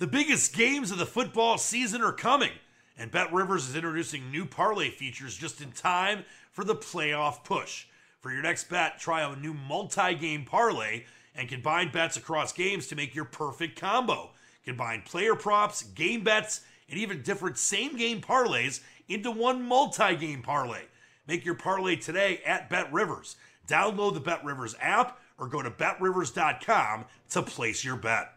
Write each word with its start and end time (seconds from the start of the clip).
The 0.00 0.06
biggest 0.06 0.54
games 0.54 0.90
of 0.90 0.96
the 0.96 1.04
football 1.04 1.58
season 1.58 2.00
are 2.00 2.10
coming, 2.10 2.52
and 2.96 3.10
Bet 3.10 3.30
Rivers 3.34 3.68
is 3.68 3.76
introducing 3.76 4.30
new 4.30 4.46
parlay 4.46 4.88
features 4.88 5.36
just 5.36 5.60
in 5.60 5.72
time 5.72 6.24
for 6.52 6.64
the 6.64 6.74
playoff 6.74 7.44
push. 7.44 7.84
For 8.18 8.32
your 8.32 8.40
next 8.40 8.70
bet, 8.70 8.98
try 8.98 9.20
a 9.20 9.36
new 9.36 9.52
multi 9.52 10.14
game 10.14 10.46
parlay 10.46 11.04
and 11.34 11.50
combine 11.50 11.92
bets 11.92 12.16
across 12.16 12.50
games 12.50 12.86
to 12.86 12.96
make 12.96 13.14
your 13.14 13.26
perfect 13.26 13.78
combo. 13.78 14.30
Combine 14.64 15.02
player 15.02 15.34
props, 15.34 15.82
game 15.82 16.24
bets, 16.24 16.62
and 16.88 16.98
even 16.98 17.20
different 17.20 17.58
same 17.58 17.94
game 17.94 18.22
parlays 18.22 18.80
into 19.06 19.30
one 19.30 19.62
multi 19.62 20.16
game 20.16 20.40
parlay. 20.40 20.84
Make 21.26 21.44
your 21.44 21.56
parlay 21.56 21.96
today 21.96 22.40
at 22.46 22.70
Bet 22.70 22.90
Rivers. 22.90 23.36
Download 23.68 24.14
the 24.14 24.20
Bet 24.20 24.42
Rivers 24.46 24.74
app 24.80 25.20
or 25.36 25.46
go 25.46 25.60
to 25.60 25.70
betrivers.com 25.70 27.04
to 27.32 27.42
place 27.42 27.84
your 27.84 27.96
bet. 27.96 28.32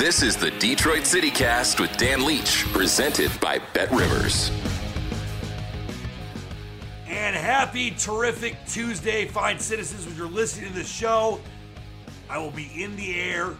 This 0.00 0.22
is 0.22 0.34
the 0.34 0.50
Detroit 0.52 1.04
City 1.04 1.30
Cast 1.30 1.78
with 1.78 1.94
Dan 1.98 2.24
Leach, 2.24 2.64
presented 2.72 3.30
by 3.38 3.58
Bet 3.74 3.90
Rivers. 3.90 4.50
And 7.06 7.36
happy, 7.36 7.90
terrific 7.90 8.56
Tuesday, 8.66 9.26
fine 9.26 9.58
citizens. 9.58 10.06
When 10.06 10.16
you're 10.16 10.26
listening 10.26 10.70
to 10.70 10.78
the 10.78 10.84
show, 10.84 11.38
I 12.30 12.38
will 12.38 12.50
be 12.50 12.70
in 12.82 12.96
the 12.96 13.14
air, 13.14 13.54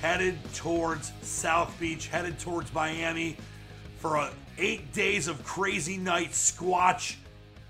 headed 0.00 0.38
towards 0.54 1.10
South 1.22 1.76
Beach, 1.80 2.06
headed 2.06 2.38
towards 2.38 2.72
Miami 2.72 3.36
for 3.98 4.14
a 4.14 4.30
eight 4.58 4.92
days 4.92 5.26
of 5.26 5.42
crazy 5.42 5.96
night 5.96 6.30
Squatch 6.30 7.16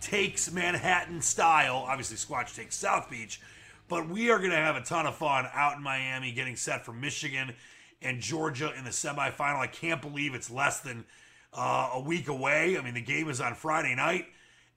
takes 0.02 0.52
Manhattan 0.52 1.22
style. 1.22 1.86
Obviously, 1.88 2.18
Squatch 2.18 2.54
takes 2.54 2.76
South 2.76 3.08
Beach, 3.08 3.40
but 3.88 4.06
we 4.10 4.30
are 4.30 4.36
going 4.36 4.50
to 4.50 4.56
have 4.56 4.76
a 4.76 4.82
ton 4.82 5.06
of 5.06 5.16
fun 5.16 5.48
out 5.54 5.78
in 5.78 5.82
Miami, 5.82 6.32
getting 6.32 6.56
set 6.56 6.84
for 6.84 6.92
Michigan 6.92 7.54
and 8.02 8.20
Georgia 8.20 8.72
in 8.76 8.84
the 8.84 8.90
semifinal. 8.90 9.58
I 9.58 9.66
can't 9.66 10.00
believe 10.00 10.34
it's 10.34 10.50
less 10.50 10.80
than 10.80 11.04
uh, 11.52 11.90
a 11.94 12.00
week 12.00 12.28
away. 12.28 12.78
I 12.78 12.82
mean, 12.82 12.94
the 12.94 13.00
game 13.00 13.28
is 13.28 13.40
on 13.40 13.54
Friday 13.54 13.94
night, 13.94 14.26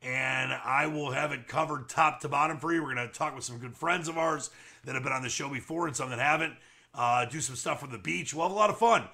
and 0.02 0.52
I 0.52 0.88
will 0.88 1.12
have 1.12 1.32
it 1.32 1.48
covered 1.48 1.90
top 1.90 2.22
to 2.22 2.30
bottom 2.30 2.58
for 2.58 2.74
you. 2.74 2.84
We're 2.84 2.96
going 2.96 3.08
to 3.08 3.14
talk 3.14 3.36
with 3.36 3.44
some 3.44 3.60
good 3.60 3.76
friends 3.76 4.08
of 4.08 4.18
ours 4.18 4.50
that 4.86 4.96
have 4.96 5.04
been 5.04 5.14
on 5.14 5.24
the 5.24 5.30
show 5.30 5.50
before 5.50 5.88
and 5.88 5.96
some 5.96 6.10
that 6.10 6.20
haven't. 6.20 6.54
Uh, 6.96 7.26
do 7.26 7.42
some 7.42 7.56
stuff 7.56 7.80
from 7.80 7.92
the 7.92 7.98
beach. 7.98 8.34
We'll 8.34 8.44
have 8.44 8.52
a 8.52 8.56
lot 8.56 8.70
of 8.70 8.78
fun 8.78 9.06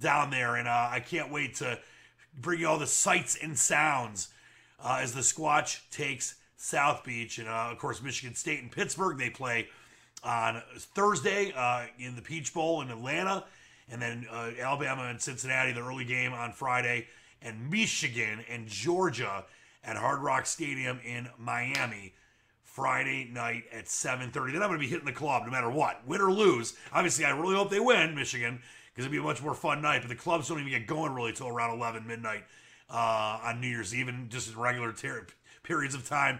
down 0.00 0.30
there, 0.30 0.56
and 0.56 0.66
uh, 0.66 0.88
I 0.90 1.00
can't 1.00 1.30
wait 1.30 1.54
to 1.56 1.78
bring 2.40 2.60
you 2.60 2.68
all 2.68 2.78
the 2.78 2.86
sights 2.86 3.38
and 3.40 3.56
sounds 3.56 4.28
uh, 4.82 4.98
as 5.00 5.12
the 5.12 5.20
Squatch 5.20 5.80
takes 5.90 6.34
South 6.56 7.04
Beach, 7.04 7.38
and 7.38 7.48
uh, 7.48 7.68
of 7.70 7.78
course 7.78 8.02
Michigan 8.02 8.34
State 8.34 8.60
and 8.60 8.72
Pittsburgh. 8.72 9.18
They 9.18 9.30
play 9.30 9.68
on 10.24 10.62
Thursday 10.76 11.52
uh, 11.56 11.86
in 11.98 12.16
the 12.16 12.22
Peach 12.22 12.52
Bowl 12.52 12.82
in 12.82 12.90
Atlanta 12.90 13.44
and 13.90 14.00
then 14.00 14.26
uh, 14.30 14.50
Alabama 14.60 15.04
and 15.04 15.20
Cincinnati, 15.20 15.72
the 15.72 15.80
early 15.80 16.04
game 16.04 16.32
on 16.32 16.52
Friday, 16.52 17.06
and 17.42 17.70
Michigan 17.70 18.44
and 18.48 18.66
Georgia 18.68 19.44
at 19.84 19.96
Hard 19.96 20.20
Rock 20.20 20.46
Stadium 20.46 21.00
in 21.04 21.28
Miami. 21.38 22.14
Friday 22.78 23.28
night 23.32 23.64
at 23.72 23.86
7:30. 23.86 24.52
Then 24.52 24.62
I'm 24.62 24.68
going 24.68 24.72
to 24.74 24.78
be 24.78 24.86
hitting 24.86 25.04
the 25.04 25.10
club 25.10 25.42
no 25.44 25.50
matter 25.50 25.68
what, 25.68 26.06
win 26.06 26.20
or 26.20 26.30
lose. 26.30 26.74
Obviously, 26.92 27.24
I 27.24 27.30
really 27.30 27.56
hope 27.56 27.70
they 27.70 27.80
win, 27.80 28.14
Michigan, 28.14 28.62
because 28.94 29.04
it'd 29.04 29.10
be 29.10 29.18
a 29.18 29.22
much 29.22 29.42
more 29.42 29.54
fun 29.54 29.82
night. 29.82 30.02
But 30.02 30.10
the 30.10 30.14
clubs 30.14 30.46
don't 30.46 30.60
even 30.60 30.70
get 30.70 30.86
going 30.86 31.12
really 31.12 31.32
till 31.32 31.48
around 31.48 31.76
11 31.76 32.06
midnight 32.06 32.44
uh, 32.88 33.40
on 33.42 33.60
New 33.60 33.66
Year's 33.66 33.92
Eve, 33.92 34.06
and 34.06 34.30
just 34.30 34.54
regular 34.54 34.92
ter- 34.92 35.26
periods 35.64 35.96
of 35.96 36.08
time 36.08 36.38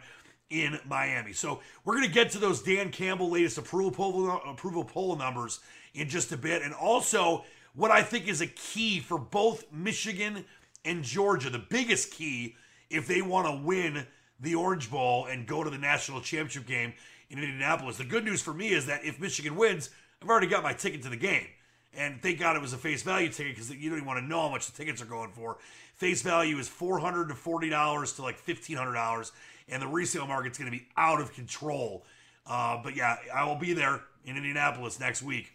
in 0.48 0.78
Miami. 0.86 1.32
So 1.32 1.60
we're 1.84 1.96
going 1.96 2.06
to 2.06 2.14
get 2.14 2.30
to 2.30 2.38
those 2.38 2.62
Dan 2.62 2.92
Campbell 2.92 3.30
latest 3.30 3.58
approval 3.58 3.90
poll, 3.90 4.40
approval 4.46 4.84
poll 4.84 5.16
numbers 5.16 5.58
in 5.98 6.08
just 6.08 6.32
a 6.32 6.36
bit, 6.36 6.62
and 6.62 6.72
also 6.72 7.44
what 7.74 7.90
I 7.90 8.02
think 8.02 8.28
is 8.28 8.40
a 8.40 8.46
key 8.46 9.00
for 9.00 9.18
both 9.18 9.70
Michigan 9.72 10.44
and 10.84 11.02
Georgia. 11.02 11.50
The 11.50 11.58
biggest 11.58 12.12
key 12.12 12.56
if 12.90 13.06
they 13.06 13.22
want 13.22 13.46
to 13.46 13.64
win 13.64 14.06
the 14.40 14.54
Orange 14.54 14.90
Bowl 14.90 15.26
and 15.26 15.46
go 15.46 15.64
to 15.64 15.70
the 15.70 15.78
national 15.78 16.20
championship 16.20 16.66
game 16.66 16.92
in 17.30 17.38
Indianapolis. 17.38 17.98
The 17.98 18.04
good 18.04 18.24
news 18.24 18.40
for 18.40 18.54
me 18.54 18.70
is 18.70 18.86
that 18.86 19.04
if 19.04 19.20
Michigan 19.20 19.56
wins, 19.56 19.90
I've 20.22 20.28
already 20.28 20.46
got 20.46 20.62
my 20.62 20.72
ticket 20.72 21.02
to 21.02 21.08
the 21.08 21.16
game. 21.16 21.46
And 21.94 22.22
thank 22.22 22.38
God 22.38 22.54
it 22.56 22.62
was 22.62 22.72
a 22.72 22.78
face 22.78 23.02
value 23.02 23.28
ticket 23.28 23.54
because 23.54 23.70
you 23.70 23.88
don't 23.88 23.98
even 23.98 24.06
want 24.06 24.20
to 24.20 24.24
know 24.24 24.42
how 24.42 24.48
much 24.48 24.66
the 24.66 24.76
tickets 24.76 25.02
are 25.02 25.06
going 25.06 25.30
for. 25.32 25.58
Face 25.96 26.22
value 26.22 26.58
is 26.58 26.68
400 26.68 27.28
to 27.28 27.34
$40 27.34 28.16
to 28.16 28.22
like 28.22 28.44
$1,500. 28.44 29.32
And 29.68 29.82
the 29.82 29.86
resale 29.86 30.26
market's 30.26 30.58
going 30.58 30.70
to 30.70 30.76
be 30.76 30.86
out 30.96 31.20
of 31.20 31.32
control. 31.34 32.04
Uh, 32.46 32.80
but 32.82 32.96
yeah, 32.96 33.16
I 33.34 33.44
will 33.44 33.56
be 33.56 33.72
there 33.72 34.00
in 34.24 34.36
Indianapolis 34.36 35.00
next 35.00 35.22
week, 35.22 35.52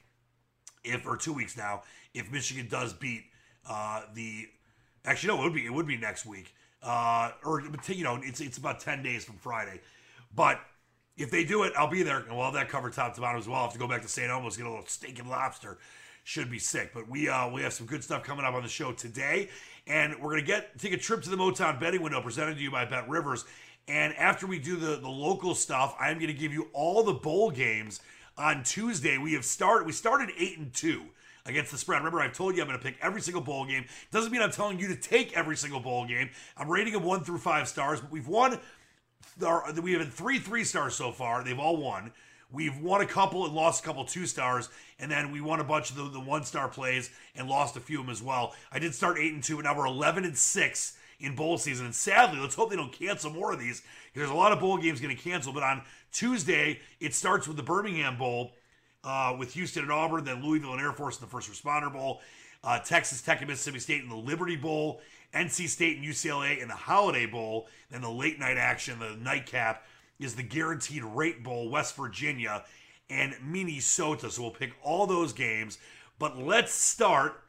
if 0.83 1.05
or 1.05 1.17
two 1.17 1.33
weeks 1.33 1.57
now, 1.57 1.83
if 2.13 2.31
Michigan 2.31 2.67
does 2.69 2.94
beat 2.94 3.23
uh, 3.69 4.01
the. 4.13 4.47
Actually, 5.05 5.35
no, 5.35 5.41
it 5.41 5.44
would 5.44 5.53
be 5.53 5.66
it 5.66 5.73
would 5.73 5.88
be 5.88 5.97
next 5.97 6.25
week 6.25 6.53
uh, 6.83 7.31
or 7.44 7.61
you 7.88 8.03
know, 8.03 8.19
it's 8.21 8.41
it's 8.41 8.57
about 8.57 8.79
ten 8.79 9.01
days 9.01 9.23
from 9.23 9.35
Friday. 9.38 9.79
But 10.35 10.59
if 11.17 11.31
they 11.31 11.44
do 11.44 11.63
it, 11.63 11.73
I'll 11.77 11.89
be 11.89 12.03
there, 12.03 12.17
and 12.17 12.35
we'll 12.35 12.45
have 12.45 12.53
that 12.55 12.69
covered 12.69 12.94
top 12.94 13.16
to 13.16 13.21
bottom 13.21 13.39
as 13.39 13.47
well. 13.47 13.57
I'll 13.57 13.63
have 13.63 13.73
to 13.73 13.79
go 13.79 13.88
back 13.88 14.01
to 14.01 14.07
St. 14.07 14.29
Elmo's 14.29 14.57
get 14.57 14.66
a 14.66 14.69
little 14.69 14.85
steak 14.85 15.19
and 15.19 15.29
lobster. 15.29 15.77
Should 16.25 16.49
be 16.49 16.59
sick, 16.59 16.91
but 16.94 17.09
we 17.09 17.27
uh, 17.27 17.50
we 17.50 17.61
have 17.63 17.73
some 17.73 17.85
good 17.85 18.03
stuff 18.03 18.23
coming 18.23 18.45
up 18.45 18.53
on 18.53 18.63
the 18.63 18.69
show 18.69 18.94
today, 18.94 19.50
and 19.88 20.15
we're 20.21 20.31
gonna 20.31 20.41
get 20.41 20.77
take 20.77 20.94
a 20.94 20.97
trip 20.97 21.21
to 21.23 21.29
the 21.29 21.35
Motown 21.35 21.79
betting 21.79 22.01
window 22.01 22.21
presented 22.21 22.55
to 22.55 22.63
you 22.63 22.71
by 22.71 22.85
Bet 22.85 23.07
Rivers. 23.09 23.45
And 23.89 24.15
after 24.15 24.47
we 24.47 24.57
do 24.57 24.77
the 24.77 24.95
the 24.95 25.09
local 25.09 25.53
stuff, 25.53 25.95
I'm 26.00 26.19
gonna 26.19 26.31
give 26.31 26.53
you 26.53 26.69
all 26.71 27.03
the 27.03 27.13
bowl 27.13 27.51
games 27.51 28.00
on 28.38 28.63
Tuesday. 28.63 29.17
We 29.17 29.33
have 29.33 29.45
started 29.45 29.85
we 29.85 29.91
started 29.91 30.29
eight 30.38 30.57
and 30.57 30.73
two 30.73 31.03
against 31.45 31.71
the 31.71 31.77
spread. 31.77 31.99
Remember, 31.99 32.21
I've 32.21 32.33
told 32.33 32.55
you 32.55 32.61
I'm 32.61 32.67
going 32.67 32.79
to 32.79 32.83
pick 32.83 32.95
every 33.01 33.21
single 33.21 33.41
bowl 33.41 33.66
game. 33.66 33.85
Doesn't 34.11 34.31
mean 34.31 34.41
I'm 34.41 34.51
telling 34.51 34.79
you 34.79 34.88
to 34.88 34.95
take 34.95 35.33
every 35.33 35.57
single 35.57 35.79
bowl 35.79 36.05
game. 36.05 36.29
I'm 36.55 36.69
rating 36.69 36.94
them 36.94 37.03
one 37.03 37.23
through 37.23 37.39
five 37.39 37.67
stars, 37.67 37.99
but 37.99 38.11
we've 38.11 38.27
won. 38.27 38.59
We 39.39 39.94
have 39.94 40.01
had 40.01 40.13
three 40.13 40.39
three 40.39 40.63
stars 40.63 40.95
so 40.95 41.11
far. 41.11 41.44
They've 41.44 41.59
all 41.59 41.77
won. 41.77 42.11
We've 42.51 42.77
won 42.77 43.01
a 43.01 43.07
couple 43.07 43.45
and 43.45 43.55
lost 43.55 43.83
a 43.83 43.88
couple 43.88 44.05
two 44.05 44.27
stars, 44.27 44.69
and 45.00 45.09
then 45.09 45.31
we 45.31 45.41
won 45.41 45.59
a 45.59 45.63
bunch 45.63 45.89
of 45.89 45.95
the, 45.95 46.03
the 46.03 46.19
one 46.19 46.44
star 46.44 46.67
plays 46.67 47.09
and 47.35 47.50
lost 47.50 47.75
a 47.77 47.80
few 47.80 48.00
of 48.00 48.06
them 48.06 48.12
as 48.12 48.21
well. 48.21 48.53
I 48.71 48.77
did 48.77 48.94
start 48.94 49.18
eight 49.18 49.33
and 49.33 49.44
two, 49.44 49.56
and 49.56 49.63
now 49.63 49.75
we're 49.75 49.88
eleven 49.88 50.24
and 50.24 50.38
six 50.38 50.95
in 51.23 51.35
bowl 51.35 51.57
season. 51.57 51.85
And 51.87 51.95
sadly, 51.95 52.39
let's 52.39 52.53
hope 52.53 52.69
they 52.69 52.75
don't 52.75 52.91
cancel 52.91 53.31
more 53.31 53.51
of 53.51 53.59
these 53.59 53.81
there's 54.13 54.29
a 54.29 54.33
lot 54.33 54.51
of 54.51 54.59
bowl 54.59 54.77
games 54.77 55.01
going 55.01 55.15
to 55.15 55.21
cancel. 55.21 55.53
But 55.53 55.63
on 55.63 55.81
Tuesday, 56.11 56.79
it 56.99 57.13
starts 57.13 57.47
with 57.47 57.57
the 57.57 57.63
Birmingham 57.63 58.17
Bowl 58.17 58.53
uh, 59.03 59.35
with 59.37 59.53
Houston 59.53 59.83
and 59.83 59.91
Auburn, 59.91 60.23
then 60.23 60.43
Louisville 60.43 60.73
and 60.73 60.81
Air 60.81 60.93
Force 60.93 61.17
in 61.17 61.25
the 61.25 61.31
First 61.31 61.51
Responder 61.51 61.91
Bowl, 61.91 62.21
uh, 62.63 62.79
Texas 62.79 63.21
Tech 63.21 63.41
and 63.41 63.49
Mississippi 63.49 63.79
State 63.79 64.03
in 64.03 64.09
the 64.09 64.15
Liberty 64.15 64.55
Bowl, 64.55 65.01
NC 65.33 65.67
State 65.67 65.97
and 65.97 66.05
UCLA 66.05 66.61
in 66.61 66.67
the 66.67 66.75
Holiday 66.75 67.25
Bowl, 67.25 67.67
then 67.89 68.01
the 68.01 68.09
late 68.09 68.39
night 68.39 68.57
action, 68.57 68.99
the 68.99 69.15
nightcap 69.15 69.85
is 70.19 70.35
the 70.35 70.43
Guaranteed 70.43 71.03
Rate 71.03 71.43
Bowl, 71.43 71.69
West 71.69 71.95
Virginia 71.95 72.63
and 73.09 73.35
Minnesota. 73.43 74.29
So 74.29 74.43
we'll 74.43 74.51
pick 74.51 74.73
all 74.83 75.05
those 75.05 75.33
games, 75.33 75.79
but 76.19 76.37
let's 76.37 76.71
start 76.71 77.43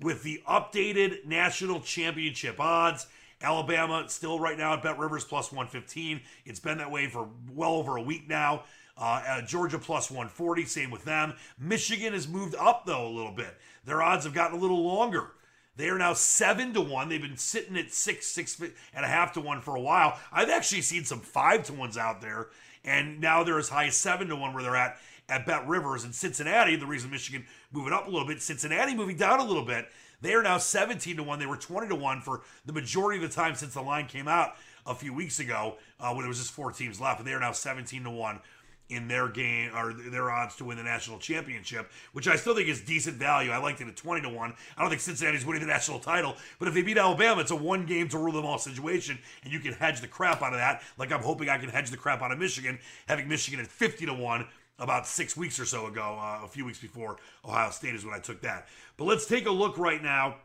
with 0.00 0.22
the 0.22 0.42
updated 0.48 1.24
national 1.24 1.80
championship 1.80 2.60
odds. 2.60 3.06
Alabama 3.42 4.04
still 4.08 4.40
right 4.40 4.56
now 4.56 4.74
at 4.74 4.82
Bet 4.82 4.98
Rivers 4.98 5.24
plus 5.24 5.52
115. 5.52 6.20
It's 6.44 6.60
been 6.60 6.78
that 6.78 6.90
way 6.90 7.06
for 7.08 7.28
well 7.52 7.74
over 7.74 7.96
a 7.96 8.02
week 8.02 8.28
now. 8.28 8.64
Uh, 8.96 9.42
Georgia 9.42 9.78
plus 9.78 10.10
140, 10.10 10.64
same 10.64 10.90
with 10.90 11.04
them. 11.04 11.34
Michigan 11.58 12.12
has 12.12 12.28
moved 12.28 12.54
up 12.54 12.86
though 12.86 13.06
a 13.06 13.10
little 13.10 13.32
bit. 13.32 13.54
Their 13.84 14.02
odds 14.02 14.24
have 14.24 14.34
gotten 14.34 14.56
a 14.56 14.60
little 14.60 14.84
longer. 14.84 15.30
They 15.76 15.88
are 15.88 15.98
now 15.98 16.12
seven 16.12 16.72
to 16.74 16.80
one. 16.80 17.08
They've 17.08 17.20
been 17.20 17.36
sitting 17.36 17.76
at 17.76 17.92
six, 17.92 18.26
six 18.28 18.60
and 18.60 19.04
a 19.04 19.08
half 19.08 19.32
to 19.32 19.40
one 19.40 19.60
for 19.60 19.74
a 19.74 19.80
while. 19.80 20.18
I've 20.32 20.50
actually 20.50 20.82
seen 20.82 21.04
some 21.04 21.20
five 21.20 21.64
to 21.64 21.72
ones 21.72 21.98
out 21.98 22.20
there, 22.20 22.48
and 22.84 23.20
now 23.20 23.42
they're 23.42 23.58
as 23.58 23.68
high 23.68 23.86
as 23.86 23.96
seven 23.96 24.28
to 24.28 24.36
one 24.36 24.54
where 24.54 24.62
they're 24.62 24.76
at 24.76 24.98
at 25.28 25.46
Bet 25.46 25.66
Rivers 25.66 26.04
and 26.04 26.14
Cincinnati. 26.14 26.76
The 26.76 26.86
reason 26.86 27.10
Michigan 27.10 27.46
moving 27.72 27.92
up 27.92 28.06
a 28.06 28.10
little 28.10 28.26
bit, 28.26 28.42
Cincinnati 28.42 28.94
moving 28.94 29.16
down 29.16 29.40
a 29.40 29.44
little 29.44 29.64
bit. 29.64 29.86
They 30.20 30.34
are 30.34 30.42
now 30.42 30.58
17 30.58 31.16
to 31.16 31.22
1. 31.22 31.38
They 31.38 31.46
were 31.46 31.56
20 31.56 31.88
to 31.88 31.94
1 31.94 32.20
for 32.22 32.42
the 32.64 32.72
majority 32.72 33.22
of 33.22 33.28
the 33.28 33.34
time 33.34 33.54
since 33.54 33.74
the 33.74 33.82
line 33.82 34.06
came 34.06 34.28
out 34.28 34.54
a 34.86 34.94
few 34.94 35.12
weeks 35.12 35.38
ago 35.38 35.76
uh, 36.00 36.10
when 36.10 36.20
there 36.20 36.28
was 36.28 36.38
just 36.38 36.52
four 36.52 36.72
teams 36.72 37.00
left. 37.00 37.18
And 37.18 37.28
they 37.28 37.32
are 37.32 37.40
now 37.40 37.52
17 37.52 38.04
to 38.04 38.10
1 38.10 38.40
in 38.90 39.08
their 39.08 39.28
game 39.28 39.70
or 39.74 39.92
their 39.92 40.30
odds 40.30 40.56
to 40.56 40.64
win 40.64 40.76
the 40.76 40.82
national 40.82 41.18
championship, 41.18 41.90
which 42.12 42.28
I 42.28 42.36
still 42.36 42.54
think 42.54 42.68
is 42.68 42.82
decent 42.82 43.16
value. 43.16 43.50
I 43.50 43.56
liked 43.56 43.80
it 43.80 43.88
at 43.88 43.96
20 43.96 44.22
to 44.22 44.28
1. 44.28 44.54
I 44.76 44.80
don't 44.80 44.90
think 44.90 45.00
Cincinnati's 45.00 45.44
winning 45.44 45.62
the 45.62 45.68
national 45.68 46.00
title, 46.00 46.36
but 46.58 46.68
if 46.68 46.74
they 46.74 46.82
beat 46.82 46.98
Alabama, 46.98 47.40
it's 47.40 47.50
a 47.50 47.56
one 47.56 47.86
game 47.86 48.08
to 48.10 48.18
rule 48.18 48.32
them 48.32 48.44
all 48.44 48.58
situation, 48.58 49.18
and 49.42 49.52
you 49.52 49.58
can 49.58 49.72
hedge 49.72 50.00
the 50.00 50.06
crap 50.06 50.42
out 50.42 50.52
of 50.52 50.58
that. 50.58 50.82
Like 50.98 51.12
I'm 51.12 51.22
hoping 51.22 51.48
I 51.48 51.58
can 51.58 51.70
hedge 51.70 51.90
the 51.90 51.96
crap 51.96 52.20
out 52.20 52.30
of 52.30 52.38
Michigan, 52.38 52.78
having 53.08 53.26
Michigan 53.26 53.60
at 53.60 53.66
50 53.66 54.06
to 54.06 54.14
1 54.14 54.46
about 54.78 55.06
six 55.06 55.36
weeks 55.36 55.60
or 55.60 55.64
so 55.64 55.86
ago, 55.86 56.18
uh, 56.20 56.44
a 56.44 56.48
few 56.48 56.64
weeks 56.64 56.78
before 56.78 57.16
Ohio 57.44 57.70
State 57.70 57.94
is 57.94 58.04
when 58.04 58.14
I 58.14 58.18
took 58.18 58.40
that. 58.42 58.68
But 58.96 59.04
let's 59.04 59.26
take 59.26 59.46
a 59.46 59.50
look 59.50 59.78
right 59.78 60.02
now 60.02 60.36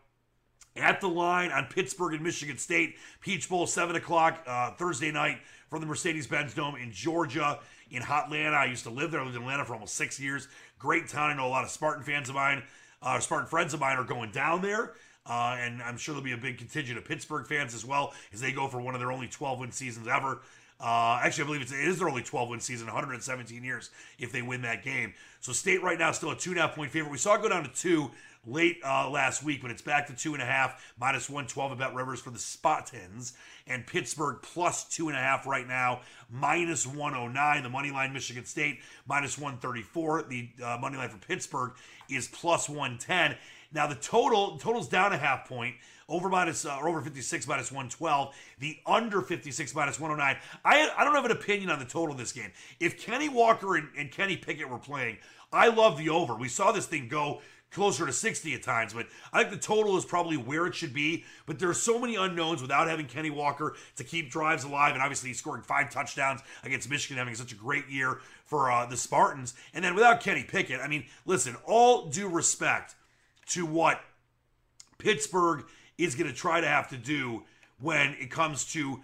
at 0.76 1.02
the 1.02 1.08
line 1.08 1.52
on 1.52 1.66
Pittsburgh 1.66 2.14
and 2.14 2.24
Michigan 2.24 2.58
State. 2.58 2.96
Peach 3.22 3.50
Bowl, 3.50 3.66
7 3.68 3.96
o'clock 3.96 4.44
uh, 4.46 4.72
Thursday 4.72 5.12
night 5.12 5.40
from 5.70 5.82
the 5.82 5.88
Mercedes 5.88 6.28
Benz 6.28 6.54
Dome 6.54 6.76
in 6.76 6.92
Georgia, 6.92 7.60
in 7.92 8.02
Hotlanta. 8.02 8.54
I 8.54 8.66
used 8.66 8.84
to 8.84 8.90
live 8.90 9.12
there. 9.12 9.22
I 9.22 9.24
lived 9.24 9.36
in 9.36 9.42
Atlanta 9.42 9.66
for 9.66 9.74
almost 9.74 9.96
six 9.96 10.20
years. 10.20 10.48
Great 10.78 11.08
town. 11.08 11.32
I 11.32 11.34
know 11.36 11.48
a 11.48 11.50
lot 11.50 11.64
of 11.64 11.70
Spartan 11.70 12.04
fans 12.04 12.30
of 12.30 12.36
mine, 12.36 12.64
uh, 13.02 13.20
Spartan 13.20 13.48
friends 13.48 13.74
of 13.74 13.80
mine 13.80 13.98
are 13.98 14.04
going 14.04 14.32
down 14.32 14.62
there. 14.62 14.94
Uh, 15.26 15.58
and 15.60 15.82
I'm 15.82 15.98
sure 15.98 16.14
there'll 16.14 16.26
be 16.26 16.32
a 16.32 16.38
big 16.38 16.58
contingent 16.58 16.98
of 16.98 17.06
Pittsburgh 17.06 17.46
fans 17.46 17.76
as 17.76 17.86
well 17.86 18.14
as 18.34 18.42
they 18.42 18.52
go 18.52 18.68
for 18.68 18.82
one 18.82 18.96
of 18.96 19.00
their 19.00 19.12
only 19.12 19.28
12 19.28 19.60
win 19.60 19.72
seasons 19.72 20.08
ever. 20.08 20.42
Uh, 20.80 21.20
actually, 21.22 21.44
I 21.44 21.48
believe 21.48 21.62
it's, 21.62 21.72
it 21.74 21.80
is 21.80 22.00
their 22.00 22.08
only 22.08 22.24
12 22.24 22.50
win 22.50 22.60
season, 22.62 22.88
117 22.88 23.64
years 23.64 23.90
if 24.18 24.32
they 24.32 24.42
win 24.42 24.62
that 24.62 24.84
game. 24.84 25.14
So, 25.42 25.52
State 25.52 25.84
right 25.84 26.00
now 26.00 26.12
still 26.12 26.32
a 26.32 26.38
two 26.38 26.52
and 26.52 26.60
a 26.60 26.62
half 26.62 26.76
point 26.76 26.92
favorite. 26.92 27.12
We 27.12 27.18
saw 27.18 27.36
it 27.36 27.42
go 27.42 27.50
down 27.50 27.64
to 27.64 27.70
two 27.70 28.12
late 28.48 28.80
uh, 28.86 29.10
last 29.10 29.44
week, 29.44 29.62
but 29.62 29.72
it's 29.72 29.82
back 29.82 30.08
to 30.08 30.16
two 30.16 30.34
and 30.34 30.42
a 30.42 30.46
half, 30.46 30.94
minus 31.00 31.30
112 31.30 31.72
about 31.72 31.94
Rivers 31.94 32.22
for 32.22 32.32
the 32.32 32.40
Spartans. 32.40 33.34
And 33.68 33.86
Pittsburgh 33.86 34.38
plus 34.42 34.86
two 34.86 35.10
and 35.10 35.18
a 35.18 35.20
half 35.20 35.46
right 35.46 35.68
now, 35.68 36.02
minus 36.30 36.88
109. 36.88 37.64
The 37.64 37.70
money 37.70 37.92
line, 37.92 38.14
Michigan 38.14 38.46
State, 38.46 38.80
minus 39.08 39.38
134. 39.38 40.26
The 40.30 40.50
uh, 40.64 40.78
money 40.80 40.98
line 40.98 41.10
for 41.10 41.18
Pittsburgh 41.18 41.74
is 42.10 42.28
plus 42.28 42.70
110. 42.70 43.38
Now, 43.72 43.86
the 43.86 43.96
total 43.96 44.58
total's 44.58 44.88
down 44.88 45.14
a 45.14 45.18
half 45.18 45.48
point 45.48 45.76
over 46.10 46.28
minus 46.28 46.66
uh, 46.66 46.78
or 46.82 46.90
over 46.90 47.02
56 47.02 47.48
minus 47.48 47.72
112, 47.72 48.36
the 48.60 48.78
under 48.86 49.22
56 49.22 49.76
minus 49.76 50.00
109. 50.00 50.42
I 50.66 50.92
I 50.98 51.04
don't 51.04 51.16
have 51.16 51.26
an 51.26 51.32
opinion 51.32 51.70
on 51.70 51.80
the 51.80 51.86
total 51.86 52.12
of 52.12 52.18
this 52.18 52.32
game. 52.32 52.52
If 52.80 53.00
Kenny 53.00 53.30
Walker 53.30 53.76
and, 53.76 53.90
and 53.98 54.12
Kenny 54.12 54.36
Pickett 54.36 54.70
were 54.70 54.80
playing, 54.80 55.18
I 55.54 55.70
love 55.70 55.98
the 55.98 56.10
over. 56.10 56.36
We 56.36 56.50
saw 56.50 56.72
this 56.72 56.86
thing 56.86 57.08
go 57.08 57.42
closer 57.72 58.06
to 58.06 58.12
60 58.12 58.54
at 58.56 58.64
times, 58.64 58.94
but 58.94 59.08
I 59.32 59.40
think 59.44 59.52
the 59.54 59.60
total 59.60 59.96
is 59.98 60.06
probably 60.06 60.38
where 60.38 60.66
it 60.66 60.74
should 60.74 60.94
be. 60.94 61.26
But 61.46 61.60
there 61.60 61.70
are 61.70 61.76
so 61.76 62.00
many 62.00 62.16
unknowns 62.16 62.62
without 62.62 62.88
having 62.88 63.06
Kenny 63.06 63.30
Walker 63.30 63.76
to 63.98 64.04
keep 64.04 64.32
drives 64.32 64.64
alive, 64.64 64.94
and 64.94 65.02
obviously 65.02 65.30
he's 65.30 65.40
scoring 65.40 65.62
five 65.62 65.90
touchdowns 65.92 66.42
against 66.64 66.90
Michigan, 66.90 67.18
having 67.18 67.36
such 67.36 67.52
a 67.52 67.56
great 67.56 67.88
year 67.88 68.22
for 68.46 68.72
uh, 68.72 68.86
the 68.86 68.98
Spartans. 68.98 69.54
And 69.74 69.84
then 69.84 69.94
without 69.94 70.22
Kenny 70.22 70.44
Pickett, 70.44 70.80
I 70.82 70.88
mean, 70.88 71.06
listen, 71.26 71.56
all 71.66 72.08
due 72.08 72.28
respect 72.28 72.96
to 73.48 73.66
what 73.66 74.02
Pittsburgh 74.98 75.66
is 76.00 76.16
going 76.16 76.30
to 76.30 76.36
try 76.36 76.62
to 76.62 76.68
have 76.68 76.90
to 76.90 76.98
do 76.98 77.44
when 77.80 78.16
it 78.20 78.32
comes 78.32 78.66
to, 78.74 79.02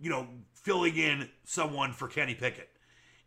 you 0.00 0.10
know, 0.10 0.26
filling 0.54 0.96
in 0.96 1.28
someone 1.44 1.92
for 1.92 2.08
Kenny 2.08 2.34
Pickett. 2.34 2.70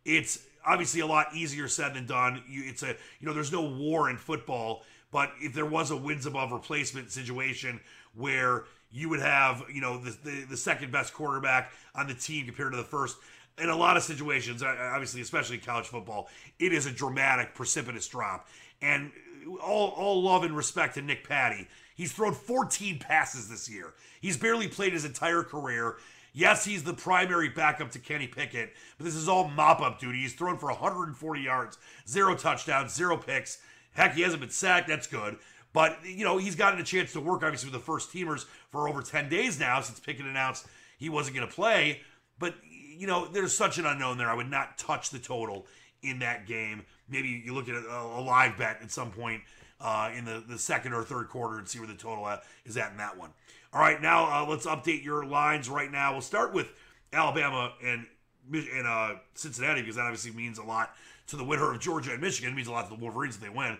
It's 0.04 0.40
obviously 0.66 1.00
a 1.00 1.06
lot 1.06 1.28
easier 1.34 1.68
said 1.68 1.94
than 1.94 2.06
done. 2.06 2.42
You, 2.48 2.64
it's 2.66 2.82
a, 2.82 2.88
you 3.20 3.26
know, 3.26 3.32
there's 3.32 3.52
no 3.52 3.62
war 3.62 4.10
in 4.10 4.16
football, 4.16 4.82
but 5.12 5.32
if 5.40 5.54
there 5.54 5.64
was 5.64 5.90
a 5.92 5.96
wins 5.96 6.26
above 6.26 6.52
replacement 6.52 7.12
situation 7.12 7.80
where 8.14 8.64
you 8.90 9.08
would 9.08 9.20
have, 9.20 9.62
you 9.72 9.80
know, 9.80 9.98
the, 9.98 10.16
the, 10.24 10.44
the 10.50 10.56
second 10.56 10.90
best 10.90 11.14
quarterback 11.14 11.70
on 11.94 12.08
the 12.08 12.14
team 12.14 12.46
compared 12.46 12.72
to 12.72 12.76
the 12.76 12.84
first, 12.84 13.16
in 13.58 13.68
a 13.68 13.76
lot 13.76 13.96
of 13.96 14.02
situations, 14.02 14.62
obviously, 14.62 15.20
especially 15.20 15.58
college 15.58 15.86
football, 15.86 16.28
it 16.58 16.72
is 16.72 16.86
a 16.86 16.90
dramatic, 16.90 17.54
precipitous 17.54 18.08
drop. 18.08 18.48
And 18.82 19.12
all, 19.62 19.88
all 19.90 20.22
love 20.22 20.42
and 20.44 20.56
respect 20.56 20.94
to 20.94 21.02
Nick 21.02 21.28
Patti. 21.28 21.68
He's 21.98 22.12
thrown 22.12 22.32
14 22.32 23.00
passes 23.00 23.48
this 23.48 23.68
year. 23.68 23.92
He's 24.20 24.36
barely 24.36 24.68
played 24.68 24.92
his 24.92 25.04
entire 25.04 25.42
career. 25.42 25.96
Yes, 26.32 26.64
he's 26.64 26.84
the 26.84 26.94
primary 26.94 27.48
backup 27.48 27.90
to 27.90 27.98
Kenny 27.98 28.28
Pickett, 28.28 28.72
but 28.96 29.04
this 29.04 29.16
is 29.16 29.28
all 29.28 29.48
mop 29.48 29.80
up 29.80 29.98
duty. 29.98 30.20
He's 30.20 30.32
thrown 30.32 30.58
for 30.58 30.68
140 30.68 31.40
yards, 31.40 31.76
zero 32.06 32.36
touchdowns, 32.36 32.94
zero 32.94 33.16
picks. 33.16 33.58
Heck, 33.94 34.14
he 34.14 34.22
hasn't 34.22 34.40
been 34.40 34.50
sacked. 34.50 34.86
That's 34.86 35.08
good. 35.08 35.38
But, 35.72 35.98
you 36.04 36.24
know, 36.24 36.38
he's 36.38 36.54
gotten 36.54 36.78
a 36.78 36.84
chance 36.84 37.12
to 37.14 37.20
work, 37.20 37.42
obviously, 37.42 37.68
with 37.68 37.80
the 37.80 37.84
first 37.84 38.12
teamers 38.12 38.44
for 38.70 38.88
over 38.88 39.02
10 39.02 39.28
days 39.28 39.58
now 39.58 39.80
since 39.80 39.98
Pickett 39.98 40.24
announced 40.24 40.68
he 40.98 41.08
wasn't 41.08 41.34
going 41.34 41.48
to 41.48 41.52
play. 41.52 42.02
But, 42.38 42.54
you 42.62 43.08
know, 43.08 43.26
there's 43.26 43.56
such 43.56 43.76
an 43.78 43.86
unknown 43.86 44.18
there. 44.18 44.30
I 44.30 44.34
would 44.34 44.50
not 44.50 44.78
touch 44.78 45.10
the 45.10 45.18
total 45.18 45.66
in 46.02 46.20
that 46.20 46.46
game. 46.46 46.84
Maybe 47.08 47.42
you 47.44 47.54
look 47.54 47.68
at 47.68 47.74
a, 47.74 47.88
a 47.88 48.22
live 48.22 48.56
bet 48.56 48.78
at 48.82 48.92
some 48.92 49.10
point 49.10 49.42
uh, 49.80 50.10
in 50.16 50.24
the, 50.24 50.42
the 50.46 50.58
second 50.58 50.92
or 50.92 51.02
third 51.02 51.28
quarter 51.28 51.58
and 51.58 51.68
see 51.68 51.78
where 51.78 51.88
the 51.88 51.94
total 51.94 52.28
is 52.64 52.76
at 52.76 52.90
in 52.92 52.96
that 52.98 53.16
one. 53.16 53.30
All 53.72 53.80
right, 53.80 54.00
now 54.00 54.24
uh, 54.24 54.46
let's 54.48 54.66
update 54.66 55.04
your 55.04 55.24
lines 55.24 55.68
right 55.68 55.90
now. 55.90 56.12
We'll 56.12 56.20
start 56.20 56.54
with 56.54 56.72
Alabama 57.12 57.72
and 57.84 58.06
and 58.50 58.86
uh, 58.86 59.16
Cincinnati 59.34 59.82
because 59.82 59.96
that 59.96 60.02
obviously 60.02 60.30
means 60.30 60.56
a 60.56 60.62
lot 60.62 60.94
to 61.26 61.36
the 61.36 61.44
winner 61.44 61.70
of 61.70 61.80
Georgia 61.80 62.12
and 62.12 62.20
Michigan. 62.20 62.52
It 62.52 62.56
means 62.56 62.68
a 62.68 62.72
lot 62.72 62.88
to 62.88 62.96
the 62.96 63.00
Wolverines 63.00 63.34
if 63.34 63.42
they 63.42 63.50
win. 63.50 63.76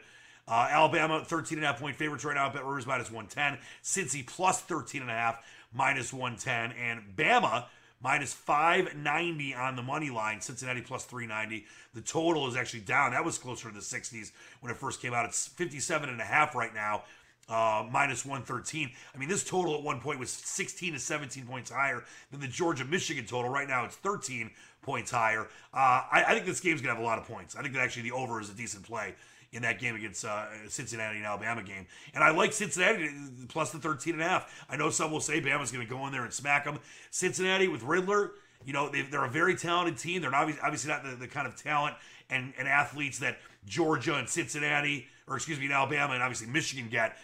Uh, 0.47 0.69
Alabama, 0.71 1.23
13 1.25 1.59
and 1.59 1.65
a 1.65 1.69
half 1.69 1.81
point 1.81 1.97
favorites 1.97 2.25
right 2.25 2.35
now. 2.35 2.51
Bet 2.51 2.65
Rivers 2.65 2.87
minus 2.87 3.11
110. 3.11 3.59
Cincy 3.83 4.27
plus 4.27 4.61
13 4.61 5.03
and 5.03 5.11
a 5.11 5.15
half, 5.15 5.43
minus 5.75 6.13
110. 6.13 6.73
And 6.79 7.17
Bama 7.17 7.65
minus 8.03 8.33
590 8.33 9.55
on 9.55 9.77
the 9.77 9.83
money 9.83 10.11
line. 10.11 10.41
Cincinnati 10.41 10.81
plus 10.81 11.05
390. 11.05 11.67
The 11.95 12.01
total 12.01 12.47
is 12.49 12.57
actually 12.57 12.81
down. 12.81 13.13
That 13.13 13.25
was 13.25 13.39
closer 13.39 13.69
to 13.69 13.75
the 13.75 13.81
60s 13.81 14.33
when 14.61 14.71
it 14.73 14.77
first 14.77 15.01
came 15.01 15.15
out. 15.15 15.27
It's 15.27 15.49
57 15.49 16.09
and 16.09 16.21
a 16.21 16.25
half 16.25 16.55
right 16.55 16.75
now. 16.75 17.03
Uh, 17.49 17.87
minus 17.91 18.27
113. 18.27 18.91
I 19.15 19.19
mean, 19.19 19.31
this 19.31 19.43
total 19.43 19.75
at 19.75 19.83
one 19.83 20.01
point 20.01 20.19
was 20.19 20.31
16 20.31 20.93
to 20.93 20.99
17 20.99 21.47
points 21.47 21.71
higher 21.71 22.05
than 22.31 22.41
the 22.41 22.47
Georgia 22.47 22.85
Michigan 22.85 23.25
total. 23.25 23.51
Right 23.51 23.67
now, 23.67 23.87
it's 23.87 23.97
13 23.97 24.51
points 24.83 25.11
higher. 25.11 25.49
Uh, 25.73 26.05
I, 26.13 26.25
I, 26.27 26.35
think 26.35 26.45
this 26.45 26.61
game's 26.61 26.83
going 26.83 26.95
to 26.95 26.97
have 26.97 27.03
a 27.03 27.07
lot 27.07 27.19
of 27.19 27.27
points. 27.27 27.57
I 27.57 27.63
think 27.63 27.73
that 27.73 27.81
actually 27.81 28.03
the 28.03 28.13
over 28.13 28.39
is 28.39 28.51
a 28.51 28.53
decent 28.53 28.85
play 28.85 29.15
in 29.53 29.63
that 29.63 29.79
game 29.79 29.95
against 29.95 30.25
uh, 30.25 30.47
Cincinnati 30.69 31.17
and 31.17 31.27
Alabama 31.27 31.63
game. 31.63 31.87
And 32.15 32.23
I 32.23 32.31
like 32.31 32.53
Cincinnati 32.53 33.09
plus 33.49 33.71
the 33.71 33.79
13 33.79 34.15
and 34.15 34.23
a 34.23 34.29
half. 34.29 34.65
I 34.69 34.77
know 34.77 34.91
some 34.91 35.11
will 35.11 35.21
say 35.21 35.41
Bama's 35.41 35.73
going 35.73 35.87
to 35.87 35.91
go 35.91 36.07
in 36.07 36.13
there 36.13 36.25
and 36.25 36.33
smack 36.33 36.65
them. 36.65 36.79
Cincinnati 37.11 37.69
with 37.69 37.83
Ridder, 37.83 38.33
you 38.65 38.73
know, 38.73 38.91
they, 38.91 39.07
are 39.17 39.25
a 39.25 39.31
very 39.31 39.57
talented 39.57 39.99
team. 39.99 40.21
They're 40.21 40.35
obviously, 40.35 40.63
obviously 40.63 40.91
not 40.91 41.05
the, 41.05 41.17
the 41.17 41.29
kind 41.29 41.47
of 41.47 41.57
talent 41.57 41.97
and, 42.29 42.53
and 42.59 42.69
athletes 42.69 43.19
that 43.21 43.39
Georgia 43.67 44.17
and 44.17 44.29
Cincinnati, 44.29 45.07
or 45.27 45.37
excuse 45.37 45.59
me, 45.59 45.67
and 45.67 45.75
Alabama 45.75 46.15
and 46.15 46.23
obviously 46.23 46.49
Michigan 46.49 46.89
get. 46.91 47.17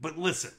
But 0.00 0.18
listen, 0.18 0.52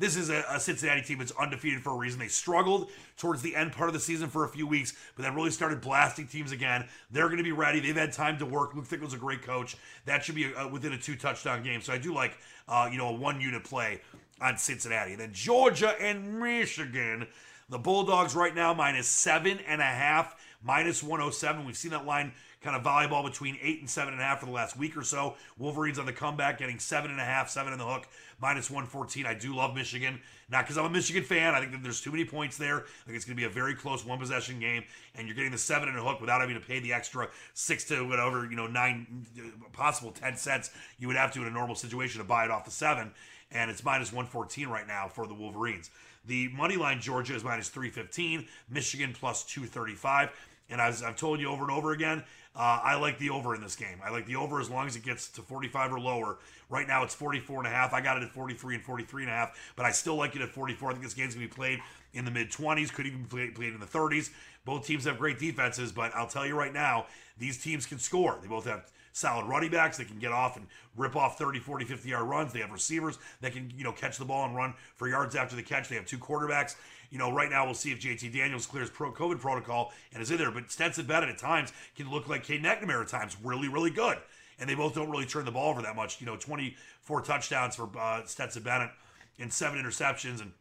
this 0.00 0.16
is 0.16 0.30
a, 0.30 0.42
a, 0.50 0.58
Cincinnati 0.58 1.02
team 1.02 1.18
that's 1.18 1.32
undefeated 1.32 1.82
for 1.82 1.90
a 1.90 1.96
reason. 1.96 2.18
They 2.18 2.28
struggled 2.28 2.90
towards 3.18 3.42
the 3.42 3.54
end 3.54 3.72
part 3.72 3.88
of 3.88 3.94
the 3.94 4.00
season 4.00 4.28
for 4.28 4.44
a 4.44 4.48
few 4.48 4.66
weeks, 4.66 4.94
but 5.14 5.22
then 5.22 5.34
really 5.34 5.50
started 5.50 5.80
blasting 5.82 6.26
teams 6.26 6.52
again. 6.52 6.88
They're 7.10 7.26
going 7.26 7.38
to 7.38 7.44
be 7.44 7.52
ready. 7.52 7.80
They've 7.80 7.94
had 7.94 8.12
time 8.12 8.38
to 8.38 8.46
work. 8.46 8.74
Luke 8.74 8.86
Fickell's 8.86 9.14
a 9.14 9.18
great 9.18 9.42
coach. 9.42 9.76
That 10.06 10.24
should 10.24 10.34
be 10.34 10.44
a, 10.44 10.56
a, 10.60 10.68
within 10.68 10.94
a 10.94 10.98
two 10.98 11.16
touchdown 11.16 11.62
game. 11.62 11.82
So 11.82 11.92
I 11.92 11.98
do 11.98 12.14
like, 12.14 12.38
uh, 12.66 12.88
you 12.90 12.98
know, 12.98 13.08
a 13.08 13.12
one 13.12 13.40
unit 13.40 13.62
play 13.62 14.00
on 14.40 14.56
Cincinnati. 14.56 15.14
Then 15.14 15.32
Georgia 15.32 15.94
and 16.00 16.40
Michigan. 16.40 17.28
The 17.68 17.78
Bulldogs 17.78 18.34
right 18.34 18.54
now 18.54 18.74
minus 18.74 19.06
seven 19.06 19.60
and 19.60 19.80
a 19.80 19.84
half, 19.84 20.34
minus 20.62 21.02
107. 21.02 21.64
We've 21.64 21.76
seen 21.76 21.90
that 21.92 22.06
line 22.06 22.32
kind 22.62 22.76
of 22.76 22.82
volleyball 22.82 23.24
between 23.24 23.58
eight 23.62 23.80
and 23.80 23.88
seven 23.88 24.12
and 24.12 24.22
a 24.22 24.24
half 24.24 24.40
for 24.40 24.46
the 24.46 24.52
last 24.52 24.76
week 24.76 24.96
or 24.96 25.02
so. 25.02 25.34
Wolverines 25.56 25.98
on 25.98 26.04
the 26.04 26.12
comeback, 26.12 26.58
getting 26.58 26.78
seven 26.78 27.10
and 27.10 27.20
a 27.20 27.24
half, 27.24 27.48
seven 27.48 27.72
in 27.72 27.78
the 27.78 27.86
hook, 27.86 28.06
minus 28.40 28.70
114. 28.70 29.24
I 29.24 29.34
do 29.34 29.54
love 29.54 29.74
Michigan, 29.74 30.20
not 30.50 30.64
because 30.64 30.76
I'm 30.76 30.84
a 30.84 30.90
Michigan 30.90 31.22
fan. 31.22 31.54
I 31.54 31.60
think 31.60 31.72
that 31.72 31.82
there's 31.82 32.00
too 32.00 32.10
many 32.10 32.24
points 32.24 32.58
there. 32.58 32.80
I 32.80 33.06
think 33.06 33.16
it's 33.16 33.24
going 33.24 33.36
to 33.36 33.40
be 33.40 33.46
a 33.46 33.50
very 33.50 33.74
close 33.74 34.04
one 34.04 34.18
possession 34.18 34.60
game, 34.60 34.84
and 35.14 35.26
you're 35.26 35.36
getting 35.36 35.52
the 35.52 35.58
seven 35.58 35.88
and 35.88 35.96
a 35.96 36.02
hook 36.02 36.20
without 36.20 36.40
having 36.40 36.54
to 36.54 36.66
pay 36.66 36.80
the 36.80 36.92
extra 36.92 37.28
six 37.54 37.84
to 37.84 38.06
whatever, 38.06 38.44
you 38.44 38.56
know, 38.56 38.66
nine, 38.66 39.26
uh, 39.38 39.68
possible 39.72 40.10
10 40.10 40.36
cents 40.36 40.70
you 40.98 41.06
would 41.06 41.16
have 41.16 41.32
to 41.32 41.40
in 41.40 41.46
a 41.46 41.50
normal 41.50 41.74
situation 41.74 42.20
to 42.20 42.26
buy 42.26 42.44
it 42.44 42.50
off 42.50 42.66
the 42.66 42.70
seven. 42.70 43.12
And 43.52 43.70
it's 43.70 43.82
minus 43.82 44.12
114 44.12 44.68
right 44.68 44.86
now 44.86 45.08
for 45.08 45.26
the 45.26 45.34
Wolverines. 45.34 45.90
The 46.26 46.48
money 46.48 46.76
line 46.76 47.00
Georgia 47.00 47.34
is 47.34 47.42
minus 47.42 47.68
315, 47.70 48.46
Michigan 48.68 49.14
plus 49.18 49.42
235. 49.44 50.30
And 50.70 50.80
as 50.80 51.02
I've 51.02 51.16
told 51.16 51.40
you 51.40 51.48
over 51.48 51.62
and 51.62 51.70
over 51.70 51.92
again, 51.92 52.22
uh, 52.56 52.80
I 52.82 52.96
like 52.96 53.18
the 53.18 53.30
over 53.30 53.54
in 53.54 53.60
this 53.60 53.76
game. 53.76 54.00
I 54.04 54.10
like 54.10 54.26
the 54.26 54.36
over 54.36 54.60
as 54.60 54.68
long 54.68 54.86
as 54.86 54.96
it 54.96 55.04
gets 55.04 55.28
to 55.30 55.42
45 55.42 55.92
or 55.92 56.00
lower. 56.00 56.38
Right 56.68 56.86
now 56.86 57.04
it's 57.04 57.14
44 57.14 57.58
and 57.58 57.66
a 57.66 57.70
half. 57.70 57.92
I 57.92 58.00
got 58.00 58.16
it 58.16 58.22
at 58.24 58.30
43 58.30 58.76
and 58.76 58.84
43 58.84 59.22
and 59.22 59.30
a 59.30 59.34
half, 59.34 59.72
but 59.76 59.86
I 59.86 59.92
still 59.92 60.16
like 60.16 60.34
it 60.34 60.42
at 60.42 60.50
44. 60.50 60.90
I 60.90 60.92
think 60.92 61.04
this 61.04 61.14
game's 61.14 61.34
going 61.34 61.46
to 61.46 61.52
be 61.52 61.56
played 61.56 61.80
in 62.12 62.24
the 62.24 62.30
mid 62.30 62.50
20s, 62.50 62.92
could 62.92 63.06
even 63.06 63.22
be 63.22 63.50
played 63.50 63.72
in 63.72 63.80
the 63.80 63.86
30s. 63.86 64.30
Both 64.64 64.86
teams 64.86 65.04
have 65.04 65.18
great 65.18 65.38
defenses, 65.38 65.92
but 65.92 66.14
I'll 66.14 66.26
tell 66.26 66.46
you 66.46 66.56
right 66.56 66.72
now, 66.72 67.06
these 67.38 67.62
teams 67.62 67.86
can 67.86 67.98
score. 67.98 68.38
They 68.42 68.48
both 68.48 68.66
have 68.66 68.90
solid 69.12 69.46
running 69.46 69.70
backs 69.70 69.96
that 69.98 70.08
can 70.08 70.18
get 70.18 70.32
off 70.32 70.56
and 70.56 70.66
rip 70.96 71.16
off 71.16 71.38
30, 71.38 71.60
40, 71.60 71.84
50 71.84 72.08
yard 72.08 72.28
runs. 72.28 72.52
They 72.52 72.60
have 72.60 72.70
receivers 72.70 73.18
that 73.40 73.52
can, 73.52 73.72
you 73.76 73.84
know, 73.84 73.92
catch 73.92 74.18
the 74.18 74.24
ball 74.24 74.44
and 74.44 74.54
run 74.54 74.74
for 74.96 75.08
yards 75.08 75.34
after 75.34 75.56
the 75.56 75.62
catch. 75.62 75.88
They 75.88 75.96
have 75.96 76.06
two 76.06 76.18
quarterbacks. 76.18 76.76
You 77.10 77.18
know, 77.18 77.32
right 77.32 77.50
now 77.50 77.64
we'll 77.64 77.74
see 77.74 77.90
if 77.90 78.00
JT 78.00 78.32
Daniels 78.32 78.66
clears 78.66 78.88
pro 78.88 79.12
COVID 79.12 79.40
protocol 79.40 79.92
and 80.12 80.22
is 80.22 80.30
in 80.30 80.38
there. 80.38 80.50
But 80.50 80.70
Stetson 80.70 81.06
Bennett 81.06 81.28
at 81.28 81.38
times 81.38 81.72
can 81.96 82.10
look 82.10 82.28
like 82.28 82.44
Cade 82.44 82.62
McNamara 82.62 83.02
at 83.02 83.08
times, 83.08 83.36
really, 83.42 83.68
really 83.68 83.90
good. 83.90 84.18
And 84.58 84.68
they 84.68 84.74
both 84.74 84.94
don't 84.94 85.10
really 85.10 85.26
turn 85.26 85.44
the 85.44 85.50
ball 85.50 85.70
over 85.70 85.82
that 85.82 85.96
much. 85.96 86.20
You 86.20 86.26
know, 86.26 86.36
24 86.36 87.22
touchdowns 87.22 87.76
for 87.76 87.88
uh, 87.98 88.24
Stetson 88.26 88.62
Bennett 88.62 88.90
and 89.38 89.52
seven 89.52 89.82
interceptions. 89.82 90.40
And 90.40 90.52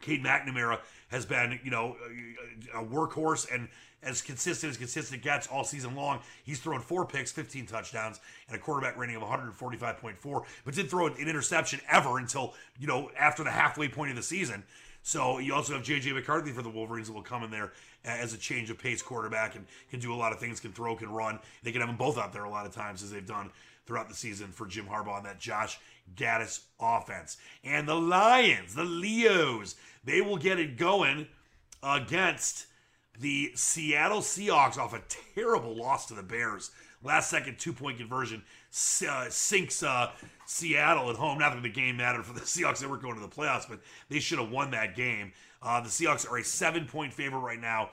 Cade 0.00 0.24
McNamara 0.24 0.78
has 1.08 1.26
been, 1.26 1.60
you 1.62 1.70
know, 1.70 1.96
a 2.74 2.82
workhorse 2.82 3.46
and 3.52 3.68
as 4.04 4.20
consistent 4.20 4.70
as 4.70 4.76
consistent 4.76 5.22
gets 5.22 5.46
all 5.46 5.64
season 5.64 5.96
long. 5.96 6.20
He's 6.44 6.60
thrown 6.60 6.80
four 6.80 7.06
picks, 7.06 7.32
15 7.32 7.66
touchdowns, 7.66 8.20
and 8.48 8.56
a 8.56 8.60
quarterback 8.60 8.96
rating 8.96 9.16
of 9.16 9.22
145.4, 9.22 10.44
but 10.64 10.74
didn't 10.74 10.90
throw 10.90 11.06
an 11.06 11.14
interception 11.16 11.80
ever 11.90 12.18
until, 12.18 12.54
you 12.78 12.86
know, 12.86 13.10
after 13.18 13.42
the 13.42 13.50
halfway 13.50 13.88
point 13.88 14.10
of 14.10 14.16
the 14.16 14.22
season. 14.22 14.62
So 15.06 15.38
you 15.38 15.54
also 15.54 15.74
have 15.74 15.82
J.J. 15.82 16.14
McCarthy 16.14 16.50
for 16.50 16.62
the 16.62 16.70
Wolverines 16.70 17.08
that 17.08 17.12
will 17.12 17.22
come 17.22 17.44
in 17.44 17.50
there 17.50 17.72
as 18.06 18.32
a 18.32 18.38
change 18.38 18.70
of 18.70 18.78
pace 18.78 19.02
quarterback 19.02 19.54
and 19.54 19.66
can 19.90 20.00
do 20.00 20.14
a 20.14 20.16
lot 20.16 20.32
of 20.32 20.40
things, 20.40 20.60
can 20.60 20.72
throw, 20.72 20.96
can 20.96 21.10
run. 21.12 21.38
They 21.62 21.72
can 21.72 21.82
have 21.82 21.90
them 21.90 21.98
both 21.98 22.16
out 22.16 22.32
there 22.32 22.44
a 22.44 22.50
lot 22.50 22.64
of 22.64 22.74
times 22.74 23.02
as 23.02 23.10
they've 23.10 23.24
done 23.24 23.50
throughout 23.84 24.08
the 24.08 24.14
season 24.14 24.48
for 24.48 24.66
Jim 24.66 24.86
Harbaugh 24.86 25.18
and 25.18 25.26
that 25.26 25.38
Josh 25.38 25.78
Gattis 26.16 26.60
offense. 26.80 27.36
And 27.62 27.86
the 27.86 27.94
Lions, 27.94 28.74
the 28.74 28.84
Leos, 28.84 29.76
they 30.04 30.22
will 30.22 30.38
get 30.38 30.58
it 30.58 30.78
going 30.78 31.26
against 31.82 32.66
the 33.20 33.52
Seattle 33.54 34.22
Seahawks 34.22 34.78
off 34.78 34.94
a 34.94 35.02
terrible 35.34 35.76
loss 35.76 36.06
to 36.06 36.14
the 36.14 36.22
Bears. 36.22 36.70
Last 37.02 37.28
second 37.28 37.58
two 37.58 37.74
point 37.74 37.98
conversion 37.98 38.42
uh, 39.08 39.30
sinks 39.30 39.82
uh, 39.82 40.10
Seattle 40.46 41.10
at 41.10 41.16
home. 41.16 41.38
Not 41.38 41.54
that 41.54 41.62
the 41.62 41.68
game 41.68 41.96
mattered 41.96 42.24
for 42.24 42.34
the 42.34 42.40
Seahawks, 42.44 42.80
they 42.80 42.86
weren't 42.86 43.02
going 43.02 43.14
to 43.14 43.20
the 43.20 43.28
playoffs, 43.28 43.68
but 43.68 43.80
they 44.08 44.20
should 44.20 44.38
have 44.38 44.50
won 44.50 44.70
that 44.72 44.96
game. 44.96 45.32
Uh, 45.62 45.80
the 45.80 45.88
Seahawks 45.88 46.30
are 46.30 46.38
a 46.38 46.44
seven 46.44 46.86
point 46.86 47.12
favorite 47.12 47.40
right 47.40 47.60
now 47.60 47.90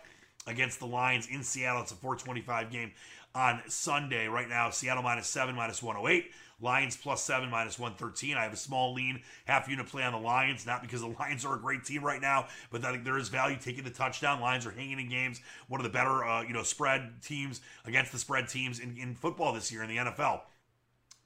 against 0.48 0.80
the 0.80 0.88
Lions 0.88 1.28
in 1.28 1.44
Seattle. 1.44 1.82
It's 1.82 1.92
a 1.92 1.96
425 1.96 2.72
game 2.72 2.92
on 3.36 3.62
Sunday. 3.68 4.28
Right 4.28 4.50
now, 4.50 4.70
Seattle 4.70 5.04
minus 5.04 5.28
seven, 5.28 5.56
minus 5.56 5.82
108. 5.82 6.32
Lions 6.62 6.96
plus 6.96 7.24
seven, 7.24 7.50
minus 7.50 7.80
113. 7.80 8.38
I 8.38 8.44
have 8.44 8.54
a 8.54 8.58
small 8.58 8.94
lean, 8.94 9.22
half 9.46 9.68
unit 9.68 9.88
play 9.88 10.04
on 10.04 10.14
the 10.14 10.20
Lions, 10.20 10.66
not 10.66 10.84
because 10.84 11.02
the 11.02 11.08
Lions 11.20 11.44
are 11.44 11.56
a 11.56 11.60
great 11.60 11.84
team 11.84 12.04
right 12.04 12.22
now, 12.22 12.48
but 12.72 12.84
think 12.84 13.04
there 13.04 13.18
is 13.18 13.30
value 13.30 13.58
taking 13.60 13.84
the 13.84 13.90
touchdown. 13.90 14.40
Lions 14.40 14.66
are 14.68 14.72
hanging 14.72 15.00
in 15.00 15.10
games, 15.10 15.42
one 15.68 15.80
of 15.80 15.84
the 15.84 15.90
better, 15.90 16.24
uh, 16.24 16.44
you 16.44 16.54
know, 16.54 16.64
spread 16.64 17.22
teams 17.24 17.62
against 17.86 18.12
the 18.12 18.20
spread 18.20 18.48
teams 18.48 18.80
in, 18.80 18.96
in 18.98 19.16
football 19.16 19.54
this 19.54 19.72
year 19.72 19.82
in 19.82 19.90
the 19.90 19.98
NFL. 19.98 20.42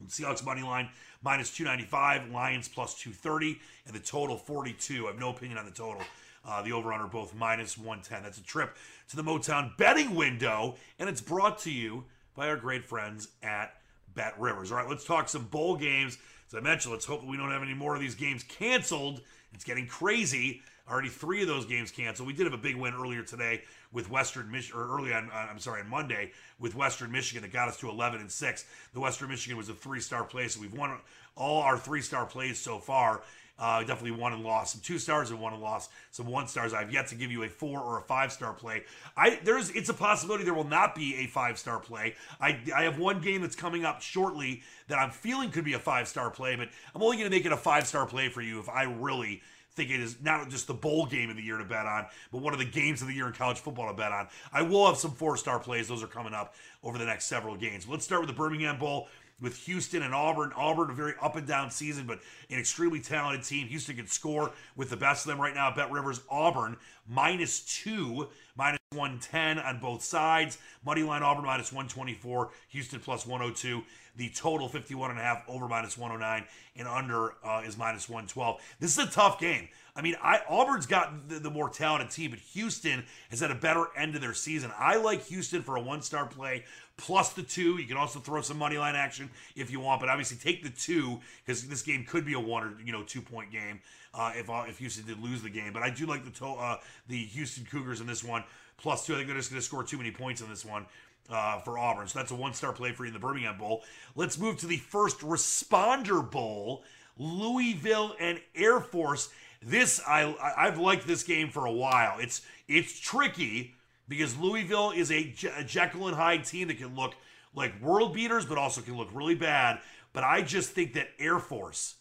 Seahawks 0.07 0.43
money 0.43 0.61
line 0.61 0.89
minus 1.23 1.55
295, 1.55 2.31
Lions 2.31 2.67
plus 2.67 2.95
230, 2.95 3.59
and 3.85 3.95
the 3.95 3.99
total 3.99 4.37
42. 4.37 5.05
I 5.05 5.11
have 5.11 5.19
no 5.19 5.29
opinion 5.29 5.57
on 5.57 5.65
the 5.65 5.71
total. 5.71 6.01
Uh, 6.47 6.61
the 6.61 6.71
over 6.71 6.93
under 6.93 7.07
both 7.07 7.33
minus 7.33 7.75
110. 7.75 8.21
That's 8.21 8.37
a 8.37 8.43
trip 8.43 8.75
to 9.09 9.15
the 9.15 9.23
Motown 9.23 9.75
betting 9.77 10.13
window, 10.13 10.75
and 10.99 11.09
it's 11.09 11.21
brought 11.21 11.57
to 11.59 11.71
you 11.71 12.03
by 12.35 12.47
our 12.49 12.57
great 12.57 12.85
friends 12.85 13.29
at 13.41 13.73
Bet 14.13 14.39
Rivers. 14.39 14.71
All 14.71 14.77
right, 14.77 14.87
let's 14.87 15.05
talk 15.05 15.27
some 15.27 15.45
bowl 15.45 15.75
games. 15.75 16.19
As 16.47 16.53
I 16.53 16.59
mentioned, 16.59 16.93
let's 16.93 17.05
hope 17.05 17.25
we 17.25 17.37
don't 17.37 17.49
have 17.49 17.63
any 17.63 17.73
more 17.73 17.95
of 17.95 18.01
these 18.01 18.13
games 18.13 18.43
canceled. 18.43 19.21
It's 19.53 19.63
getting 19.63 19.87
crazy. 19.87 20.61
Already 20.89 21.09
three 21.09 21.41
of 21.41 21.47
those 21.47 21.65
games 21.65 21.89
canceled. 21.89 22.27
We 22.27 22.33
did 22.33 22.45
have 22.45 22.53
a 22.53 22.57
big 22.57 22.75
win 22.75 22.93
earlier 22.93 23.23
today 23.23 23.63
with 23.91 24.09
Western 24.09 24.51
Michigan, 24.51 24.79
or 24.79 24.95
early 24.95 25.13
on, 25.13 25.31
uh, 25.31 25.47
I'm 25.49 25.57
sorry, 25.57 25.81
on 25.81 25.89
Monday 25.89 26.31
with 26.59 26.75
Western 26.75 27.11
Michigan 27.11 27.41
that 27.41 27.51
got 27.51 27.67
us 27.67 27.77
to 27.77 27.89
11 27.89 28.21
and 28.21 28.31
6. 28.31 28.65
The 28.93 28.99
Western 28.99 29.29
Michigan 29.29 29.57
was 29.57 29.69
a 29.69 29.73
three 29.73 29.99
star 29.99 30.23
play, 30.23 30.47
so 30.47 30.61
we've 30.61 30.73
won 30.73 30.99
all 31.35 31.61
our 31.61 31.77
three 31.77 32.01
star 32.01 32.25
plays 32.25 32.59
so 32.59 32.77
far. 32.77 33.21
Uh, 33.57 33.79
definitely 33.79 34.11
won 34.11 34.33
and 34.33 34.43
lost 34.43 34.73
some 34.73 34.81
two 34.81 34.99
stars 34.99 35.31
and 35.31 35.39
one 35.39 35.53
and 35.53 35.61
lost 35.61 35.89
some 36.11 36.27
one 36.27 36.45
stars. 36.45 36.73
I've 36.73 36.91
yet 36.91 37.07
to 37.07 37.15
give 37.15 37.31
you 37.31 37.43
a 37.43 37.47
four 37.47 37.79
or 37.79 37.97
a 37.97 38.01
five 38.01 38.33
star 38.33 38.51
play. 38.51 38.83
I 39.15 39.39
there's 39.45 39.69
it's 39.69 39.87
a 39.87 39.93
possibility 39.93 40.43
there 40.43 40.53
will 40.53 40.65
not 40.65 40.93
be 40.93 41.15
a 41.23 41.27
five 41.27 41.57
star 41.57 41.79
play. 41.79 42.15
I 42.41 42.59
I 42.75 42.83
have 42.83 42.99
one 42.99 43.21
game 43.21 43.41
that's 43.41 43.55
coming 43.55 43.85
up 43.85 44.01
shortly 44.01 44.61
that 44.89 44.99
I'm 44.99 45.09
feeling 45.09 45.51
could 45.51 45.63
be 45.63 45.71
a 45.71 45.79
five 45.79 46.09
star 46.09 46.29
play, 46.29 46.57
but 46.57 46.67
I'm 46.93 47.01
only 47.01 47.15
going 47.15 47.29
to 47.31 47.35
make 47.35 47.45
it 47.45 47.53
a 47.53 47.57
five 47.57 47.87
star 47.87 48.05
play 48.05 48.27
for 48.27 48.41
you 48.41 48.59
if 48.59 48.67
I 48.67 48.83
really 48.83 49.41
think 49.75 49.91
it 49.91 49.99
is 49.99 50.17
not 50.21 50.49
just 50.49 50.67
the 50.67 50.73
bowl 50.73 51.05
game 51.05 51.29
of 51.29 51.35
the 51.35 51.43
year 51.43 51.57
to 51.57 51.65
bet 51.65 51.85
on, 51.85 52.05
but 52.31 52.39
one 52.39 52.53
of 52.53 52.59
the 52.59 52.65
games 52.65 53.01
of 53.01 53.07
the 53.07 53.13
year 53.13 53.27
in 53.27 53.33
college 53.33 53.59
football 53.59 53.87
to 53.87 53.93
bet 53.93 54.11
on. 54.11 54.27
I 54.53 54.61
will 54.61 54.87
have 54.87 54.97
some 54.97 55.11
four 55.11 55.37
star 55.37 55.59
plays; 55.59 55.87
those 55.87 56.03
are 56.03 56.07
coming 56.07 56.33
up 56.33 56.55
over 56.83 56.97
the 56.97 57.05
next 57.05 57.25
several 57.25 57.55
games. 57.55 57.87
Let's 57.87 58.05
start 58.05 58.21
with 58.21 58.29
the 58.29 58.35
Birmingham 58.35 58.77
Bowl 58.77 59.07
with 59.41 59.57
Houston 59.65 60.01
and 60.01 60.13
Auburn. 60.13 60.53
Auburn, 60.55 60.89
a 60.89 60.93
very 60.93 61.13
up 61.21 61.35
and 61.35 61.47
down 61.47 61.69
season, 61.69 62.07
but 62.07 62.19
an 62.49 62.57
extremely 62.57 63.01
talented 63.01 63.43
team. 63.45 63.67
Houston 63.67 63.95
can 63.95 64.07
score 64.07 64.51
with 64.75 64.89
the 64.89 64.97
best 64.97 65.25
of 65.25 65.29
them 65.29 65.41
right 65.41 65.53
now. 65.53 65.73
Bet 65.73 65.91
Rivers, 65.91 66.21
Auburn, 66.29 66.77
minus 67.07 67.59
two, 67.61 68.29
minus 68.55 68.79
110 68.91 69.59
on 69.59 69.79
both 69.79 70.03
sides. 70.03 70.57
Money 70.85 71.03
line 71.03 71.23
Auburn, 71.23 71.45
minus 71.45 71.71
124. 71.71 72.49
Houston, 72.69 72.99
plus 72.99 73.25
102. 73.25 73.83
The 74.17 74.29
total, 74.29 74.67
51 74.69 75.11
and 75.11 75.19
a 75.19 75.23
half, 75.23 75.43
over 75.47 75.67
minus 75.67 75.97
109, 75.97 76.45
and 76.77 76.87
under 76.87 77.33
uh, 77.43 77.63
is 77.65 77.77
minus 77.77 78.07
112. 78.07 78.61
This 78.79 78.97
is 78.97 79.07
a 79.07 79.11
tough 79.11 79.39
game. 79.39 79.67
I 79.97 80.01
mean, 80.01 80.15
I, 80.21 80.41
Auburn's 80.49 80.85
got 80.85 81.29
the, 81.29 81.39
the, 81.39 81.49
more 81.49 81.69
talented 81.69 82.11
team, 82.11 82.31
but 82.31 82.39
Houston 82.39 83.05
has 83.29 83.39
had 83.39 83.49
a 83.49 83.55
better 83.55 83.85
end 83.95 84.15
of 84.15 84.21
their 84.21 84.33
season. 84.33 84.71
I 84.77 84.97
like 84.97 85.23
Houston 85.27 85.61
for 85.61 85.77
a 85.77 85.81
one 85.81 86.01
star 86.01 86.25
play 86.25 86.65
plus 86.97 87.31
the 87.31 87.43
two. 87.43 87.77
You 87.77 87.87
can 87.87 87.95
also 87.95 88.19
throw 88.19 88.41
some 88.41 88.57
money 88.57 88.77
line 88.77 88.95
action 88.95 89.29
if 89.55 89.71
you 89.71 89.79
want, 89.79 90.01
but 90.01 90.09
obviously 90.09 90.35
take 90.35 90.63
the 90.63 90.69
two 90.69 91.21
because 91.45 91.65
this 91.67 91.81
game 91.81 92.03
could 92.03 92.25
be 92.25 92.33
a 92.33 92.39
one 92.39 92.63
or 92.63 92.73
you 92.83 92.91
know 92.91 93.03
two 93.03 93.21
point 93.21 93.51
game 93.51 93.79
uh, 94.13 94.33
if 94.35 94.49
uh, 94.49 94.65
if 94.67 94.79
Houston 94.79 95.05
did 95.05 95.21
lose 95.21 95.41
the 95.41 95.49
game. 95.49 95.71
But 95.71 95.83
I 95.83 95.89
do 95.89 96.05
like 96.05 96.25
the 96.25 96.31
to- 96.31 96.45
uh, 96.45 96.77
the 97.07 97.17
Houston 97.17 97.65
Cougars 97.65 98.01
in 98.01 98.07
this 98.07 98.23
one 98.23 98.43
plus 98.77 99.05
two. 99.05 99.13
I 99.13 99.17
think 99.17 99.27
they're 99.27 99.37
just 99.37 99.49
going 99.49 99.61
to 99.61 99.65
score 99.65 99.83
too 99.83 99.97
many 99.97 100.11
points 100.11 100.41
in 100.41 100.49
this 100.49 100.65
one. 100.65 100.85
Uh, 101.27 101.57
for 101.61 101.79
Auburn. 101.79 102.07
So 102.07 102.19
that's 102.19 102.29
a 102.29 102.35
one 102.35 102.53
star 102.53 102.71
play 102.71 102.91
for 102.91 103.03
you 103.03 103.07
in 103.07 103.13
the 103.13 103.19
Birmingham 103.19 103.57
Bowl. 103.57 103.83
Let's 104.15 104.37
move 104.37 104.57
to 104.57 104.67
the 104.67 104.77
first 104.77 105.21
responder 105.21 106.29
bowl 106.29 106.83
Louisville 107.17 108.15
and 108.19 108.39
Air 108.53 108.79
Force. 108.79 109.29
This 109.61 109.99
I 110.07 110.35
I've 110.55 110.77
liked 110.77 111.07
this 111.07 111.23
game 111.23 111.49
for 111.49 111.65
a 111.65 111.71
while. 111.71 112.19
It's 112.19 112.41
it's 112.67 112.99
tricky 112.99 113.73
because 114.07 114.37
Louisville 114.37 114.91
is 114.91 115.11
a, 115.11 115.33
a 115.57 115.63
Jekyll 115.63 116.07
and 116.07 116.15
Hyde 116.15 116.45
team 116.45 116.67
that 116.67 116.77
can 116.77 116.95
look 116.95 117.15
like 117.55 117.81
world 117.81 118.13
beaters, 118.13 118.45
but 118.45 118.57
also 118.57 118.81
can 118.81 118.97
look 118.97 119.09
really 119.13 119.35
bad. 119.35 119.79
But 120.13 120.23
I 120.23 120.41
just 120.41 120.71
think 120.71 120.93
that 120.93 121.07
Air 121.19 121.39
Force, 121.39 121.95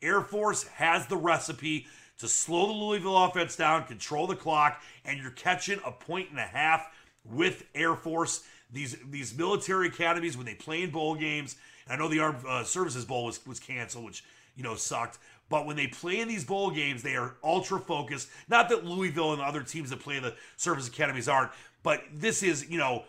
Air 0.00 0.20
Force 0.20 0.64
has 0.68 1.06
the 1.06 1.16
recipe 1.16 1.86
to 2.18 2.28
slow 2.28 2.66
the 2.66 2.72
Louisville 2.72 3.24
offense 3.24 3.56
down, 3.56 3.84
control 3.84 4.26
the 4.26 4.36
clock, 4.36 4.82
and 5.04 5.20
you're 5.20 5.30
catching 5.30 5.80
a 5.84 5.92
point 5.92 6.30
and 6.30 6.38
a 6.38 6.42
half 6.42 6.86
with 7.24 7.64
Air 7.74 7.94
Force. 7.94 8.44
These 8.70 8.96
these 9.10 9.36
military 9.36 9.88
academies 9.88 10.36
when 10.36 10.46
they 10.46 10.54
play 10.54 10.82
in 10.82 10.90
bowl 10.90 11.14
games. 11.14 11.56
I 11.88 11.96
know 11.96 12.08
the 12.08 12.20
Armed 12.20 12.44
uh, 12.46 12.64
Services 12.64 13.04
Bowl 13.04 13.24
was 13.24 13.44
was 13.46 13.58
canceled, 13.58 14.04
which 14.04 14.24
you 14.56 14.62
know 14.62 14.74
sucked. 14.74 15.18
But 15.48 15.66
when 15.66 15.76
they 15.76 15.86
play 15.86 16.20
in 16.20 16.28
these 16.28 16.44
bowl 16.44 16.70
games, 16.70 17.02
they 17.02 17.16
are 17.16 17.36
ultra 17.42 17.78
focused. 17.78 18.28
Not 18.48 18.68
that 18.68 18.84
Louisville 18.84 19.32
and 19.32 19.40
other 19.40 19.62
teams 19.62 19.90
that 19.90 20.00
play 20.00 20.18
in 20.18 20.22
the 20.22 20.34
service 20.56 20.88
academies 20.88 21.28
aren't, 21.28 21.50
but 21.82 22.02
this 22.14 22.42
is, 22.42 22.68
you 22.68 22.76
know, 22.76 23.04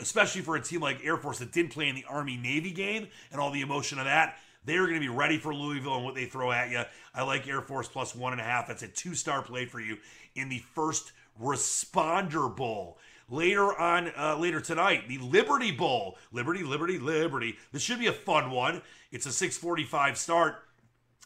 especially 0.00 0.42
for 0.42 0.56
a 0.56 0.60
team 0.60 0.80
like 0.80 1.04
Air 1.04 1.16
Force 1.16 1.38
that 1.40 1.52
didn't 1.52 1.72
play 1.72 1.88
in 1.88 1.96
the 1.96 2.04
Army 2.08 2.36
Navy 2.36 2.70
game 2.70 3.08
and 3.32 3.40
all 3.40 3.50
the 3.50 3.60
emotion 3.60 3.98
of 3.98 4.04
that. 4.04 4.36
They're 4.64 4.82
going 4.82 4.94
to 4.94 5.00
be 5.00 5.08
ready 5.08 5.38
for 5.38 5.54
Louisville 5.54 5.96
and 5.96 6.04
what 6.04 6.14
they 6.14 6.26
throw 6.26 6.52
at 6.52 6.70
you. 6.70 6.82
I 7.14 7.22
like 7.22 7.48
Air 7.48 7.62
Force 7.62 7.88
plus 7.88 8.14
one 8.14 8.32
and 8.32 8.40
a 8.40 8.44
half. 8.44 8.68
That's 8.68 8.82
a 8.82 8.88
two 8.88 9.14
star 9.14 9.42
play 9.42 9.64
for 9.64 9.80
you 9.80 9.96
in 10.34 10.48
the 10.48 10.58
first 10.74 11.12
responder 11.42 12.54
bowl. 12.54 12.98
Later 13.30 13.78
on, 13.78 14.12
uh, 14.18 14.36
later 14.36 14.60
tonight, 14.60 15.08
the 15.08 15.18
Liberty 15.18 15.70
Bowl. 15.70 16.18
Liberty, 16.32 16.64
Liberty, 16.64 16.98
Liberty. 16.98 17.56
This 17.72 17.82
should 17.82 18.00
be 18.00 18.08
a 18.08 18.12
fun 18.12 18.50
one. 18.50 18.82
It's 19.12 19.26
a 19.26 19.32
645 19.32 20.18
start 20.18 20.64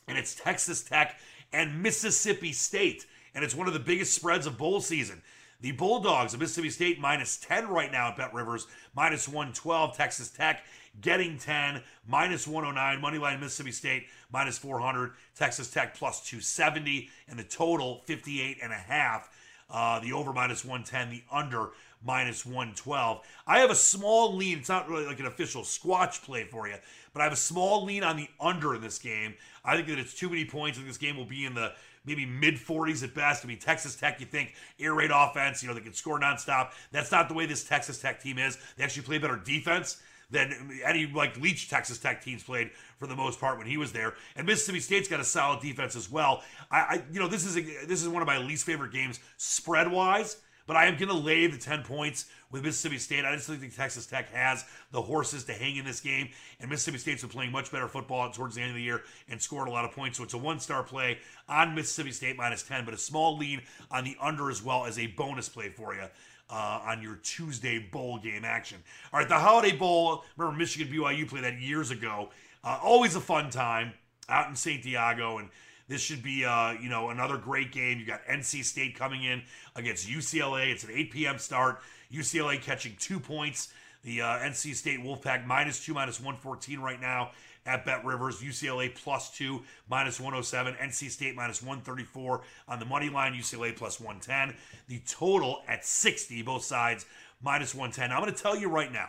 and 0.09 0.19
it's 0.19 0.35
Texas 0.35 0.83
Tech 0.83 1.19
and 1.53 1.83
Mississippi 1.83 2.53
State. 2.53 3.07
And 3.35 3.45
it's 3.45 3.55
one 3.55 3.67
of 3.67 3.75
the 3.75 3.81
biggest 3.81 4.15
spreads 4.15 4.47
of 4.47 4.59
bowl 4.59 4.81
season. 4.81 5.23
The 5.61 5.73
Bulldogs 5.73 6.35
of 6.35 6.41
Mississippi 6.41 6.71
State 6.71 7.01
minus 7.01 7.37
10 7.39 7.69
right 7.69 7.91
now 7.91 8.09
at 8.09 8.17
Bet 8.17 8.35
Rivers, 8.35 8.67
minus 8.95 9.27
112. 9.27 9.97
Texas 9.97 10.29
Tech 10.29 10.65
getting 11.01 11.39
10, 11.39 11.83
minus 12.07 12.47
109. 12.47 13.01
Moneyline 13.01 13.41
Mississippi 13.41 13.73
State 13.73 14.07
minus 14.31 14.59
400. 14.59 15.13
Texas 15.35 15.71
Tech 15.71 15.97
plus 15.97 16.21
270. 16.29 17.09
And 17.29 17.39
the 17.39 17.45
total 17.45 18.03
58 18.05 18.59
and 18.63 18.73
a 18.73 18.77
half. 18.77 19.31
Uh, 19.71 19.99
the 20.01 20.13
over 20.13 20.33
minus 20.33 20.65
110, 20.65 21.11
the 21.11 21.23
under 21.33 21.71
minus 22.05 22.45
112. 22.45 23.21
I 23.47 23.59
have 23.59 23.71
a 23.71 23.75
small 23.75 24.35
lean. 24.35 24.59
It's 24.59 24.69
not 24.69 24.89
really 24.89 25.07
like 25.07 25.21
an 25.21 25.27
official 25.27 25.63
squatch 25.63 26.23
play 26.23 26.45
for 26.45 26.69
you, 26.69 26.77
but 27.13 27.21
I 27.21 27.25
have 27.25 27.33
a 27.33 27.37
small 27.37 27.85
lean 27.85 28.05
on 28.05 28.17
the 28.17 28.29
under 28.41 28.75
in 28.75 28.81
this 28.81 28.99
game. 28.99 29.35
I 29.65 29.77
think 29.77 29.89
that 29.89 29.99
it's 29.99 30.15
too 30.15 30.29
many 30.29 30.45
points. 30.45 30.79
I 30.79 30.83
think 30.83 30.89
this 30.89 30.99
game 30.99 31.17
will 31.17 31.25
be 31.25 31.45
in 31.45 31.55
the 31.55 31.73
maybe 32.05 32.27
mid 32.27 32.55
40s 32.55 33.03
at 33.03 33.15
best. 33.15 33.45
I 33.45 33.49
mean, 33.49 33.59
Texas 33.59 33.97
Tech, 33.97 34.21
you 34.21 34.27
think 34.27 34.55
air 34.79 34.95
raid 34.95 35.11
offense, 35.13 35.63
you 35.63 35.69
know, 35.69 35.75
they 35.75 35.81
can 35.81 35.95
score 35.95 36.21
nonstop. 36.21 36.71
That's 36.93 37.11
not 37.11 37.29
the 37.29 37.35
way 37.35 37.47
this 37.47 37.65
Texas 37.65 38.01
Tech 38.01 38.23
team 38.23 38.39
is. 38.39 38.59
They 38.77 38.85
actually 38.85 39.05
play 39.05 39.19
better 39.19 39.37
defense 39.37 40.01
than 40.31 40.81
any 40.85 41.07
like 41.07 41.39
Leach 41.41 41.69
Texas 41.69 41.99
Tech 41.99 42.23
teams 42.23 42.43
played 42.43 42.71
for 42.99 43.07
the 43.07 43.17
most 43.17 43.41
part 43.41 43.59
when 43.59 43.67
he 43.67 43.77
was 43.77 43.93
there. 43.93 44.15
And 44.37 44.47
Mississippi 44.47 44.81
State's 44.81 45.09
got 45.09 45.21
a 45.21 45.25
solid 45.25 45.61
defense 45.61 45.97
as 45.97 46.11
well. 46.11 46.43
I, 46.71 46.79
I 46.79 47.03
you 47.13 47.21
know, 47.21 47.29
this 47.29 47.45
is 47.45 47.57
a, 47.57 47.61
this 47.87 48.03
is 48.03 48.09
one 48.09 48.23
of 48.23 48.27
my 48.27 48.39
least 48.39 48.67
favorite 48.67 48.93
games 48.93 49.21
spread 49.37 49.91
wise. 49.91 50.39
But 50.67 50.77
I 50.77 50.87
am 50.87 50.97
going 50.97 51.09
to 51.09 51.15
lay 51.15 51.47
the 51.47 51.59
10 51.59 51.83
points 51.83 52.27
with 52.51 52.65
Mississippi 52.65 52.99
State. 52.99 53.25
I 53.25 53.35
just 53.35 53.49
think 53.49 53.75
Texas 53.75 54.07
Tech 54.07 54.31
has 54.31 54.65
the 54.93 55.03
horses 55.03 55.45
to 55.45 55.53
hang 55.53 55.77
in 55.77 55.85
this 55.85 56.01
game. 56.01 56.29
And 56.61 56.71
Mississippi 56.71 56.99
State's 56.99 57.23
been 57.23 57.31
playing 57.31 57.53
much 57.53 57.71
better 57.71 57.89
football 57.89 58.31
towards 58.31 58.55
the 58.55 58.63
end 58.63 58.71
of 58.71 58.77
the 58.77 58.83
year 58.83 59.03
and 59.29 59.41
scored 59.41 59.69
a 59.69 59.71
lot 59.71 59.85
of 59.85 59.93
points. 59.93 60.19
So 60.19 60.25
it's 60.25 60.35
a 60.35 60.39
one 60.39 60.61
star 60.61 60.83
play 60.83 61.19
on 61.49 61.75
Mississippi 61.75 62.13
State 62.13 62.37
minus 62.37 62.63
10, 62.63 62.85
but 62.85 62.95
a 62.95 62.99
small 62.99 63.37
lean 63.37 63.63
on 63.91 64.05
the 64.05 64.17
under 64.21 64.51
as 64.51 64.63
well 64.63 64.87
as 64.87 64.99
a 64.99 65.09
bonus 65.09 65.49
play 65.49 65.69
for 65.69 65.95
you. 65.95 66.07
Uh, 66.51 66.79
on 66.85 67.01
your 67.01 67.17
Tuesday 67.17 67.79
bowl 67.79 68.19
game 68.19 68.45
action. 68.45 68.77
All 69.11 69.19
right, 69.19 69.29
the 69.29 69.39
Holiday 69.39 69.75
Bowl. 69.75 70.25
Remember, 70.37 70.59
Michigan 70.59 70.95
BYU 70.95 71.27
played 71.27 71.43
that 71.43 71.59
years 71.59 71.91
ago. 71.91 72.29
Uh, 72.63 72.79
always 72.83 73.17
a 73.17 73.21
fun 73.21 73.49
time 73.49 73.95
out 74.29 74.51
in 74.51 74.55
San 74.55 74.83
Diego, 74.83 75.39
and 75.39 75.49
this 75.89 76.01
should 76.01 76.23
be, 76.23 76.45
uh, 76.45 76.73
you 76.73 76.89
know, 76.89 77.11
another 77.11 77.37
great 77.37 77.73
game. 77.73 77.99
You 77.99 78.07
got 78.07 78.25
NC 78.25 78.65
State 78.65 78.97
coming 78.97 79.25
in 79.25 79.43
against 79.77 80.09
UCLA. 80.09 80.73
It's 80.73 80.85
an 80.85 80.91
8 80.93 81.11
p.m. 81.11 81.39
start. 81.39 81.81
UCLA 82.13 82.61
catching 82.61 82.97
two 82.99 83.21
points. 83.21 83.73
The 84.03 84.23
uh, 84.23 84.39
NC 84.39 84.75
State 84.75 85.01
Wolfpack 85.01 85.47
minus 85.47 85.85
two, 85.85 85.95
minus 85.95 86.21
114 86.21 86.81
right 86.81 87.01
now 87.01 87.31
at 87.67 87.85
Bet 87.85 88.05
Rivers. 88.05 88.41
UCLA 88.41 88.95
plus 88.95 89.31
two, 89.31 89.63
minus 89.89 90.21
107. 90.21 90.75
NC 90.75 91.11
State 91.11 91.35
minus 91.35 91.63
134 91.63 92.43
on 92.69 92.79
the 92.79 92.85
money 92.85 93.09
line. 93.09 93.33
UCLA 93.33 93.75
plus 93.77 93.99
110. 94.01 94.57
The 94.89 95.01
total 95.07 95.63
at 95.69 95.85
60, 95.85 96.43
both 96.43 96.65
sides 96.65 97.07
minus 97.43 97.75
110. 97.75 98.13
I'm 98.13 98.23
going 98.23 98.35
to 98.35 98.43
tell 98.43 98.57
you 98.57 98.69
right 98.69 98.93
now 98.93 99.09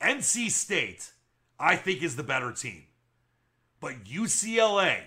NC 0.00 0.50
State, 0.50 1.12
I 1.58 1.76
think, 1.76 2.02
is 2.02 2.16
the 2.16 2.22
better 2.22 2.52
team. 2.52 2.84
But 3.80 4.04
UCLA, 4.04 5.00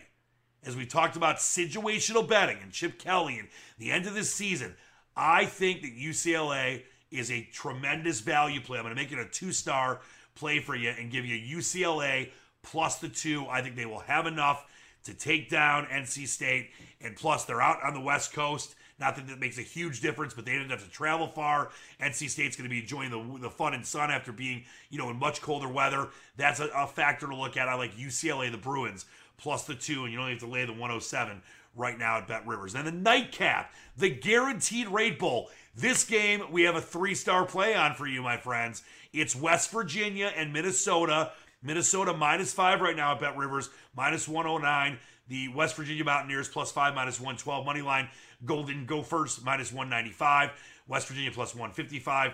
as 0.63 0.75
we 0.75 0.85
talked 0.85 1.15
about 1.15 1.37
situational 1.37 2.27
betting 2.27 2.57
and 2.61 2.71
Chip 2.71 2.99
Kelly 2.99 3.39
and 3.39 3.47
the 3.77 3.91
end 3.91 4.05
of 4.05 4.13
this 4.13 4.33
season, 4.33 4.75
I 5.15 5.45
think 5.45 5.81
that 5.81 5.95
UCLA 5.95 6.83
is 7.09 7.29
a 7.31 7.47
tremendous 7.51 8.21
value 8.21 8.61
play. 8.61 8.77
I'm 8.77 8.85
going 8.85 8.95
to 8.95 9.01
make 9.01 9.11
it 9.11 9.19
a 9.19 9.25
two 9.25 9.51
star 9.51 9.99
play 10.35 10.59
for 10.59 10.75
you 10.75 10.89
and 10.89 11.11
give 11.11 11.25
you 11.25 11.57
UCLA 11.57 12.29
plus 12.63 12.99
the 12.99 13.09
two. 13.09 13.45
I 13.49 13.61
think 13.61 13.75
they 13.75 13.85
will 13.85 13.99
have 13.99 14.25
enough 14.25 14.65
to 15.03 15.13
take 15.13 15.49
down 15.49 15.85
NC 15.85 16.27
State. 16.27 16.69
And 17.01 17.15
plus, 17.15 17.45
they're 17.45 17.61
out 17.61 17.83
on 17.83 17.93
the 17.93 17.99
West 17.99 18.33
Coast. 18.33 18.75
Not 19.01 19.15
that 19.15 19.27
that 19.27 19.39
makes 19.39 19.57
a 19.57 19.63
huge 19.63 19.99
difference, 19.99 20.33
but 20.33 20.45
they 20.45 20.53
didn't 20.53 20.69
have 20.69 20.83
to 20.83 20.89
travel 20.89 21.27
far. 21.27 21.71
NC 21.99 22.29
State's 22.29 22.55
going 22.55 22.69
to 22.69 22.73
be 22.73 22.79
enjoying 22.79 23.09
the, 23.09 23.39
the 23.39 23.49
fun 23.49 23.73
and 23.73 23.85
sun 23.85 24.11
after 24.11 24.31
being, 24.31 24.63
you 24.91 24.99
know, 24.99 25.09
in 25.09 25.17
much 25.17 25.41
colder 25.41 25.67
weather. 25.67 26.07
That's 26.37 26.59
a, 26.59 26.69
a 26.75 26.87
factor 26.87 27.27
to 27.27 27.35
look 27.35 27.57
at. 27.57 27.67
I 27.67 27.73
like 27.73 27.97
UCLA, 27.97 28.51
the 28.51 28.57
Bruins, 28.57 29.05
plus 29.37 29.65
the 29.65 29.73
two, 29.75 30.05
and 30.05 30.13
you 30.13 30.19
only 30.19 30.33
have 30.33 30.41
to 30.41 30.47
lay 30.47 30.65
the 30.65 30.71
107 30.71 31.41
right 31.75 31.97
now 31.97 32.17
at 32.17 32.27
Bet 32.27 32.45
Rivers. 32.45 32.75
And 32.75 32.85
the 32.85 32.91
nightcap, 32.91 33.73
the 33.97 34.09
guaranteed 34.09 34.87
rate 34.87 35.17
bowl. 35.17 35.49
This 35.75 36.03
game, 36.03 36.43
we 36.51 36.63
have 36.63 36.75
a 36.75 36.81
three 36.81 37.15
star 37.15 37.45
play 37.45 37.73
on 37.73 37.95
for 37.95 38.05
you, 38.05 38.21
my 38.21 38.37
friends. 38.37 38.83
It's 39.13 39.35
West 39.35 39.71
Virginia 39.71 40.31
and 40.35 40.53
Minnesota. 40.53 41.31
Minnesota 41.63 42.13
minus 42.13 42.53
five 42.53 42.81
right 42.81 42.95
now 42.95 43.13
at 43.13 43.19
Bet 43.19 43.37
Rivers, 43.37 43.69
minus 43.95 44.27
109. 44.27 44.99
The 45.27 45.47
West 45.49 45.75
Virginia 45.75 46.03
Mountaineers 46.03 46.49
plus 46.49 46.71
five, 46.71 46.93
minus 46.93 47.19
112. 47.19 47.65
Money 47.65 47.81
line, 47.81 48.09
Golden 48.45 48.85
Gophers 48.85 49.41
minus 49.43 49.71
195. 49.71 50.51
West 50.87 51.07
Virginia 51.07 51.31
plus 51.31 51.53
155. 51.53 52.33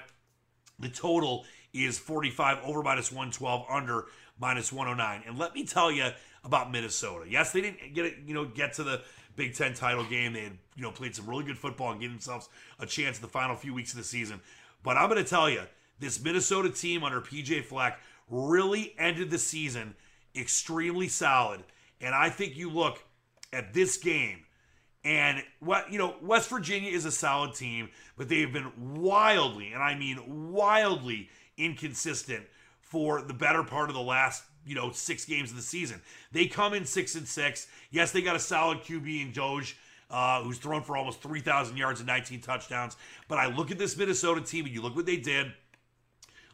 The 0.80 0.90
total 0.90 1.46
is 1.74 1.98
45 1.98 2.60
over 2.64 2.82
minus 2.84 3.12
112 3.12 3.66
under 3.70 4.06
minus 4.40 4.72
109. 4.72 5.24
And 5.28 5.38
let 5.38 5.54
me 5.54 5.66
tell 5.66 5.92
you 5.92 6.10
about 6.44 6.72
Minnesota. 6.72 7.26
Yes, 7.30 7.52
they 7.52 7.62
didn't 7.62 7.94
get 7.94 8.06
it, 8.06 8.16
you 8.26 8.34
know, 8.34 8.46
get 8.46 8.74
to 8.74 8.84
the 8.84 9.02
Big 9.36 9.54
Ten 9.54 9.74
title 9.74 10.06
game. 10.06 10.34
They 10.34 10.44
had, 10.44 10.58
you 10.76 10.84
know, 10.84 10.92
played 10.92 11.16
some 11.16 11.30
really 11.30 11.44
good 11.44 11.58
football 11.58 11.92
and 11.92 12.02
gave 12.02 12.10
themselves 12.10 12.50
a 12.80 12.86
chance 12.86 13.18
in 13.18 13.22
the 13.22 13.28
final 13.28 13.56
few 13.56 13.74
weeks 13.74 13.92
of 13.92 13.98
the 13.98 14.04
season. 14.04 14.40
But 14.84 14.98
I'm 14.98 15.10
going 15.10 15.24
to 15.24 15.30
tell 15.30 15.50
you, 15.50 15.62
this 16.00 16.24
Minnesota 16.24 16.70
team 16.70 17.04
under 17.04 17.22
PJ 17.22 17.66
Fleck 17.66 18.00
really 18.30 18.94
ended 18.98 19.30
the 19.30 19.38
season 19.38 19.96
extremely 20.36 21.08
solid. 21.08 21.64
And 22.02 22.14
I 22.14 22.30
think 22.30 22.56
you 22.56 22.70
look 22.70 23.04
at 23.52 23.74
this 23.74 23.98
game 23.98 24.46
and 25.08 25.42
what 25.62 25.90
you 25.90 25.98
know, 25.98 26.16
West 26.22 26.50
Virginia 26.50 26.92
is 26.92 27.06
a 27.06 27.12
solid 27.12 27.56
team, 27.56 27.88
but 28.18 28.28
they've 28.28 28.52
been 28.52 28.74
wildly, 28.78 29.72
and 29.72 29.82
I 29.82 29.96
mean 29.96 30.52
wildly 30.52 31.30
inconsistent 31.56 32.44
for 32.82 33.22
the 33.22 33.34
better 33.34 33.64
part 33.64 33.90
of 33.90 33.96
the 33.96 34.02
last, 34.02 34.44
you 34.66 34.76
know, 34.76 34.92
six 34.92 35.24
games 35.24 35.50
of 35.50 35.56
the 35.56 35.62
season. 35.62 36.02
They 36.34 36.46
come 36.46 36.74
in 36.74 36.84
six 36.84 37.16
and 37.16 37.26
six. 37.26 37.68
Yes, 37.90 38.12
they 38.12 38.22
got 38.22 38.36
a 38.36 38.40
solid 38.40 38.80
QB 38.80 39.22
in 39.22 39.32
Doege. 39.32 39.74
Uh, 40.10 40.42
who's 40.42 40.58
thrown 40.58 40.82
for 40.82 40.96
almost 40.96 41.22
3,000 41.22 41.76
yards 41.76 42.00
and 42.00 42.08
19 42.08 42.40
touchdowns. 42.40 42.96
But 43.28 43.40
I 43.40 43.48
look 43.48 43.72
at 43.72 43.78
this 43.78 43.98
Minnesota 43.98 44.40
team 44.40 44.64
and 44.64 44.74
you 44.74 44.82
look 44.82 44.96
what 44.96 45.06
they 45.06 45.18
did 45.18 45.52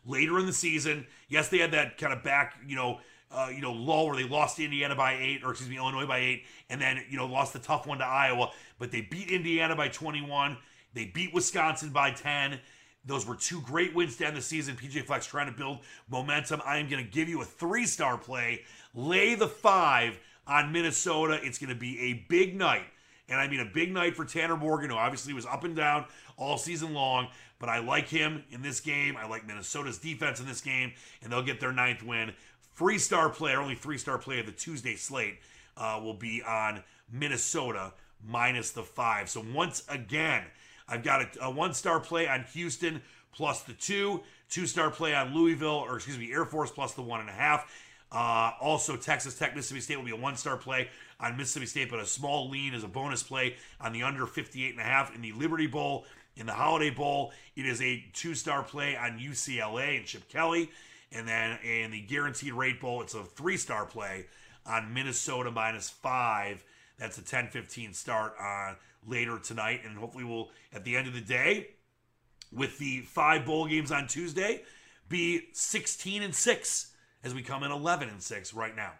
later 0.07 0.39
in 0.39 0.47
the 0.47 0.53
season. 0.53 1.05
Yes, 1.29 1.49
they 1.49 1.59
had 1.59 1.69
that 1.73 1.99
kind 1.99 2.11
of 2.11 2.23
back, 2.23 2.55
you 2.65 2.75
know, 2.75 2.99
uh, 3.33 3.49
you 3.49 3.61
know, 3.61 3.71
lull 3.71 4.07
where 4.07 4.15
they 4.15 4.27
lost 4.27 4.59
Indiana 4.59 4.95
by 4.95 5.15
eight, 5.15 5.43
or 5.43 5.51
excuse 5.51 5.69
me, 5.69 5.77
Illinois 5.77 6.05
by 6.05 6.19
eight, 6.19 6.43
and 6.69 6.79
then 6.79 7.03
you 7.09 7.17
know 7.17 7.25
lost 7.25 7.53
the 7.53 7.59
tough 7.59 7.87
one 7.87 7.97
to 7.97 8.05
Iowa. 8.05 8.51
But 8.79 8.91
they 8.91 9.01
beat 9.01 9.29
Indiana 9.29 9.75
by 9.75 9.87
21. 9.87 10.57
They 10.93 11.05
beat 11.05 11.33
Wisconsin 11.33 11.89
by 11.89 12.11
10. 12.11 12.59
Those 13.05 13.25
were 13.25 13.35
two 13.35 13.61
great 13.61 13.93
wins 13.93 14.15
to 14.17 14.27
end 14.27 14.37
the 14.37 14.41
season. 14.41 14.75
PJ 14.75 15.05
Fleck's 15.05 15.25
trying 15.25 15.47
to 15.47 15.57
build 15.57 15.79
momentum. 16.09 16.61
I 16.65 16.77
am 16.77 16.87
going 16.87 17.03
to 17.03 17.09
give 17.09 17.27
you 17.27 17.41
a 17.41 17.45
three-star 17.45 18.17
play. 18.17 18.61
Lay 18.93 19.35
the 19.35 19.47
five 19.47 20.19
on 20.47 20.71
Minnesota. 20.71 21.39
It's 21.43 21.57
going 21.57 21.69
to 21.73 21.75
be 21.75 21.99
a 21.99 22.25
big 22.29 22.55
night. 22.55 22.85
And 23.29 23.39
I 23.39 23.47
mean 23.47 23.61
a 23.61 23.65
big 23.65 23.91
night 23.91 24.15
for 24.15 24.25
Tanner 24.25 24.57
Morgan, 24.57 24.89
who 24.89 24.95
obviously 24.95 25.33
was 25.33 25.45
up 25.45 25.63
and 25.63 25.75
down 25.75 26.05
all 26.37 26.57
season 26.57 26.93
long. 26.93 27.27
But 27.59 27.69
I 27.69 27.79
like 27.79 28.09
him 28.09 28.43
in 28.51 28.61
this 28.61 28.79
game. 28.79 29.15
I 29.17 29.27
like 29.27 29.47
Minnesota's 29.47 29.97
defense 29.97 30.39
in 30.41 30.45
this 30.45 30.59
game, 30.59 30.91
and 31.21 31.31
they'll 31.31 31.41
get 31.41 31.61
their 31.61 31.71
ninth 31.71 32.03
win. 32.03 32.33
Free 32.73 32.97
star 32.97 33.29
player, 33.29 33.59
only 33.59 33.75
three 33.75 33.97
star 33.97 34.17
player 34.17 34.39
of 34.39 34.47
the 34.47 34.51
Tuesday 34.51 34.95
slate 34.95 35.39
uh, 35.77 35.99
will 36.03 36.15
be 36.15 36.41
on 36.43 36.83
Minnesota 37.11 37.93
minus 38.25 38.71
the 38.71 38.83
five. 38.83 39.29
So 39.29 39.45
once 39.53 39.83
again, 39.89 40.43
I've 40.87 41.03
got 41.03 41.21
a, 41.21 41.45
a 41.45 41.51
one 41.51 41.73
star 41.73 41.99
play 41.99 42.27
on 42.27 42.45
Houston 42.53 43.01
plus 43.31 43.61
the 43.61 43.73
two, 43.73 44.21
two 44.49 44.65
star 44.65 44.89
play 44.89 45.13
on 45.13 45.33
Louisville, 45.35 45.85
or 45.87 45.95
excuse 45.95 46.17
me, 46.17 46.31
Air 46.31 46.45
Force 46.45 46.71
plus 46.71 46.93
the 46.93 47.01
one 47.01 47.19
and 47.19 47.29
a 47.29 47.33
half. 47.33 47.71
Uh, 48.11 48.51
also, 48.61 48.95
Texas 48.95 49.37
Tech, 49.37 49.55
Mississippi 49.55 49.81
State 49.81 49.97
will 49.97 50.05
be 50.05 50.11
a 50.11 50.15
one 50.15 50.35
star 50.35 50.57
play 50.57 50.89
on 51.19 51.35
Mississippi 51.37 51.65
State, 51.65 51.89
but 51.89 51.99
a 51.99 52.05
small 52.05 52.49
lean 52.49 52.73
as 52.73 52.83
a 52.83 52.87
bonus 52.87 53.23
play 53.23 53.55
on 53.81 53.93
the 53.93 54.03
under 54.03 54.25
58 54.25 54.71
and 54.71 54.79
a 54.79 54.83
half 54.83 55.13
in 55.15 55.21
the 55.21 55.31
Liberty 55.33 55.67
Bowl. 55.67 56.05
In 56.35 56.47
the 56.47 56.53
Holiday 56.53 56.89
Bowl, 56.89 57.31
it 57.55 57.67
is 57.67 57.79
a 57.83 58.03
two 58.13 58.33
star 58.33 58.63
play 58.63 58.95
on 58.97 59.19
UCLA 59.19 59.97
and 59.97 60.05
Chip 60.05 60.27
Kelly. 60.29 60.71
And 61.13 61.27
then 61.27 61.59
in 61.63 61.91
the 61.91 62.01
Guaranteed 62.01 62.53
Rate 62.53 62.81
Bowl, 62.81 63.01
it's 63.01 63.13
a 63.13 63.23
three 63.23 63.57
star 63.57 63.85
play 63.85 64.25
on 64.65 64.93
Minnesota 64.93 65.51
minus 65.51 65.89
five. 65.89 66.63
That's 66.97 67.17
a 67.17 67.21
10 67.21 67.47
15 67.47 67.93
start 67.93 68.35
on 68.39 68.75
later 69.07 69.39
tonight. 69.39 69.81
And 69.85 69.97
hopefully, 69.97 70.23
we'll, 70.23 70.49
at 70.73 70.83
the 70.83 70.95
end 70.95 71.07
of 71.07 71.13
the 71.13 71.21
day, 71.21 71.69
with 72.51 72.77
the 72.77 73.01
five 73.01 73.45
bowl 73.45 73.67
games 73.67 73.91
on 73.91 74.07
Tuesday, 74.07 74.63
be 75.09 75.49
16 75.53 76.23
and 76.23 76.33
6 76.33 76.91
as 77.23 77.33
we 77.33 77.41
come 77.41 77.63
in 77.63 77.71
11 77.71 78.09
and 78.09 78.21
6 78.21 78.53
right 78.53 78.75
now. 78.75 78.93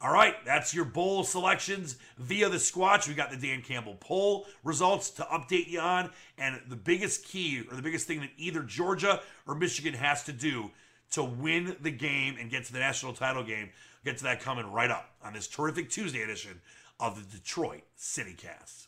All 0.00 0.12
right, 0.12 0.34
that's 0.44 0.72
your 0.72 0.84
bowl 0.84 1.24
selections 1.24 1.96
via 2.18 2.48
the 2.48 2.58
Squatch. 2.58 3.08
We 3.08 3.14
got 3.14 3.32
the 3.32 3.36
Dan 3.36 3.62
Campbell 3.62 3.96
poll 3.98 4.46
results 4.62 5.10
to 5.10 5.22
update 5.24 5.66
you 5.66 5.80
on. 5.80 6.10
And 6.38 6.60
the 6.68 6.76
biggest 6.76 7.24
key, 7.24 7.64
or 7.68 7.74
the 7.74 7.82
biggest 7.82 8.06
thing 8.06 8.20
that 8.20 8.30
either 8.36 8.62
Georgia 8.62 9.20
or 9.44 9.56
Michigan 9.56 9.94
has 9.94 10.22
to 10.24 10.32
do 10.32 10.70
to 11.12 11.24
win 11.24 11.76
the 11.80 11.90
game 11.90 12.36
and 12.38 12.50
get 12.50 12.64
to 12.66 12.72
the 12.72 12.78
national 12.78 13.12
title 13.12 13.44
game. 13.44 13.70
Get 14.04 14.18
to 14.18 14.24
that 14.24 14.40
coming 14.40 14.70
right 14.70 14.90
up 14.90 15.10
on 15.22 15.32
this 15.32 15.46
terrific 15.46 15.90
Tuesday 15.90 16.22
edition 16.22 16.60
of 17.00 17.16
the 17.16 17.38
Detroit 17.38 17.82
CityCast. 17.98 18.86
Bet 18.86 18.87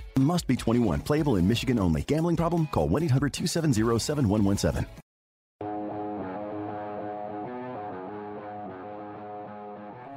Must 0.17 0.47
be 0.47 0.55
21. 0.55 1.01
Playable 1.01 1.37
in 1.37 1.47
Michigan 1.47 1.79
only. 1.79 2.03
Gambling 2.03 2.35
problem? 2.35 2.67
Call 2.67 2.87
1 2.87 3.03
800 3.03 3.33
270 3.33 3.99
7117. 3.99 4.85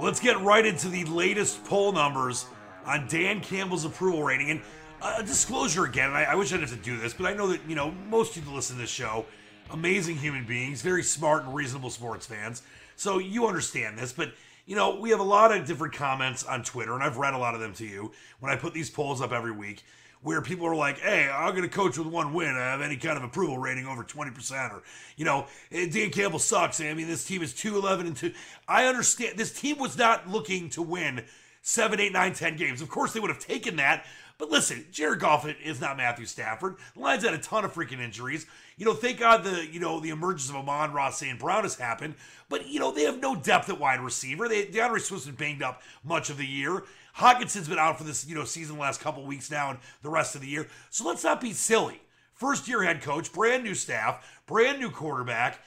Let's 0.00 0.20
get 0.20 0.38
right 0.40 0.66
into 0.66 0.88
the 0.88 1.04
latest 1.04 1.64
poll 1.64 1.92
numbers 1.92 2.46
on 2.85 3.07
Dan 3.09 3.40
Campbell's 3.40 3.85
approval 3.85 4.22
rating. 4.22 4.50
And 4.50 4.61
uh, 5.00 5.16
a 5.18 5.22
disclosure 5.22 5.85
again, 5.85 6.11
I, 6.11 6.24
I 6.24 6.35
wish 6.35 6.52
I 6.52 6.57
didn't 6.57 6.70
have 6.70 6.78
to 6.78 6.85
do 6.85 6.98
this, 6.98 7.14
but 7.14 7.26
I 7.26 7.33
know 7.33 7.46
that, 7.48 7.61
you 7.68 7.74
know, 7.74 7.90
most 8.11 8.35
people 8.35 8.52
listen 8.52 8.76
to 8.76 8.83
this 8.83 8.90
show, 8.90 9.24
amazing 9.70 10.16
human 10.16 10.44
beings, 10.44 10.83
very 10.83 11.02
smart 11.02 11.44
and 11.44 11.54
reasonable 11.54 11.90
sports 11.90 12.26
fans. 12.26 12.62
So 12.96 13.18
you 13.18 13.46
understand 13.46 13.98
this, 13.98 14.12
but 14.12 14.33
you 14.66 14.77
know, 14.77 14.98
we 14.98 15.11
have 15.11 15.20
a 15.20 15.24
lot 15.24 15.55
of 15.55 15.66
different 15.66 15.94
comments 15.94 16.44
on 16.44 16.62
Twitter, 16.62 16.94
and 16.94 17.03
I've 17.03 17.16
read 17.16 17.35
a 17.35 17.38
lot 17.38 17.55
of 17.55 17.61
them 17.61 17.74
to 17.74 17.87
you 17.87 18.12
when 18.40 18.50
I 18.53 18.57
put 18.57 18.72
these 18.72 18.90
polls 18.90 19.20
up 19.20 19.33
every 19.33 19.53
week, 19.53 19.85
where 20.22 20.40
people 20.40 20.66
are 20.66 20.74
like, 20.74 20.98
hey, 20.98 21.29
I'm 21.31 21.50
going 21.50 21.68
to 21.68 21.68
coach 21.68 21.98
with 21.98 22.07
one 22.07 22.33
win. 22.33 22.57
I 22.57 22.70
have 22.70 22.81
any 22.81 22.96
kind 22.96 23.18
of 23.18 23.24
approval 23.24 23.59
rating 23.59 23.87
over 23.87 24.03
20%. 24.03 24.72
Or, 24.72 24.83
you 25.16 25.27
know, 25.27 25.46
eh, 25.70 25.87
Dan 25.90 26.11
Campbell 26.11 26.38
sucks. 26.38 26.81
I 26.81 26.94
mean, 26.94 27.07
this 27.07 27.27
team 27.27 27.42
is 27.42 27.53
2 27.53 27.77
11 27.77 28.07
and 28.07 28.16
2. 28.16 28.33
I 28.66 28.87
understand 28.87 29.38
this 29.38 29.53
team 29.53 29.79
was 29.79 29.98
not 29.98 30.29
looking 30.29 30.70
to 30.70 30.83
win 30.83 31.24
7, 31.61 32.00
8, 32.00 32.12
9, 32.12 32.33
10 32.33 32.57
games. 32.57 32.81
Of 32.81 32.88
course, 32.88 33.12
they 33.12 33.20
would 33.20 33.31
have 33.31 33.38
taken 33.38 33.77
that. 33.77 34.07
But 34.38 34.50
listen, 34.50 34.87
Jared 34.90 35.20
Goff 35.20 35.46
is 35.62 35.81
not 35.81 35.96
Matthew 35.96 36.27
Stafford. 36.27 36.77
The 36.94 37.00
Lions 37.00 37.24
had 37.24 37.35
a 37.35 37.38
ton 37.38 37.64
of 37.64 37.72
freaking 37.72 38.00
injuries. 38.00 38.46
You 38.76 38.84
know, 38.84 38.94
thank 38.94 39.20
God 39.20 39.44
the 39.44 39.66
you 39.66 39.78
know 39.78 40.00
the 40.00 40.10
emergence 40.10 40.50
of 40.50 40.56
Amon-Ra 40.56 41.10
St. 41.10 41.38
Brown 41.38 41.62
has 41.62 41.76
happened. 41.76 42.14
But 42.48 42.66
you 42.66 42.80
know 42.80 42.90
they 42.90 43.04
have 43.04 43.20
no 43.20 43.37
depth 43.37 43.68
at 43.68 43.78
wide 43.78 44.00
receiver. 44.00 44.48
They 44.48 44.66
D'Andre 44.66 45.00
Swift's 45.00 45.26
been 45.26 45.34
banged 45.34 45.62
up 45.62 45.82
much 46.02 46.30
of 46.30 46.38
the 46.38 46.46
year. 46.46 46.84
Hockenson's 47.16 47.68
been 47.68 47.78
out 47.78 47.98
for 47.98 48.04
this 48.04 48.26
you 48.26 48.34
know 48.34 48.44
season 48.44 48.76
the 48.76 48.82
last 48.82 49.00
couple 49.00 49.24
weeks 49.24 49.50
now 49.50 49.70
and 49.70 49.78
the 50.02 50.10
rest 50.10 50.34
of 50.34 50.40
the 50.40 50.48
year. 50.48 50.66
So 50.90 51.06
let's 51.06 51.24
not 51.24 51.40
be 51.40 51.52
silly. 51.52 52.00
First 52.32 52.66
year 52.66 52.82
head 52.82 53.00
coach, 53.00 53.32
brand 53.32 53.62
new 53.62 53.74
staff, 53.74 54.40
brand 54.46 54.80
new 54.80 54.90
quarterback. 54.90 55.60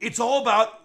It's 0.00 0.18
all 0.18 0.42
about 0.42 0.80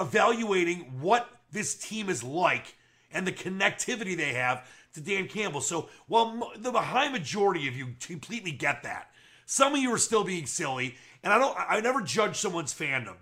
evaluating 0.00 1.00
what 1.00 1.28
this 1.50 1.74
team 1.74 2.08
is 2.08 2.22
like 2.22 2.74
and 3.12 3.26
the 3.26 3.32
connectivity 3.32 4.16
they 4.16 4.32
have 4.32 4.66
to 4.94 5.00
Dan 5.00 5.28
Campbell. 5.28 5.60
So 5.60 5.88
while 6.06 6.52
the 6.56 6.72
high 6.72 7.08
majority 7.08 7.68
of 7.68 7.76
you 7.76 7.88
completely 8.00 8.52
get 8.52 8.82
that, 8.82 9.10
some 9.46 9.74
of 9.74 9.80
you 9.80 9.92
are 9.92 9.98
still 9.98 10.24
being 10.24 10.46
silly, 10.46 10.96
and 11.22 11.32
I 11.32 11.38
don't. 11.38 11.56
I 11.56 11.80
never 11.80 12.00
judge 12.00 12.36
someone's 12.36 12.74
fandom, 12.74 13.16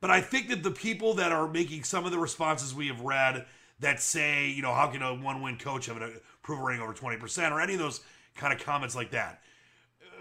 but 0.00 0.10
I 0.10 0.20
think 0.20 0.48
that 0.48 0.62
the 0.62 0.70
people 0.70 1.14
that 1.14 1.32
are 1.32 1.48
making 1.48 1.84
some 1.84 2.04
of 2.04 2.12
the 2.12 2.18
responses 2.18 2.74
we 2.74 2.88
have 2.88 3.00
read 3.00 3.46
that 3.80 4.00
say, 4.00 4.48
you 4.48 4.62
know, 4.62 4.72
how 4.72 4.86
can 4.88 5.02
a 5.02 5.14
one-win 5.14 5.58
coach 5.58 5.86
have 5.86 5.96
an 5.98 6.20
approval 6.42 6.64
rating 6.64 6.82
over 6.82 6.94
twenty 6.94 7.16
percent, 7.16 7.52
or 7.52 7.60
any 7.60 7.74
of 7.74 7.78
those 7.78 8.00
kind 8.34 8.52
of 8.52 8.64
comments 8.64 8.94
like 8.94 9.10
that, 9.10 9.40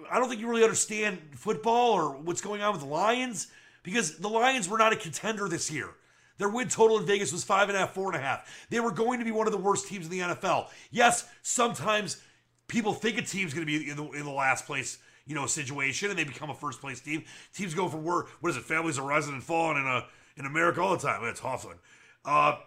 I 0.10 0.20
don't 0.20 0.30
think 0.30 0.42
you 0.42 0.48
really 0.48 0.64
understand 0.64 1.20
football 1.36 1.92
or 1.92 2.12
what's 2.12 2.42
going 2.42 2.62
on 2.62 2.74
with 2.74 2.82
the 2.82 2.88
Lions 2.88 3.48
because 3.84 4.18
the 4.18 4.30
Lions 4.30 4.68
were 4.68 4.78
not 4.78 4.94
a 4.94 4.96
contender 4.96 5.48
this 5.48 5.72
year. 5.72 5.90
Their 6.38 6.50
win 6.50 6.68
total 6.68 7.00
in 7.00 7.06
Vegas 7.06 7.32
was 7.32 7.44
five 7.44 7.70
and 7.70 7.78
a 7.78 7.82
half, 7.82 7.94
four 7.94 8.08
and 8.08 8.22
a 8.22 8.24
half. 8.24 8.68
They 8.70 8.80
were 8.80 8.92
going 8.92 9.20
to 9.20 9.26
be 9.26 9.32
one 9.32 9.48
of 9.48 9.54
the 9.54 9.60
worst 9.60 9.88
teams 9.88 10.06
in 10.06 10.12
the 10.12 10.20
NFL. 10.20 10.68
Yes, 10.92 11.28
sometimes 11.44 12.22
people 12.68 12.94
think 12.94 13.18
a 13.18 13.22
team's 13.22 13.54
going 13.54 13.66
to 13.66 13.80
be 13.80 13.90
in 13.90 13.96
the, 13.96 14.04
in 14.12 14.26
the 14.26 14.32
last 14.32 14.66
place, 14.66 14.98
you 15.26 15.36
know, 15.36 15.46
situation, 15.46 16.10
and 16.10 16.20
they 16.20 16.24
become 16.24 16.50
a 16.50 16.56
first 16.56 16.82
place 16.82 17.00
team. 17.00 17.24
Teams 17.54 17.74
go 17.74 17.88
from 17.88 18.04
where 18.04 18.26
what 18.42 18.50
is 18.50 18.58
it? 18.58 18.64
Families 18.64 19.00
are 19.00 19.08
rising 19.08 19.34
and 19.34 19.44
falling 19.44 19.78
in 19.78 19.88
a 19.88 20.06
in 20.38 20.46
America 20.46 20.82
all 20.82 20.96
the 20.96 21.08
time. 21.08 21.24
That's 21.24 21.42
Hofland. 21.42 21.78
Uh, 22.24 22.58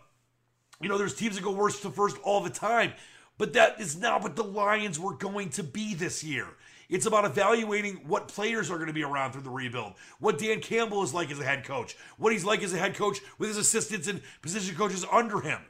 you 0.81 0.88
know, 0.88 0.99
there's 0.99 1.14
teams 1.14 1.37
that 1.37 1.44
go 1.44 1.53
worst 1.53 1.83
to 1.83 1.90
first 1.90 2.16
all 2.23 2.40
the 2.40 2.51
time, 2.51 2.92
but 3.37 3.53
that 3.55 3.81
is 3.81 3.97
not 3.97 4.23
what 4.23 4.37
the 4.37 4.44
Lions 4.44 4.99
were 4.99 5.14
going 5.14 5.51
to 5.51 5.62
be 5.62 5.94
this 5.94 6.23
year. 6.23 6.47
It's 6.88 7.07
about 7.07 7.27
evaluating 7.27 7.97
what 8.07 8.29
players 8.29 8.71
are 8.71 8.77
going 8.77 8.87
to 8.87 8.94
be 8.94 9.05
around 9.05 9.33
through 9.33 9.42
the 9.42 9.51
rebuild, 9.51 9.92
what 10.21 10.38
Dan 10.38 10.61
Campbell 10.61 11.03
is 11.03 11.12
like 11.12 11.31
as 11.31 11.38
a 11.38 11.44
head 11.44 11.64
coach, 11.64 11.97
what 12.16 12.33
he's 12.33 12.44
like 12.44 12.62
as 12.62 12.73
a 12.73 12.79
head 12.79 12.94
coach 12.94 13.18
with 13.38 13.49
his 13.49 13.59
assistants 13.59 14.09
and 14.09 14.23
position 14.40 14.75
coaches 14.75 15.05
under 15.12 15.40
him. 15.40 15.61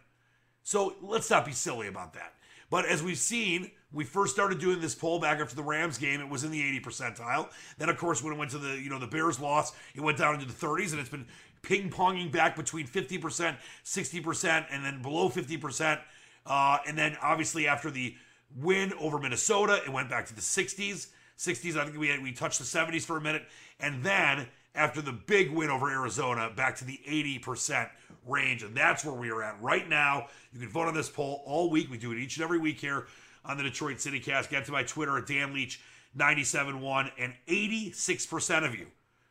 So 0.63 0.95
let's 1.01 1.29
not 1.29 1.45
be 1.45 1.53
silly 1.53 1.89
about 1.89 2.13
that. 2.15 2.35
But 2.71 2.87
as 2.87 3.03
we've 3.03 3.19
seen, 3.19 3.73
we 3.93 4.05
first 4.05 4.35
started 4.35 4.59
doing 4.59 4.81
this 4.81 4.95
poll 4.95 5.19
back 5.19 5.41
after 5.41 5.57
the 5.57 5.63
Rams 5.63 5.99
game. 5.99 6.21
It 6.21 6.29
was 6.29 6.45
in 6.45 6.51
the 6.51 6.63
80 6.63 6.81
percentile. 6.81 7.51
Then, 7.79 7.89
of 7.89 7.97
course, 7.97 8.23
when 8.23 8.35
it 8.35 8.37
went 8.37 8.51
to 8.53 8.59
the 8.59 8.79
you 8.81 8.91
know 8.91 8.99
the 8.99 9.07
Bears 9.07 9.41
loss, 9.41 9.73
it 9.95 10.01
went 10.01 10.19
down 10.19 10.35
into 10.35 10.47
the 10.47 10.53
30s, 10.53 10.93
and 10.93 11.01
it's 11.01 11.09
been 11.09 11.27
ping 11.63 11.91
ponging 11.91 12.31
back 12.31 12.57
between 12.57 12.87
50 12.87 13.19
percent, 13.19 13.57
60 13.85 14.21
percent, 14.21 14.67
and 14.71 14.85
then 14.85 15.03
below 15.03 15.29
50 15.29 15.57
percent. 15.57 16.01
Uh, 16.47 16.79
and 16.87 16.97
then 16.97 17.17
obviously 17.21 17.69
after 17.69 17.91
the 17.91 18.15
win 18.57 18.93
over 18.95 19.19
Minnesota. 19.19 19.81
It 19.85 19.93
went 19.93 20.09
back 20.09 20.27
to 20.27 20.35
the 20.35 20.41
60s. 20.41 21.09
60s, 21.39 21.77
I 21.77 21.85
think 21.85 21.99
we 21.99 22.09
had, 22.09 22.23
we 22.23 22.33
touched 22.33 22.59
the 22.59 22.65
70s 22.65 23.03
for 23.03 23.17
a 23.17 23.21
minute. 23.21 23.45
And 23.81 24.03
then 24.03 24.49
after 24.75 25.01
the 25.01 25.13
big 25.13 25.51
win 25.51 25.71
over 25.71 25.91
Arizona, 25.91 26.51
back 26.55 26.77
to 26.77 26.85
the 26.85 27.01
80% 27.07 27.89
range. 28.27 28.63
And 28.63 28.77
that's 28.77 29.05
where 29.05 29.15
we 29.15 29.31
are 29.31 29.43
at 29.43 29.61
right 29.63 29.89
now. 29.89 30.27
You 30.53 30.61
can 30.61 30.69
vote 30.69 30.89
on 30.89 30.95
this 30.95 31.09
poll 31.09 31.43
all 31.47 31.71
week. 31.71 31.91
We 31.91 31.99
do 31.99 32.13
it 32.13 32.19
each 32.19 32.37
and 32.37 32.45
every 32.45 32.59
week 32.59 32.81
here 32.81 33.07
on 33.45 33.57
the 33.57 33.63
Detroit 33.63 34.01
City 34.01 34.21
Cast. 34.21 34.51
Get 34.51 34.65
to 34.67 34.73
my 34.73 34.83
Twitter 34.83 35.19
at 35.19 35.27
Dan 35.27 35.53
Leach 35.55 35.81
971 36.15 37.11
and 37.19 37.33
86% 37.47 38.67
of 38.67 38.75
you, 38.75 38.87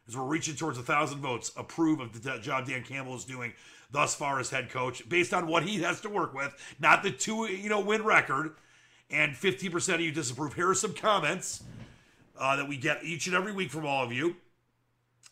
as 0.08 0.15
we're 0.15 0.24
reaching 0.24 0.56
towards 0.56 0.78
a 0.78 0.84
thousand 0.84 1.20
votes, 1.20 1.52
approve 1.58 2.00
of 2.00 2.22
the 2.22 2.39
job 2.39 2.67
Dan 2.67 2.84
Campbell 2.84 3.15
is 3.15 3.26
doing 3.26 3.54
thus 3.91 4.15
far 4.15 4.39
as 4.39 4.50
head 4.50 4.70
coach, 4.70 5.08
based 5.08 5.34
on 5.34 5.48
what 5.48 5.63
he 5.63 5.82
has 5.82 6.02
to 6.02 6.10
work 6.10 6.34
with, 6.34 6.54
not 6.80 7.04
the 7.04 7.12
two 7.12 7.46
you 7.46 7.70
know 7.70 7.80
win 7.80 8.04
record 8.04 8.56
and 9.10 9.34
15% 9.34 9.96
of 9.96 10.02
you 10.02 10.12
disapprove. 10.12 10.54
Here 10.54 10.70
are 10.70 10.76
some 10.76 10.93
comments 10.93 11.63
uh, 12.38 12.58
that 12.58 12.67
we 12.67 12.78
get 12.78 13.04
each 13.04 13.28
and 13.28 13.36
every 13.36 13.54
week 13.54 13.72
from 13.72 13.86
all 13.86 14.04
of 14.04 14.12
you. 14.12 14.36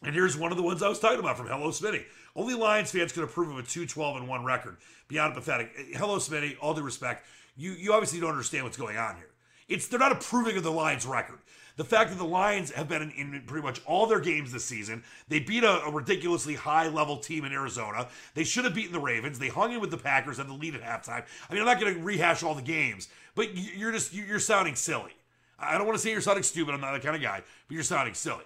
And 0.02 0.14
here's 0.14 0.38
one 0.38 0.52
of 0.52 0.58
the 0.58 0.64
ones 0.64 0.84
I 0.84 0.90
was 0.90 1.00
talking 1.00 1.20
about 1.20 1.38
from 1.38 1.48
Hello 1.48 1.70
Smitty. 1.70 2.04
Only 2.36 2.54
Lions 2.54 2.92
fans 2.92 3.12
can 3.12 3.24
approve 3.24 3.50
of 3.50 3.58
a 3.58 3.64
2 3.64 3.86
12 3.86 4.18
and 4.18 4.28
1 4.28 4.46
record. 4.46 4.78
Beyond 5.08 5.36
pathetic. 5.36 5.72
Hello 5.94 6.18
Smitty, 6.18 6.56
all 6.62 6.74
due 6.74 6.82
respect, 6.82 7.26
you, 7.56 7.72
you 7.72 7.94
obviously 7.94 8.20
don't 8.20 8.32
understand 8.32 8.63
what's 8.63 8.78
going 8.78 8.98
on 8.98 9.15
here. 9.15 9.30
It's 9.68 9.88
They're 9.88 10.00
not 10.00 10.12
approving 10.12 10.58
of 10.58 10.63
the 10.63 10.72
Lions 10.72 11.06
record. 11.06 11.39
The 11.78 11.84
fact 11.84 12.10
that 12.10 12.18
the 12.18 12.26
Lions 12.26 12.72
have 12.72 12.88
been 12.88 13.02
in, 13.02 13.12
in 13.12 13.44
pretty 13.46 13.65
much 13.65 13.82
all 13.86 14.06
their 14.06 14.22
games 14.22 14.52
this 14.52 14.63
season, 14.63 15.04
they 15.28 15.39
beat 15.39 15.63
a, 15.63 15.84
a 15.84 15.91
ridiculously 15.91 16.56
high 16.56 16.88
level 16.88 17.18
team 17.18 17.44
in 17.44 17.52
Arizona. 17.52 18.08
They 18.34 18.46
should 18.46 18.63
have 18.63 18.74
beaten 18.74 18.94
the 18.94 19.00
Ravens. 19.00 19.39
They 19.39 19.50
hung 19.50 19.74
in 19.74 19.82
with 19.82 19.91
the 19.91 19.98
Packers, 19.98 20.38
had 20.38 20.48
the 20.48 20.54
lead 20.54 20.76
at 20.76 20.82
halftime. 20.82 21.26
I 21.50 21.54
mean, 21.54 21.62
I'm 21.62 21.68
not 21.68 21.82
going 21.82 21.94
to 21.94 22.02
rehash 22.02 22.44
all 22.44 22.56
the 22.56 22.62
games, 22.62 23.10
but 23.36 23.56
you're 23.56 23.91
just 23.91 24.13
you're 24.13 24.39
sounding 24.39 24.76
silly. 24.76 25.12
I 25.60 25.78
don't 25.78 25.86
want 25.86 25.98
to 25.98 26.04
say 26.04 26.12
you're 26.12 26.22
sounding 26.22 26.44
stupid. 26.44 26.74
I'm 26.74 26.82
not 26.82 26.94
that 26.94 27.04
kind 27.04 27.15
of 27.15 27.22
guy, 27.22 27.41
but 27.68 27.74
you're 27.74 27.84
sounding 27.84 28.13
silly. 28.13 28.44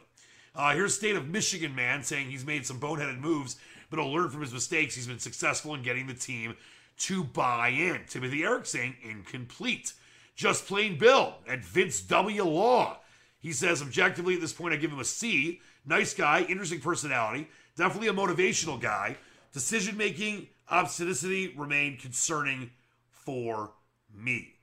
Uh, 0.55 0.73
here's 0.73 0.95
state 0.95 1.15
of 1.15 1.27
Michigan 1.27 1.75
man 1.75 2.03
saying 2.03 2.29
he's 2.29 2.45
made 2.45 2.65
some 2.65 2.79
boneheaded 2.79 3.19
moves, 3.19 3.57
but 3.89 3.99
he'll 3.99 4.11
learn 4.11 4.29
from 4.29 4.41
his 4.41 4.53
mistakes. 4.53 4.95
He's 4.95 5.07
been 5.07 5.19
successful 5.19 5.75
in 5.75 5.83
getting 5.83 6.07
the 6.07 6.13
team 6.15 6.55
to 6.99 7.23
buy 7.23 7.69
in. 7.69 8.01
Timothy 8.07 8.43
Eric 8.43 8.65
saying 8.65 8.95
incomplete. 9.03 9.93
Just 10.35 10.67
plain 10.67 10.97
Bill 10.97 11.35
and 11.47 11.63
Vince 11.63 12.01
W. 12.01 12.43
Law. 12.43 12.97
He 13.39 13.51
says 13.51 13.81
objectively 13.81 14.35
at 14.35 14.41
this 14.41 14.53
point 14.53 14.73
I 14.73 14.77
give 14.77 14.91
him 14.91 14.99
a 14.99 15.05
C. 15.05 15.61
Nice 15.85 16.13
guy, 16.13 16.45
interesting 16.47 16.81
personality, 16.81 17.47
definitely 17.75 18.09
a 18.09 18.13
motivational 18.13 18.79
guy. 18.79 19.17
Decision 19.53 19.97
making, 19.97 20.47
obstinity 20.69 21.53
remain 21.57 21.97
concerning 21.97 22.69
for 23.09 23.71
me. 24.13 24.53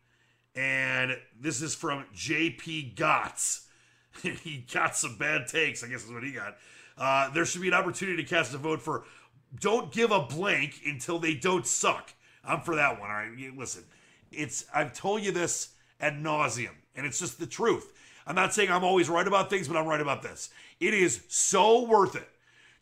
And 0.54 1.16
this 1.38 1.62
is 1.62 1.74
from 1.74 2.04
JP 2.14 2.94
Gotts. 2.94 3.66
he 4.22 4.64
got 4.72 4.96
some 4.96 5.16
bad 5.16 5.46
takes, 5.48 5.82
I 5.82 5.88
guess 5.88 6.04
is 6.04 6.12
what 6.12 6.22
he 6.22 6.32
got. 6.32 6.56
Uh, 6.96 7.30
there 7.30 7.44
should 7.44 7.60
be 7.60 7.68
an 7.68 7.74
opportunity 7.74 8.22
to 8.22 8.28
cast 8.28 8.54
a 8.54 8.58
vote 8.58 8.80
for 8.80 9.04
don't 9.60 9.92
give 9.92 10.10
a 10.10 10.22
blank 10.22 10.80
until 10.86 11.18
they 11.18 11.34
don't 11.34 11.66
suck. 11.66 12.12
I'm 12.46 12.60
for 12.60 12.76
that 12.76 13.00
one. 13.00 13.10
All 13.10 13.16
right. 13.16 13.56
Listen, 13.56 13.84
it's 14.30 14.64
I've 14.74 14.92
told 14.92 15.22
you 15.22 15.32
this 15.32 15.70
ad 16.00 16.14
nauseum, 16.14 16.70
and 16.94 17.06
it's 17.06 17.18
just 17.18 17.38
the 17.38 17.46
truth. 17.46 17.92
I'm 18.26 18.34
not 18.34 18.54
saying 18.54 18.70
I'm 18.70 18.84
always 18.84 19.08
right 19.08 19.26
about 19.26 19.50
things, 19.50 19.68
but 19.68 19.76
I'm 19.76 19.86
right 19.86 20.00
about 20.00 20.22
this. 20.22 20.50
It 20.80 20.94
is 20.94 21.22
so 21.28 21.84
worth 21.84 22.16
it 22.16 22.28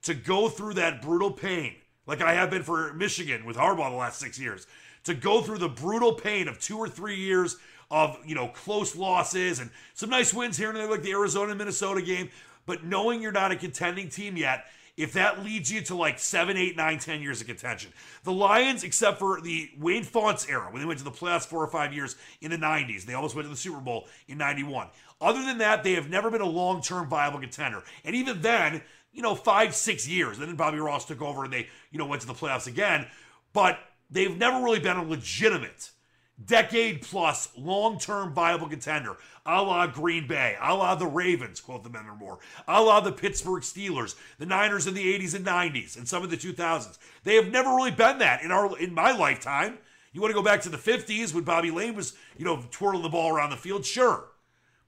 to 0.02 0.14
go 0.14 0.48
through 0.48 0.74
that 0.74 1.02
brutal 1.02 1.30
pain, 1.30 1.74
like 2.06 2.20
I 2.20 2.34
have 2.34 2.50
been 2.50 2.62
for 2.62 2.92
Michigan 2.94 3.44
with 3.44 3.56
Harbaugh 3.56 3.90
the 3.90 3.96
last 3.96 4.18
six 4.18 4.38
years, 4.38 4.66
to 5.04 5.14
go 5.14 5.42
through 5.42 5.58
the 5.58 5.68
brutal 5.68 6.14
pain 6.14 6.48
of 6.48 6.58
two 6.60 6.78
or 6.78 6.88
three 6.88 7.16
years 7.16 7.56
of 7.90 8.18
you 8.26 8.34
know 8.34 8.48
close 8.48 8.96
losses 8.96 9.60
and 9.60 9.70
some 9.94 10.10
nice 10.10 10.32
wins 10.32 10.56
here 10.56 10.68
and 10.68 10.76
there, 10.76 10.90
like 10.90 11.02
the 11.02 11.12
Arizona 11.12 11.54
Minnesota 11.54 12.02
game. 12.02 12.30
But 12.66 12.84
knowing 12.84 13.20
you're 13.20 13.32
not 13.32 13.52
a 13.52 13.56
contending 13.56 14.08
team 14.08 14.38
yet, 14.38 14.64
if 14.96 15.12
that 15.14 15.44
leads 15.44 15.72
you 15.72 15.80
to 15.82 15.94
like 15.94 16.18
seven, 16.18 16.56
eight, 16.56 16.76
nine, 16.76 16.98
ten 16.98 17.20
years 17.20 17.40
of 17.40 17.46
contention. 17.46 17.92
The 18.22 18.32
Lions, 18.32 18.84
except 18.84 19.18
for 19.18 19.40
the 19.40 19.70
Wayne 19.78 20.04
Fontes 20.04 20.48
era, 20.48 20.68
when 20.70 20.80
they 20.80 20.86
went 20.86 20.98
to 20.98 21.04
the 21.04 21.10
playoffs 21.10 21.46
four 21.46 21.62
or 21.62 21.68
five 21.68 21.92
years 21.92 22.16
in 22.40 22.50
the 22.50 22.56
90s, 22.56 23.04
they 23.04 23.14
almost 23.14 23.34
went 23.34 23.46
to 23.46 23.50
the 23.50 23.56
Super 23.56 23.80
Bowl 23.80 24.06
in 24.28 24.38
91. 24.38 24.88
Other 25.20 25.42
than 25.42 25.58
that, 25.58 25.82
they 25.82 25.94
have 25.94 26.08
never 26.08 26.30
been 26.30 26.40
a 26.40 26.48
long 26.48 26.80
term 26.80 27.08
viable 27.08 27.40
contender. 27.40 27.82
And 28.04 28.14
even 28.14 28.40
then, 28.42 28.82
you 29.12 29.22
know, 29.22 29.34
five, 29.34 29.74
six 29.74 30.06
years. 30.06 30.38
And 30.38 30.48
then 30.48 30.56
Bobby 30.56 30.78
Ross 30.78 31.06
took 31.06 31.22
over 31.22 31.44
and 31.44 31.52
they, 31.52 31.68
you 31.90 31.98
know, 31.98 32.06
went 32.06 32.20
to 32.22 32.26
the 32.26 32.34
playoffs 32.34 32.66
again. 32.66 33.06
But 33.52 33.78
they've 34.10 34.36
never 34.36 34.62
really 34.62 34.80
been 34.80 34.96
a 34.96 35.04
legitimate 35.04 35.90
decade 36.44 37.02
plus 37.02 37.48
long 37.56 37.98
term 37.98 38.34
viable 38.34 38.68
contender, 38.68 39.16
a 39.46 39.62
la 39.62 39.86
Green 39.86 40.26
Bay, 40.26 40.56
a 40.60 40.74
la 40.74 40.94
the 40.94 41.06
Ravens, 41.06 41.60
quote 41.60 41.82
the 41.82 41.90
Mentor 41.90 42.16
Moore, 42.16 42.38
a 42.66 42.82
la 42.82 43.00
the 43.00 43.12
Pittsburgh 43.12 43.62
Steelers, 43.62 44.14
the 44.38 44.46
Niners 44.46 44.86
in 44.86 44.94
the 44.94 45.18
80s 45.18 45.34
and 45.34 45.46
90s, 45.46 45.96
and 45.96 46.08
some 46.08 46.22
of 46.22 46.30
the 46.30 46.36
2000s. 46.36 46.98
They 47.22 47.36
have 47.36 47.50
never 47.50 47.70
really 47.74 47.90
been 47.90 48.18
that 48.18 48.42
in 48.42 48.50
our 48.50 48.78
in 48.78 48.94
my 48.94 49.12
lifetime. 49.12 49.78
You 50.12 50.20
want 50.20 50.30
to 50.30 50.40
go 50.40 50.44
back 50.44 50.62
to 50.62 50.68
the 50.68 50.76
50s 50.76 51.34
when 51.34 51.42
Bobby 51.42 51.72
Layne 51.72 51.96
was, 51.96 52.14
you 52.38 52.44
know, 52.44 52.62
twirling 52.70 53.02
the 53.02 53.08
ball 53.08 53.34
around 53.34 53.50
the 53.50 53.56
field? 53.56 53.84
Sure. 53.84 54.26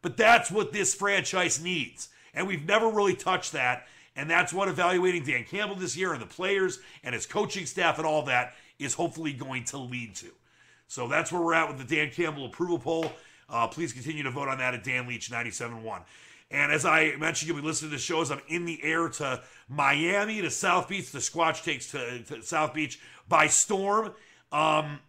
But 0.01 0.17
that's 0.17 0.53
what 0.53 0.73
this 0.73 0.95
franchise 0.95 1.61
needs. 1.61 2.11
And 2.33 2.47
we've 2.47 2.65
never 2.65 2.89
really 2.89 3.17
touched 3.17 3.51
that. 3.53 3.89
And 4.15 4.31
that's 4.31 4.53
what 4.53 4.69
evaluating 4.69 5.25
Dan 5.25 5.43
Campbell 5.43 5.75
this 5.75 5.97
year 5.97 6.13
and 6.13 6.23
the 6.23 6.27
players 6.27 6.79
and 7.03 7.13
his 7.13 7.27
coaching 7.27 7.67
staff 7.67 7.99
and 7.99 8.07
all 8.07 8.23
that 8.27 8.55
is 8.79 8.95
hopefully 8.95 9.33
going 9.33 9.65
to 9.65 9.79
lead 9.79 10.15
to. 10.17 10.29
So 10.89 11.09
that's 11.09 11.33
where 11.33 11.41
we're 11.41 11.55
at 11.55 11.69
with 11.69 11.79
the 11.79 11.97
Dan 11.97 12.11
Campbell 12.11 12.47
approval 12.47 12.79
poll. 12.79 13.13
Uh, 13.49 13.67
please 13.69 13.93
continue 13.93 14.23
to 14.23 14.31
vote 14.31 14.49
on 14.49 14.59
that 14.59 14.75
at 14.75 14.85
Dan 14.85 15.07
Leach 15.07 15.31
97.1. 15.31 16.03
And 16.51 16.71
as 16.71 16.85
I 16.85 17.17
mentioned, 17.17 17.49
you'll 17.49 17.61
be 17.61 17.67
listening 17.67 17.91
to 17.91 17.97
the 17.97 18.03
shows. 18.03 18.31
I'm 18.31 18.41
in 18.49 18.65
the 18.65 18.83
air 18.83 19.09
to 19.09 19.43
Miami, 19.69 20.41
to 20.43 20.51
South 20.51 20.89
Beach. 20.89 21.11
The 21.11 21.19
Squatch 21.19 21.65
takes 21.65 21.91
to, 21.91 22.23
to 22.25 22.43
South 22.43 22.73
Beach 22.73 23.01
by 23.29 23.49
storm. 23.49 24.13
Um, 24.53 25.01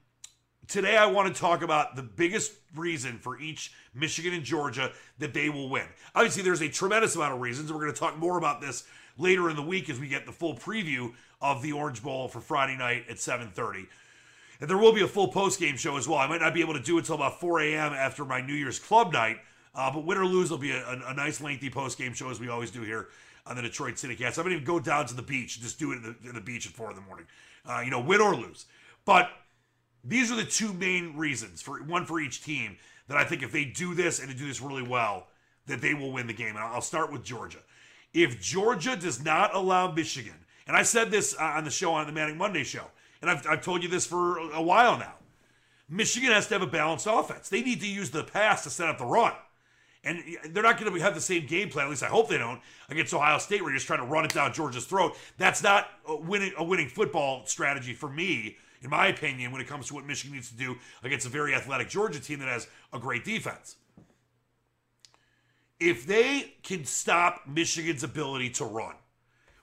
today, 0.68 0.98
I 0.98 1.06
want 1.06 1.34
to 1.34 1.40
talk 1.40 1.62
about 1.62 1.96
the 1.96 2.02
biggest 2.02 2.54
reason 2.76 3.20
for 3.20 3.40
each 3.40 3.72
Michigan 3.94 4.34
and 4.34 4.44
Georgia 4.44 4.92
that 5.20 5.34
they 5.34 5.50
will 5.50 5.70
win. 5.70 5.86
Obviously, 6.16 6.42
there's 6.42 6.62
a 6.62 6.70
tremendous 6.70 7.16
amount 7.16 7.36
of 7.36 7.42
reasons. 7.42 7.72
We're 7.72 7.82
going 7.82 7.94
to 7.94 8.00
talk 8.00 8.18
more 8.18 8.40
about 8.40 8.60
this 8.60 8.84
later 9.18 9.50
in 9.50 9.56
the 9.56 9.62
week 9.62 9.90
as 9.90 10.00
we 10.00 10.08
get 10.08 10.26
the 10.26 10.32
full 10.32 10.56
preview 10.56 11.14
of 11.40 11.62
the 11.62 11.72
Orange 11.72 12.02
Bowl 12.02 12.28
for 12.28 12.42
Friday 12.42 12.78
night 12.78 13.06
at 13.10 13.18
7:30. 13.18 13.88
And 14.60 14.70
there 14.70 14.78
will 14.78 14.94
be 14.94 15.02
a 15.02 15.08
full 15.08 15.28
post 15.28 15.60
game 15.60 15.78
show 15.78 15.98
as 15.98 16.08
well. 16.08 16.18
I 16.18 16.28
might 16.28 16.42
not 16.42 16.54
be 16.54 16.62
able 16.62 16.74
to 16.74 16.82
do 16.82 16.98
it 16.98 17.02
until 17.02 17.16
about 17.16 17.40
4 17.40 17.62
a.m. 17.62 17.94
after 17.94 18.26
my 18.26 18.42
New 18.42 18.54
Year's 18.54 18.80
club 18.80 19.14
night, 19.14 19.38
uh, 19.76 19.92
but 19.92 20.06
win 20.06 20.18
or 20.18 20.26
lose, 20.26 20.50
there'll 20.50 20.62
be 20.62 20.72
a, 20.72 20.84
a, 20.84 21.12
a 21.12 21.14
nice 21.14 21.42
lengthy 21.42 21.70
post 21.70 21.98
game 21.98 22.14
show 22.14 22.30
as 22.30 22.40
we 22.40 22.50
always 22.50 22.72
do 22.72 22.82
here 22.82 23.10
on 23.46 23.56
the 23.56 23.62
Detroit 23.62 23.98
City 23.98 24.16
Cast. 24.16 24.38
I'm 24.38 24.44
going 24.44 24.56
to 24.56 24.62
even 24.62 24.66
go 24.66 24.80
down 24.80 25.06
to 25.06 25.14
the 25.14 25.22
beach, 25.22 25.62
just 25.62 25.80
do 25.80 25.92
it 25.92 25.98
in 25.98 26.04
the, 26.04 26.30
in 26.30 26.36
the 26.36 26.42
beach 26.42 26.66
at 26.66 26.74
4 26.74 26.90
in 26.90 26.96
the 26.96 27.02
morning. 27.04 27.28
Uh, 27.66 27.82
you 27.84 27.92
know, 27.92 28.00
win 28.00 28.22
or 28.22 28.36
lose. 28.36 28.66
But 29.06 29.30
these 30.04 30.32
are 30.32 30.36
the 30.36 30.46
two 30.46 30.74
main 30.74 31.16
reasons 31.16 31.62
for 31.62 31.84
one 31.84 32.06
for 32.06 32.20
each 32.20 32.44
team 32.44 32.78
that 33.08 33.18
I 33.18 33.24
think 33.24 33.44
if 33.44 33.52
they 33.52 33.66
do 33.66 33.94
this 33.94 34.20
and 34.20 34.30
they 34.30 34.34
do 34.34 34.48
this 34.48 34.62
really 34.62 34.84
well, 34.84 35.28
that 35.68 35.82
they 35.82 35.94
will 35.94 36.12
win 36.12 36.28
the 36.28 36.34
game. 36.34 36.56
And 36.56 36.60
I'll 36.60 36.82
start 36.82 37.12
with 37.12 37.24
Georgia. 37.24 37.60
If 38.14 38.42
Georgia 38.42 38.96
does 38.96 39.24
not 39.24 39.54
allow 39.54 39.92
Michigan, 39.92 40.34
and 40.66 40.76
I 40.76 40.84
said 40.84 41.12
this 41.12 41.36
uh, 41.40 41.44
on 41.44 41.64
the 41.64 41.72
show 41.72 41.94
on 41.94 42.08
the 42.08 42.14
Manning 42.14 42.38
Monday 42.38 42.64
show, 42.64 42.86
and 43.22 43.30
I've, 43.30 43.46
I've 43.48 43.62
told 43.62 43.84
you 43.84 43.90
this 43.90 44.06
for 44.06 44.40
a 44.52 44.62
while 44.62 44.98
now. 44.98 45.14
Michigan 45.90 46.32
has 46.32 46.48
to 46.48 46.56
have 46.56 46.62
a 46.62 46.68
balanced 46.68 47.08
offense. 47.10 47.50
They 47.50 47.62
need 47.62 47.80
to 47.82 47.88
use 47.88 48.10
the 48.10 48.24
pass 48.24 48.64
to 48.64 48.70
set 48.70 48.90
up 48.90 48.98
the 48.98 49.06
run. 49.06 49.34
And 50.04 50.24
they're 50.52 50.64
not 50.64 50.80
going 50.80 50.94
to 50.94 51.00
have 51.00 51.16
the 51.16 51.22
same 51.22 51.46
game 51.46 51.70
plan. 51.70 51.86
At 51.86 51.90
least 51.90 52.04
I 52.04 52.08
hope 52.08 52.30
they 52.30 52.38
don't 52.38 52.62
against 52.90 53.14
Ohio 53.14 53.40
State, 53.40 53.62
where 53.62 53.72
you're 53.72 53.78
just 53.78 53.88
trying 53.88 54.00
to 54.00 54.06
run 54.06 54.26
it 54.26 54.34
down 54.34 54.54
Georgia's 54.54 54.86
throat. 54.86 55.18
That's 55.38 55.64
not 55.64 55.88
a 56.08 56.16
winning 56.16 56.54
a 56.58 56.64
winning 56.64 56.88
football 56.88 57.46
strategy 57.46 57.94
for 57.94 58.10
me, 58.10 58.58
in 58.82 58.90
my 58.90 59.08
opinion, 59.08 59.52
when 59.52 59.60
it 59.60 59.68
comes 59.68 59.88
to 59.88 59.94
what 59.94 60.06
Michigan 60.06 60.36
needs 60.36 60.50
to 60.50 60.56
do 60.58 60.78
against 61.04 61.26
a 61.26 61.30
very 61.30 61.54
athletic 61.54 61.90
Georgia 61.90 62.20
team 62.20 62.40
that 62.40 62.48
has 62.48 62.68
a 62.94 63.00
great 63.00 63.26
defense. 63.26 63.78
If 65.80 66.08
they 66.08 66.54
can 66.64 66.86
stop 66.86 67.42
Michigan's 67.48 68.04
ability 68.04 68.52
to 68.52 68.66
run, 68.66 68.96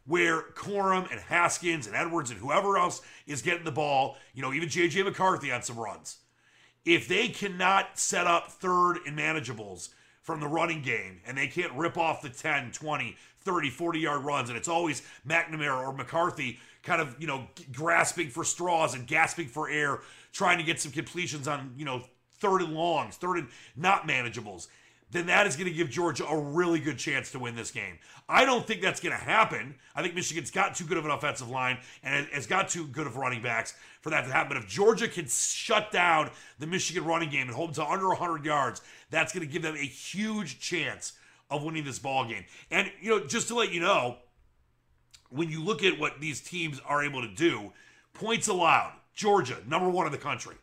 where 0.06 0.42
Corum 0.54 1.10
and 1.10 1.20
Haskins 1.20 1.86
and 1.86 1.96
Edwards 1.96 2.30
and 2.30 2.38
whoever 2.38 2.76
else 2.76 3.00
is 3.26 3.42
getting 3.42 3.64
the 3.64 3.72
ball, 3.72 4.16
you 4.34 4.42
know, 4.42 4.52
even 4.52 4.68
JJ 4.68 5.04
McCarthy 5.04 5.50
on 5.50 5.62
some 5.62 5.78
runs. 5.78 6.18
If 6.84 7.08
they 7.08 7.28
cannot 7.28 7.98
set 7.98 8.26
up 8.26 8.50
third 8.50 8.98
and 9.06 9.18
manageables 9.18 9.88
from 10.22 10.40
the 10.40 10.46
running 10.46 10.82
game 10.82 11.20
and 11.26 11.36
they 11.36 11.46
can't 11.46 11.72
rip 11.72 11.96
off 11.96 12.20
the 12.20 12.28
10, 12.28 12.72
20, 12.72 13.16
30, 13.40 13.70
40 13.70 13.98
yard 13.98 14.24
runs, 14.24 14.48
and 14.50 14.58
it's 14.58 14.68
always 14.68 15.02
McNamara 15.26 15.86
or 15.86 15.92
McCarthy 15.92 16.58
kind 16.82 17.00
of, 17.00 17.16
you 17.18 17.26
know, 17.26 17.46
grasping 17.72 18.28
for 18.28 18.44
straws 18.44 18.94
and 18.94 19.06
gasping 19.06 19.48
for 19.48 19.70
air, 19.70 20.00
trying 20.32 20.58
to 20.58 20.64
get 20.64 20.80
some 20.80 20.92
completions 20.92 21.48
on, 21.48 21.72
you 21.76 21.84
know, 21.86 22.02
third 22.38 22.60
and 22.60 22.74
longs, 22.74 23.16
third 23.16 23.38
and 23.38 23.48
not 23.76 24.06
manageables 24.06 24.68
then 25.10 25.26
that 25.26 25.46
is 25.46 25.56
going 25.56 25.68
to 25.68 25.74
give 25.74 25.90
Georgia 25.90 26.26
a 26.26 26.36
really 26.36 26.80
good 26.80 26.98
chance 26.98 27.30
to 27.32 27.38
win 27.38 27.54
this 27.54 27.70
game. 27.70 27.98
I 28.28 28.44
don't 28.44 28.66
think 28.66 28.80
that's 28.80 29.00
going 29.00 29.16
to 29.16 29.22
happen. 29.22 29.76
I 29.94 30.02
think 30.02 30.14
Michigan's 30.14 30.50
got 30.50 30.74
too 30.74 30.84
good 30.84 30.96
of 30.96 31.04
an 31.04 31.10
offensive 31.10 31.48
line 31.48 31.78
and 32.02 32.26
has 32.28 32.46
got 32.46 32.68
too 32.68 32.86
good 32.86 33.06
of 33.06 33.16
running 33.16 33.42
backs 33.42 33.74
for 34.00 34.10
that 34.10 34.24
to 34.24 34.32
happen. 34.32 34.56
But 34.56 34.64
if 34.64 34.68
Georgia 34.68 35.06
can 35.06 35.26
shut 35.28 35.92
down 35.92 36.30
the 36.58 36.66
Michigan 36.66 37.04
running 37.04 37.30
game 37.30 37.46
and 37.46 37.54
hold 37.54 37.74
them 37.74 37.84
to 37.84 37.90
under 37.90 38.08
100 38.08 38.44
yards, 38.44 38.82
that's 39.10 39.32
going 39.32 39.46
to 39.46 39.52
give 39.52 39.62
them 39.62 39.76
a 39.76 39.86
huge 39.86 40.58
chance 40.58 41.12
of 41.50 41.62
winning 41.62 41.84
this 41.84 41.98
ball 41.98 42.26
game. 42.26 42.44
And 42.70 42.90
you 43.00 43.10
know, 43.10 43.26
just 43.26 43.48
to 43.48 43.54
let 43.54 43.72
you 43.72 43.80
know, 43.80 44.18
when 45.30 45.50
you 45.50 45.62
look 45.62 45.82
at 45.82 45.98
what 45.98 46.20
these 46.20 46.40
teams 46.40 46.80
are 46.86 47.04
able 47.04 47.22
to 47.22 47.34
do, 47.34 47.72
points 48.14 48.48
allowed. 48.48 48.92
Georgia, 49.14 49.58
number 49.68 49.88
one 49.88 50.06
in 50.06 50.12
the 50.12 50.18
country, 50.18 50.56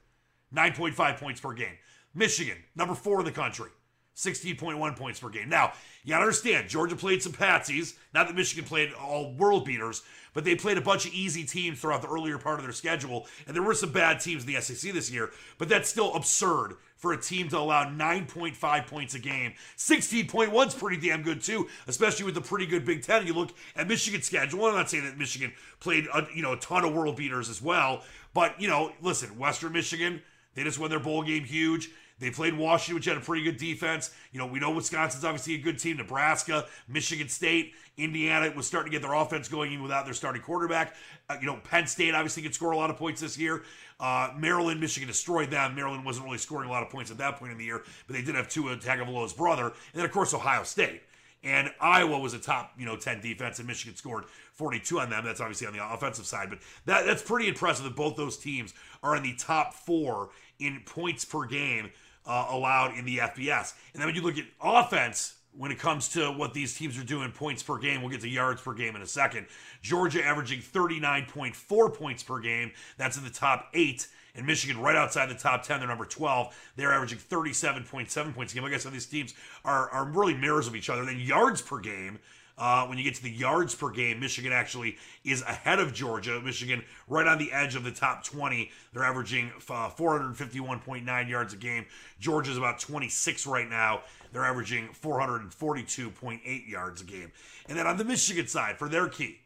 9.5 0.53 1.17
points 1.17 1.39
per 1.39 1.53
game. 1.53 1.77
Michigan, 2.13 2.57
number 2.75 2.93
four 2.93 3.19
in 3.19 3.25
the 3.25 3.31
country, 3.31 3.69
16.1 4.15 4.95
points 4.95 5.19
per 5.19 5.29
game. 5.29 5.49
Now, 5.49 5.73
you 6.03 6.09
gotta 6.09 6.23
understand, 6.23 6.69
Georgia 6.69 6.95
played 6.95 7.23
some 7.23 7.31
patsies. 7.31 7.95
Not 8.13 8.27
that 8.27 8.35
Michigan 8.35 8.65
played 8.65 8.93
all 8.93 9.33
world 9.33 9.65
beaters, 9.65 10.03
but 10.33 10.43
they 10.43 10.55
played 10.55 10.77
a 10.77 10.81
bunch 10.81 11.05
of 11.05 11.13
easy 11.13 11.43
teams 11.43 11.79
throughout 11.79 12.01
the 12.01 12.07
earlier 12.07 12.37
part 12.37 12.59
of 12.59 12.65
their 12.65 12.73
schedule. 12.73 13.27
And 13.47 13.55
there 13.55 13.63
were 13.63 13.73
some 13.73 13.91
bad 13.91 14.19
teams 14.19 14.45
in 14.45 14.53
the 14.53 14.61
SEC 14.61 14.93
this 14.93 15.11
year, 15.11 15.31
but 15.57 15.69
that's 15.69 15.89
still 15.89 16.13
absurd 16.15 16.75
for 17.01 17.13
a 17.13 17.17
team 17.17 17.49
to 17.49 17.57
allow 17.57 17.83
9.5 17.85 18.87
points 18.87 19.15
a 19.15 19.19
game. 19.19 19.53
16.1 19.75 20.67
is 20.67 20.73
pretty 20.75 20.97
damn 21.07 21.23
good 21.23 21.41
too, 21.41 21.67
especially 21.87 22.25
with 22.25 22.35
the 22.35 22.41
pretty 22.41 22.67
good 22.67 22.85
Big 22.85 23.01
Ten. 23.01 23.25
You 23.25 23.33
look 23.33 23.51
at 23.75 23.87
Michigan's 23.87 24.25
schedule. 24.25 24.65
I'm 24.65 24.75
not 24.75 24.89
saying 24.89 25.05
that 25.05 25.17
Michigan 25.17 25.51
played 25.79 26.05
a, 26.13 26.27
you 26.33 26.43
know 26.43 26.53
a 26.53 26.57
ton 26.57 26.85
of 26.85 26.93
world 26.93 27.15
beaters 27.15 27.49
as 27.49 27.61
well, 27.61 28.03
but 28.35 28.59
you 28.61 28.67
know, 28.67 28.93
listen, 29.01 29.37
Western 29.39 29.73
Michigan, 29.73 30.21
they 30.53 30.63
just 30.63 30.77
won 30.77 30.91
their 30.91 30.99
bowl 30.99 31.23
game 31.23 31.43
huge. 31.43 31.89
They 32.21 32.29
played 32.29 32.55
Washington, 32.55 32.95
which 32.95 33.05
had 33.05 33.17
a 33.17 33.19
pretty 33.19 33.43
good 33.43 33.57
defense. 33.57 34.13
You 34.31 34.37
know, 34.37 34.45
we 34.45 34.59
know 34.59 34.69
Wisconsin's 34.69 35.25
obviously 35.25 35.55
a 35.55 35.57
good 35.57 35.79
team. 35.79 35.97
Nebraska, 35.97 36.67
Michigan 36.87 37.27
State, 37.27 37.73
Indiana 37.97 38.53
was 38.55 38.67
starting 38.67 38.91
to 38.91 38.95
get 38.95 39.01
their 39.01 39.15
offense 39.15 39.49
going 39.49 39.71
even 39.71 39.81
without 39.81 40.05
their 40.05 40.13
starting 40.13 40.43
quarterback. 40.43 40.95
Uh, 41.29 41.37
you 41.41 41.47
know, 41.47 41.59
Penn 41.63 41.87
State 41.87 42.13
obviously 42.13 42.43
could 42.43 42.53
score 42.53 42.71
a 42.73 42.77
lot 42.77 42.91
of 42.91 42.95
points 42.95 43.21
this 43.21 43.39
year. 43.39 43.63
Uh, 43.99 44.29
Maryland, 44.37 44.79
Michigan 44.79 45.07
destroyed 45.07 45.49
them. 45.49 45.75
Maryland 45.75 46.05
wasn't 46.05 46.23
really 46.23 46.37
scoring 46.37 46.69
a 46.69 46.71
lot 46.71 46.83
of 46.83 46.89
points 46.89 47.09
at 47.09 47.17
that 47.17 47.37
point 47.37 47.51
in 47.51 47.57
the 47.57 47.65
year, 47.65 47.81
but 48.05 48.15
they 48.15 48.21
did 48.21 48.35
have 48.35 48.47
Tua 48.47 48.77
Tagovailoa's 48.77 49.33
brother, 49.33 49.65
and 49.65 49.73
then 49.95 50.05
of 50.05 50.11
course 50.11 50.33
Ohio 50.33 50.63
State. 50.63 51.01
And 51.43 51.71
Iowa 51.79 52.19
was 52.19 52.35
a 52.35 52.39
top, 52.39 52.73
you 52.77 52.85
know, 52.85 52.95
10 52.95 53.19
defense, 53.19 53.57
and 53.57 53.67
Michigan 53.67 53.97
scored 53.97 54.25
42 54.53 54.99
on 54.99 55.09
them. 55.09 55.25
That's 55.25 55.41
obviously 55.41 55.65
on 55.65 55.73
the 55.73 55.83
offensive 55.83 56.27
side, 56.27 56.51
but 56.51 56.59
that, 56.85 57.07
that's 57.07 57.23
pretty 57.23 57.47
impressive 57.47 57.83
that 57.85 57.95
both 57.95 58.15
those 58.15 58.37
teams 58.37 58.75
are 59.01 59.15
in 59.15 59.23
the 59.23 59.33
top 59.37 59.73
four 59.73 60.29
in 60.59 60.81
points 60.85 61.25
per 61.25 61.45
game 61.45 61.89
uh, 62.25 62.47
allowed 62.49 62.97
in 62.97 63.05
the 63.05 63.17
FBS. 63.19 63.73
And 63.93 64.01
then 64.01 64.07
when 64.07 64.15
you 64.15 64.21
look 64.21 64.37
at 64.37 64.45
offense, 64.61 65.35
when 65.57 65.71
it 65.71 65.79
comes 65.79 66.09
to 66.09 66.31
what 66.31 66.53
these 66.53 66.77
teams 66.77 66.97
are 66.97 67.03
doing 67.03 67.31
points 67.31 67.61
per 67.61 67.77
game, 67.77 68.01
we'll 68.01 68.11
get 68.11 68.21
to 68.21 68.29
yards 68.29 68.61
per 68.61 68.73
game 68.73 68.95
in 68.95 69.01
a 69.01 69.07
second. 69.07 69.47
Georgia 69.81 70.23
averaging 70.23 70.61
39.4 70.61 71.93
points 71.93 72.23
per 72.23 72.39
game. 72.39 72.71
That's 72.97 73.17
in 73.17 73.23
the 73.23 73.29
top 73.29 73.69
eight. 73.73 74.07
And 74.33 74.45
Michigan 74.47 74.81
right 74.81 74.95
outside 74.95 75.29
the 75.29 75.35
top 75.35 75.63
10. 75.63 75.79
They're 75.79 75.89
number 75.89 76.05
12. 76.05 76.55
They're 76.77 76.93
averaging 76.93 77.17
37.7 77.17 78.33
points 78.33 78.53
a 78.53 78.55
game. 78.55 78.63
Like 78.63 78.73
I 78.73 78.77
said, 78.77 78.93
these 78.93 79.05
teams 79.05 79.33
are, 79.65 79.89
are 79.89 80.05
really 80.05 80.33
mirrors 80.33 80.67
of 80.67 80.75
each 80.75 80.89
other. 80.89 81.01
And 81.01 81.09
then 81.09 81.19
yards 81.19 81.61
per 81.61 81.79
game, 81.79 82.19
uh, 82.57 82.85
when 82.87 82.97
you 82.97 83.03
get 83.03 83.15
to 83.15 83.23
the 83.23 83.31
yards 83.31 83.73
per 83.73 83.89
game, 83.89 84.19
Michigan 84.19 84.51
actually 84.51 84.97
is 85.23 85.41
ahead 85.43 85.79
of 85.79 85.93
Georgia. 85.93 86.41
Michigan 86.41 86.83
right 87.07 87.27
on 87.27 87.37
the 87.37 87.51
edge 87.51 87.75
of 87.75 87.83
the 87.83 87.91
top 87.91 88.23
20. 88.23 88.69
They're 88.93 89.03
averaging 89.03 89.51
uh, 89.69 89.89
451.9 89.89 91.29
yards 91.29 91.53
a 91.53 91.57
game. 91.57 91.85
Georgia's 92.19 92.57
about 92.57 92.79
26 92.79 93.47
right 93.47 93.69
now. 93.69 94.01
They're 94.31 94.45
averaging 94.45 94.89
442.8 95.01 96.69
yards 96.69 97.01
a 97.01 97.05
game. 97.05 97.31
And 97.67 97.77
then 97.77 97.87
on 97.87 97.97
the 97.97 98.05
Michigan 98.05 98.47
side, 98.47 98.77
for 98.77 98.87
their 98.87 99.07
key, 99.07 99.39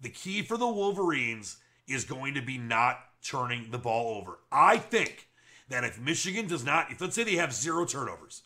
the 0.00 0.10
key 0.10 0.42
for 0.42 0.56
the 0.56 0.68
Wolverines 0.68 1.56
is 1.86 2.04
going 2.04 2.34
to 2.34 2.42
be 2.42 2.58
not 2.58 3.00
turning 3.22 3.70
the 3.70 3.78
ball 3.78 4.18
over. 4.18 4.38
I 4.52 4.76
think 4.78 5.28
that 5.68 5.84
if 5.84 5.98
Michigan 6.00 6.46
does 6.46 6.64
not, 6.64 6.90
if 6.90 7.00
let's 7.00 7.14
say 7.14 7.24
they 7.24 7.36
have 7.36 7.52
zero 7.52 7.84
turnovers, 7.84 8.42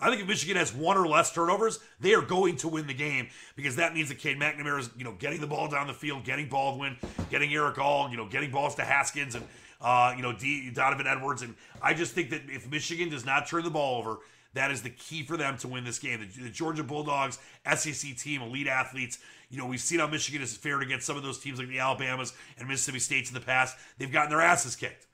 I 0.00 0.08
think 0.08 0.22
if 0.22 0.28
Michigan 0.28 0.56
has 0.56 0.74
one 0.74 0.96
or 0.96 1.06
less 1.06 1.32
turnovers, 1.32 1.78
they 2.00 2.14
are 2.14 2.22
going 2.22 2.56
to 2.56 2.68
win 2.68 2.86
the 2.86 2.94
game 2.94 3.28
because 3.54 3.76
that 3.76 3.94
means 3.94 4.08
that 4.08 4.18
Cade 4.18 4.38
McNamara 4.38 4.80
is, 4.80 4.90
you 4.96 5.04
know, 5.04 5.12
getting 5.18 5.40
the 5.40 5.46
ball 5.46 5.68
down 5.68 5.86
the 5.86 5.94
field, 5.94 6.24
getting 6.24 6.48
Baldwin, 6.48 6.96
getting 7.30 7.52
Erick 7.52 7.78
All, 7.78 8.10
you 8.10 8.16
know, 8.16 8.26
getting 8.26 8.50
balls 8.50 8.74
to 8.76 8.82
Haskins 8.82 9.34
and, 9.34 9.44
uh, 9.80 10.14
you 10.16 10.22
know, 10.22 10.32
D- 10.32 10.70
Donovan 10.70 11.06
Edwards. 11.06 11.42
And 11.42 11.54
I 11.82 11.92
just 11.92 12.12
think 12.12 12.30
that 12.30 12.42
if 12.46 12.70
Michigan 12.70 13.10
does 13.10 13.26
not 13.26 13.46
turn 13.46 13.62
the 13.62 13.70
ball 13.70 13.98
over, 13.98 14.18
that 14.54 14.70
is 14.70 14.82
the 14.82 14.90
key 14.90 15.22
for 15.22 15.36
them 15.36 15.56
to 15.58 15.68
win 15.68 15.84
this 15.84 15.98
game. 15.98 16.20
The, 16.20 16.44
the 16.44 16.50
Georgia 16.50 16.82
Bulldogs, 16.82 17.38
SEC 17.76 18.16
team, 18.16 18.42
elite 18.42 18.66
athletes. 18.66 19.18
You 19.48 19.58
know, 19.58 19.66
we've 19.66 19.80
seen 19.80 19.98
how 20.00 20.06
Michigan 20.06 20.42
is 20.42 20.56
fared 20.56 20.82
against 20.82 21.06
some 21.06 21.16
of 21.16 21.22
those 21.22 21.38
teams 21.38 21.58
like 21.58 21.68
the 21.68 21.78
Alabamas 21.78 22.32
and 22.58 22.68
Mississippi 22.68 23.00
States 23.00 23.30
in 23.30 23.34
the 23.34 23.40
past. 23.40 23.76
They've 23.98 24.10
gotten 24.10 24.30
their 24.30 24.40
asses 24.40 24.76
kicked, 24.76 25.06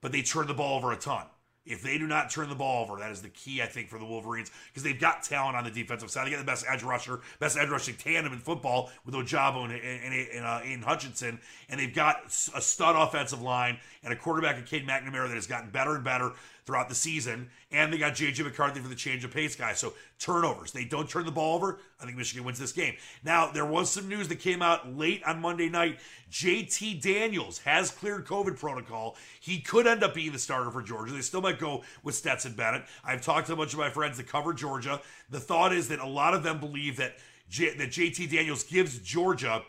but 0.00 0.12
they 0.12 0.22
turn 0.22 0.46
the 0.46 0.54
ball 0.54 0.76
over 0.76 0.92
a 0.92 0.96
ton. 0.96 1.26
If 1.64 1.82
they 1.82 1.96
do 1.96 2.08
not 2.08 2.30
turn 2.30 2.48
the 2.48 2.56
ball 2.56 2.82
over, 2.84 2.98
that 2.98 3.12
is 3.12 3.22
the 3.22 3.28
key, 3.28 3.62
I 3.62 3.66
think, 3.66 3.88
for 3.88 3.98
the 3.98 4.04
Wolverines 4.04 4.50
because 4.68 4.82
they've 4.82 4.98
got 4.98 5.22
talent 5.22 5.56
on 5.56 5.62
the 5.62 5.70
defensive 5.70 6.10
side. 6.10 6.26
They 6.26 6.30
got 6.30 6.38
the 6.38 6.44
best 6.44 6.64
edge 6.68 6.82
rusher, 6.82 7.20
best 7.38 7.56
edge 7.56 7.68
rushing 7.68 7.94
tandem 7.94 8.32
in 8.32 8.40
football 8.40 8.90
with 9.04 9.14
Ojabo 9.14 9.64
and, 9.64 9.72
and, 9.72 10.28
and 10.28 10.44
uh, 10.44 10.60
Aidan 10.64 10.82
Hutchinson, 10.82 11.40
and 11.68 11.78
they've 11.78 11.94
got 11.94 12.26
a 12.54 12.60
stud 12.60 12.96
offensive 12.96 13.40
line 13.40 13.78
and 14.02 14.12
a 14.12 14.16
quarterback 14.16 14.58
in 14.58 14.64
Cade 14.64 14.86
McNamara 14.86 15.28
that 15.28 15.34
has 15.34 15.46
gotten 15.46 15.70
better 15.70 15.94
and 15.94 16.04
better 16.04 16.32
throughout 16.64 16.88
the 16.88 16.94
season. 16.94 17.50
And 17.70 17.92
they 17.92 17.98
got 17.98 18.14
J.J. 18.14 18.42
McCarthy 18.42 18.80
for 18.80 18.88
the 18.88 18.94
change 18.94 19.24
of 19.24 19.32
pace 19.32 19.56
guy. 19.56 19.72
So 19.72 19.94
turnovers. 20.18 20.72
They 20.72 20.84
don't 20.84 21.08
turn 21.08 21.24
the 21.24 21.32
ball 21.32 21.56
over. 21.56 21.80
I 22.00 22.04
think 22.04 22.16
Michigan 22.16 22.44
wins 22.44 22.58
this 22.58 22.72
game. 22.72 22.94
Now, 23.24 23.50
there 23.50 23.66
was 23.66 23.90
some 23.90 24.08
news 24.08 24.28
that 24.28 24.36
came 24.36 24.62
out 24.62 24.96
late 24.96 25.22
on 25.24 25.40
Monday 25.40 25.68
night. 25.68 25.98
J.T. 26.30 26.94
Daniels 26.94 27.58
has 27.58 27.90
cleared 27.90 28.26
COVID 28.26 28.58
protocol. 28.58 29.16
He 29.40 29.60
could 29.60 29.86
end 29.86 30.02
up 30.02 30.14
being 30.14 30.32
the 30.32 30.38
starter 30.38 30.70
for 30.70 30.82
Georgia. 30.82 31.12
They 31.12 31.20
still 31.20 31.42
might 31.42 31.58
go 31.58 31.82
with 32.02 32.14
Stetson 32.14 32.54
Bennett. 32.54 32.84
I've 33.04 33.22
talked 33.22 33.48
to 33.48 33.54
a 33.54 33.56
bunch 33.56 33.72
of 33.72 33.78
my 33.78 33.90
friends 33.90 34.16
that 34.18 34.28
cover 34.28 34.52
Georgia. 34.52 35.00
The 35.30 35.40
thought 35.40 35.72
is 35.72 35.88
that 35.88 35.98
a 35.98 36.06
lot 36.06 36.34
of 36.34 36.42
them 36.42 36.60
believe 36.60 36.96
that, 36.98 37.16
J- 37.48 37.74
that 37.76 37.90
J.T. 37.90 38.28
Daniels 38.28 38.64
gives 38.64 38.98
Georgia 38.98 39.62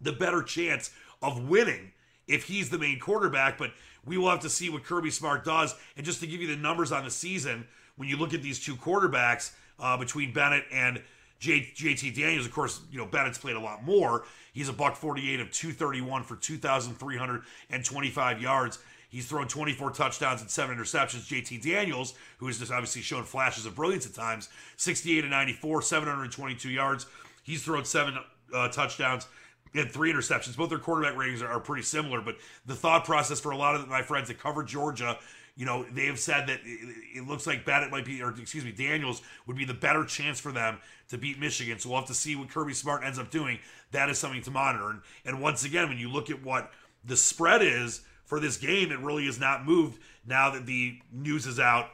the 0.00 0.12
better 0.12 0.42
chance 0.42 0.90
of 1.22 1.48
winning 1.48 1.92
if 2.30 2.44
he's 2.44 2.70
the 2.70 2.78
main 2.78 2.98
quarterback. 2.98 3.58
But 3.58 3.72
we 4.04 4.16
will 4.16 4.30
have 4.30 4.40
to 4.40 4.50
see 4.50 4.70
what 4.70 4.84
Kirby 4.84 5.10
Smart 5.10 5.44
does. 5.44 5.74
And 5.96 6.06
just 6.06 6.20
to 6.20 6.26
give 6.26 6.40
you 6.40 6.48
the 6.48 6.56
numbers 6.56 6.92
on 6.92 7.04
the 7.04 7.10
season, 7.10 7.66
when 7.96 8.08
you 8.08 8.16
look 8.16 8.32
at 8.32 8.42
these 8.42 8.58
two 8.58 8.76
quarterbacks 8.76 9.52
uh, 9.78 9.96
between 9.96 10.32
Bennett 10.32 10.64
and 10.72 11.02
J- 11.38 11.72
JT 11.74 12.14
Daniels, 12.14 12.46
of 12.46 12.52
course, 12.52 12.80
you 12.90 12.98
know 12.98 13.06
Bennett's 13.06 13.38
played 13.38 13.56
a 13.56 13.60
lot 13.60 13.84
more. 13.84 14.24
He's 14.52 14.68
a 14.68 14.72
buck 14.72 14.96
48 14.96 15.40
of 15.40 15.50
231 15.50 16.24
for 16.24 16.36
2,325 16.36 18.42
yards. 18.42 18.78
He's 19.08 19.26
thrown 19.26 19.48
24 19.48 19.90
touchdowns 19.90 20.40
and 20.40 20.48
seven 20.48 20.76
interceptions. 20.76 21.26
JT 21.26 21.62
Daniels, 21.62 22.14
who 22.38 22.46
has 22.46 22.58
just 22.58 22.70
obviously 22.70 23.02
shown 23.02 23.24
flashes 23.24 23.66
of 23.66 23.74
brilliance 23.74 24.06
at 24.06 24.14
times, 24.14 24.48
68 24.76 25.24
and 25.24 25.30
94, 25.30 25.82
722 25.82 26.70
yards. 26.70 27.06
He's 27.42 27.64
thrown 27.64 27.84
seven 27.84 28.18
uh, 28.54 28.68
touchdowns 28.68 29.26
and 29.74 29.90
three 29.90 30.12
interceptions. 30.12 30.56
Both 30.56 30.70
their 30.70 30.78
quarterback 30.78 31.16
ratings 31.16 31.42
are, 31.42 31.48
are, 31.48 31.60
pretty 31.60 31.82
similar, 31.82 32.20
but 32.20 32.36
the 32.66 32.74
thought 32.74 33.04
process 33.04 33.40
for 33.40 33.52
a 33.52 33.56
lot 33.56 33.74
of 33.74 33.88
my 33.88 34.02
friends 34.02 34.28
that 34.28 34.38
cover 34.38 34.62
Georgia, 34.62 35.18
you 35.56 35.66
know, 35.66 35.84
they 35.84 36.06
have 36.06 36.18
said 36.18 36.46
that 36.48 36.60
it, 36.64 37.26
looks 37.26 37.46
like 37.46 37.64
Bennett 37.64 37.90
might 37.90 38.04
be, 38.04 38.22
or 38.22 38.30
excuse 38.30 38.64
me, 38.64 38.72
Daniels 38.72 39.22
would 39.46 39.56
be 39.56 39.64
the 39.64 39.74
better 39.74 40.04
chance 40.04 40.40
for 40.40 40.52
them 40.52 40.78
to 41.08 41.18
beat 41.18 41.38
Michigan. 41.38 41.78
So 41.78 41.90
we'll 41.90 41.98
have 41.98 42.08
to 42.08 42.14
see 42.14 42.36
what 42.36 42.48
Kirby 42.48 42.74
Smart 42.74 43.04
ends 43.04 43.18
up 43.18 43.30
doing. 43.30 43.58
That 43.92 44.08
is 44.08 44.18
something 44.18 44.42
to 44.42 44.50
monitor. 44.50 44.90
And, 44.90 45.00
and 45.24 45.42
once 45.42 45.64
again, 45.64 45.88
when 45.88 45.98
you 45.98 46.10
look 46.10 46.30
at 46.30 46.42
what 46.42 46.72
the 47.04 47.16
spread 47.16 47.62
is 47.62 48.02
for 48.24 48.40
this 48.40 48.56
game, 48.56 48.90
it 48.90 49.00
really 49.00 49.26
has 49.26 49.38
not 49.38 49.64
moved 49.64 50.00
now 50.26 50.50
that 50.50 50.66
the 50.66 50.98
news 51.12 51.46
is 51.46 51.60
out 51.60 51.90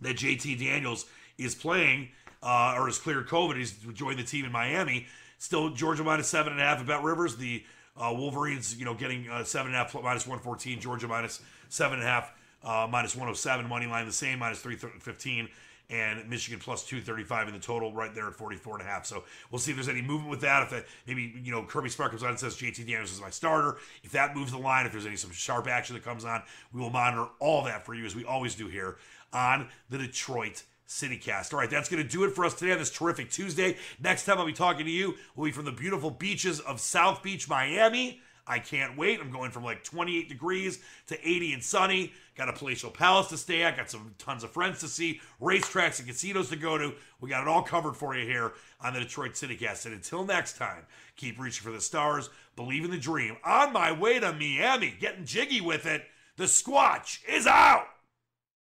that 0.00 0.16
JT 0.16 0.58
Daniels 0.58 1.06
is 1.38 1.54
playing 1.54 2.10
uh, 2.42 2.74
or 2.76 2.86
has 2.86 2.98
cleared 2.98 3.28
COVID. 3.28 3.56
He's 3.56 3.72
joined 3.92 4.18
the 4.18 4.24
team 4.24 4.44
in 4.44 4.52
Miami. 4.52 5.06
Still 5.38 5.70
Georgia 5.70 6.04
minus 6.04 6.28
seven 6.28 6.52
and 6.52 6.60
a 6.60 6.64
half 6.64 6.80
at 6.80 6.86
Bet 6.86 7.02
Rivers. 7.02 7.36
The 7.36 7.64
uh, 7.96 8.12
Wolverines, 8.16 8.76
you 8.76 8.84
know, 8.84 8.94
getting 8.94 9.28
uh, 9.28 9.44
seven 9.44 9.68
and 9.68 9.76
a 9.76 9.78
half 9.78 9.94
minus 10.02 10.26
one 10.26 10.38
fourteen. 10.38 10.80
Georgia 10.80 11.08
minus 11.08 11.40
seven 11.68 11.98
and 11.98 12.08
a 12.08 12.10
half 12.10 12.32
uh, 12.64 12.86
minus 12.90 13.14
one 13.14 13.20
hundred 13.20 13.32
oh 13.32 13.34
seven. 13.34 13.68
Money 13.68 13.86
line 13.86 14.06
the 14.06 14.12
same 14.12 14.38
minus 14.38 14.60
three 14.60 14.76
fifteen. 14.76 15.48
And 15.88 16.28
Michigan 16.28 16.58
plus 16.58 16.84
235 16.84 17.46
in 17.46 17.54
the 17.54 17.60
total, 17.60 17.92
right 17.92 18.12
there 18.12 18.26
at 18.26 18.34
44 18.34 18.80
and 18.80 18.82
a 18.82 18.90
half. 18.90 19.06
So 19.06 19.22
we'll 19.52 19.60
see 19.60 19.70
if 19.70 19.76
there's 19.76 19.88
any 19.88 20.02
movement 20.02 20.30
with 20.30 20.40
that. 20.40 20.72
If 20.72 20.84
maybe, 21.06 21.32
you 21.40 21.52
know, 21.52 21.62
Kirby 21.62 21.90
Smart 21.90 22.10
comes 22.10 22.24
on 22.24 22.30
and 22.30 22.38
says 22.40 22.56
JT 22.56 22.78
Daniels 22.78 23.12
is 23.12 23.20
my 23.20 23.30
starter. 23.30 23.76
If 24.02 24.10
that 24.10 24.34
moves 24.34 24.50
the 24.50 24.58
line, 24.58 24.84
if 24.84 24.90
there's 24.90 25.06
any 25.06 25.14
some 25.14 25.30
sharp 25.30 25.68
action 25.68 25.94
that 25.94 26.02
comes 26.02 26.24
on, 26.24 26.42
we 26.72 26.80
will 26.80 26.90
monitor 26.90 27.28
all 27.38 27.62
that 27.66 27.86
for 27.86 27.94
you 27.94 28.04
as 28.04 28.16
we 28.16 28.24
always 28.24 28.56
do 28.56 28.66
here 28.66 28.96
on 29.32 29.68
the 29.88 29.98
Detroit 29.98 30.64
CityCast. 30.88 31.52
All 31.52 31.60
right, 31.60 31.70
that's 31.70 31.88
going 31.88 32.02
to 32.02 32.08
do 32.08 32.24
it 32.24 32.30
for 32.30 32.44
us 32.44 32.54
today 32.54 32.72
on 32.72 32.78
this 32.78 32.90
terrific 32.90 33.30
Tuesday. 33.30 33.76
Next 34.00 34.24
time 34.24 34.38
I'll 34.38 34.46
be 34.46 34.52
talking 34.52 34.86
to 34.86 34.90
you 34.90 35.14
will 35.34 35.44
be 35.44 35.52
from 35.52 35.64
the 35.64 35.72
beautiful 35.72 36.10
beaches 36.10 36.60
of 36.60 36.80
South 36.80 37.22
Beach, 37.22 37.48
Miami. 37.48 38.20
I 38.46 38.60
can't 38.60 38.96
wait. 38.96 39.20
I'm 39.20 39.32
going 39.32 39.50
from 39.50 39.64
like 39.64 39.82
28 39.82 40.28
degrees 40.28 40.78
to 41.08 41.28
80 41.28 41.54
and 41.54 41.64
sunny. 41.64 42.12
Got 42.36 42.48
a 42.48 42.52
palatial 42.52 42.90
palace 42.90 43.28
to 43.28 43.36
stay 43.36 43.62
at. 43.64 43.76
Got 43.76 43.90
some 43.90 44.14
tons 44.18 44.44
of 44.44 44.52
friends 44.52 44.78
to 44.80 44.88
see, 44.88 45.20
racetracks 45.42 45.98
and 45.98 46.06
casinos 46.06 46.48
to 46.50 46.56
go 46.56 46.78
to. 46.78 46.94
We 47.20 47.28
got 47.28 47.42
it 47.42 47.48
all 47.48 47.62
covered 47.62 47.96
for 47.96 48.14
you 48.14 48.24
here 48.24 48.52
on 48.80 48.94
the 48.94 49.00
Detroit 49.00 49.32
CityCast. 49.32 49.86
And 49.86 49.94
until 49.94 50.24
next 50.24 50.56
time, 50.56 50.84
keep 51.16 51.40
reaching 51.40 51.64
for 51.64 51.72
the 51.72 51.80
stars, 51.80 52.30
believe 52.54 52.84
in 52.84 52.90
the 52.92 52.98
dream. 52.98 53.36
On 53.44 53.72
my 53.72 53.90
way 53.90 54.20
to 54.20 54.32
Miami, 54.32 54.94
getting 55.00 55.24
jiggy 55.24 55.60
with 55.60 55.86
it. 55.86 56.04
The 56.36 56.44
Squatch 56.44 57.26
is 57.28 57.46
out. 57.46 57.88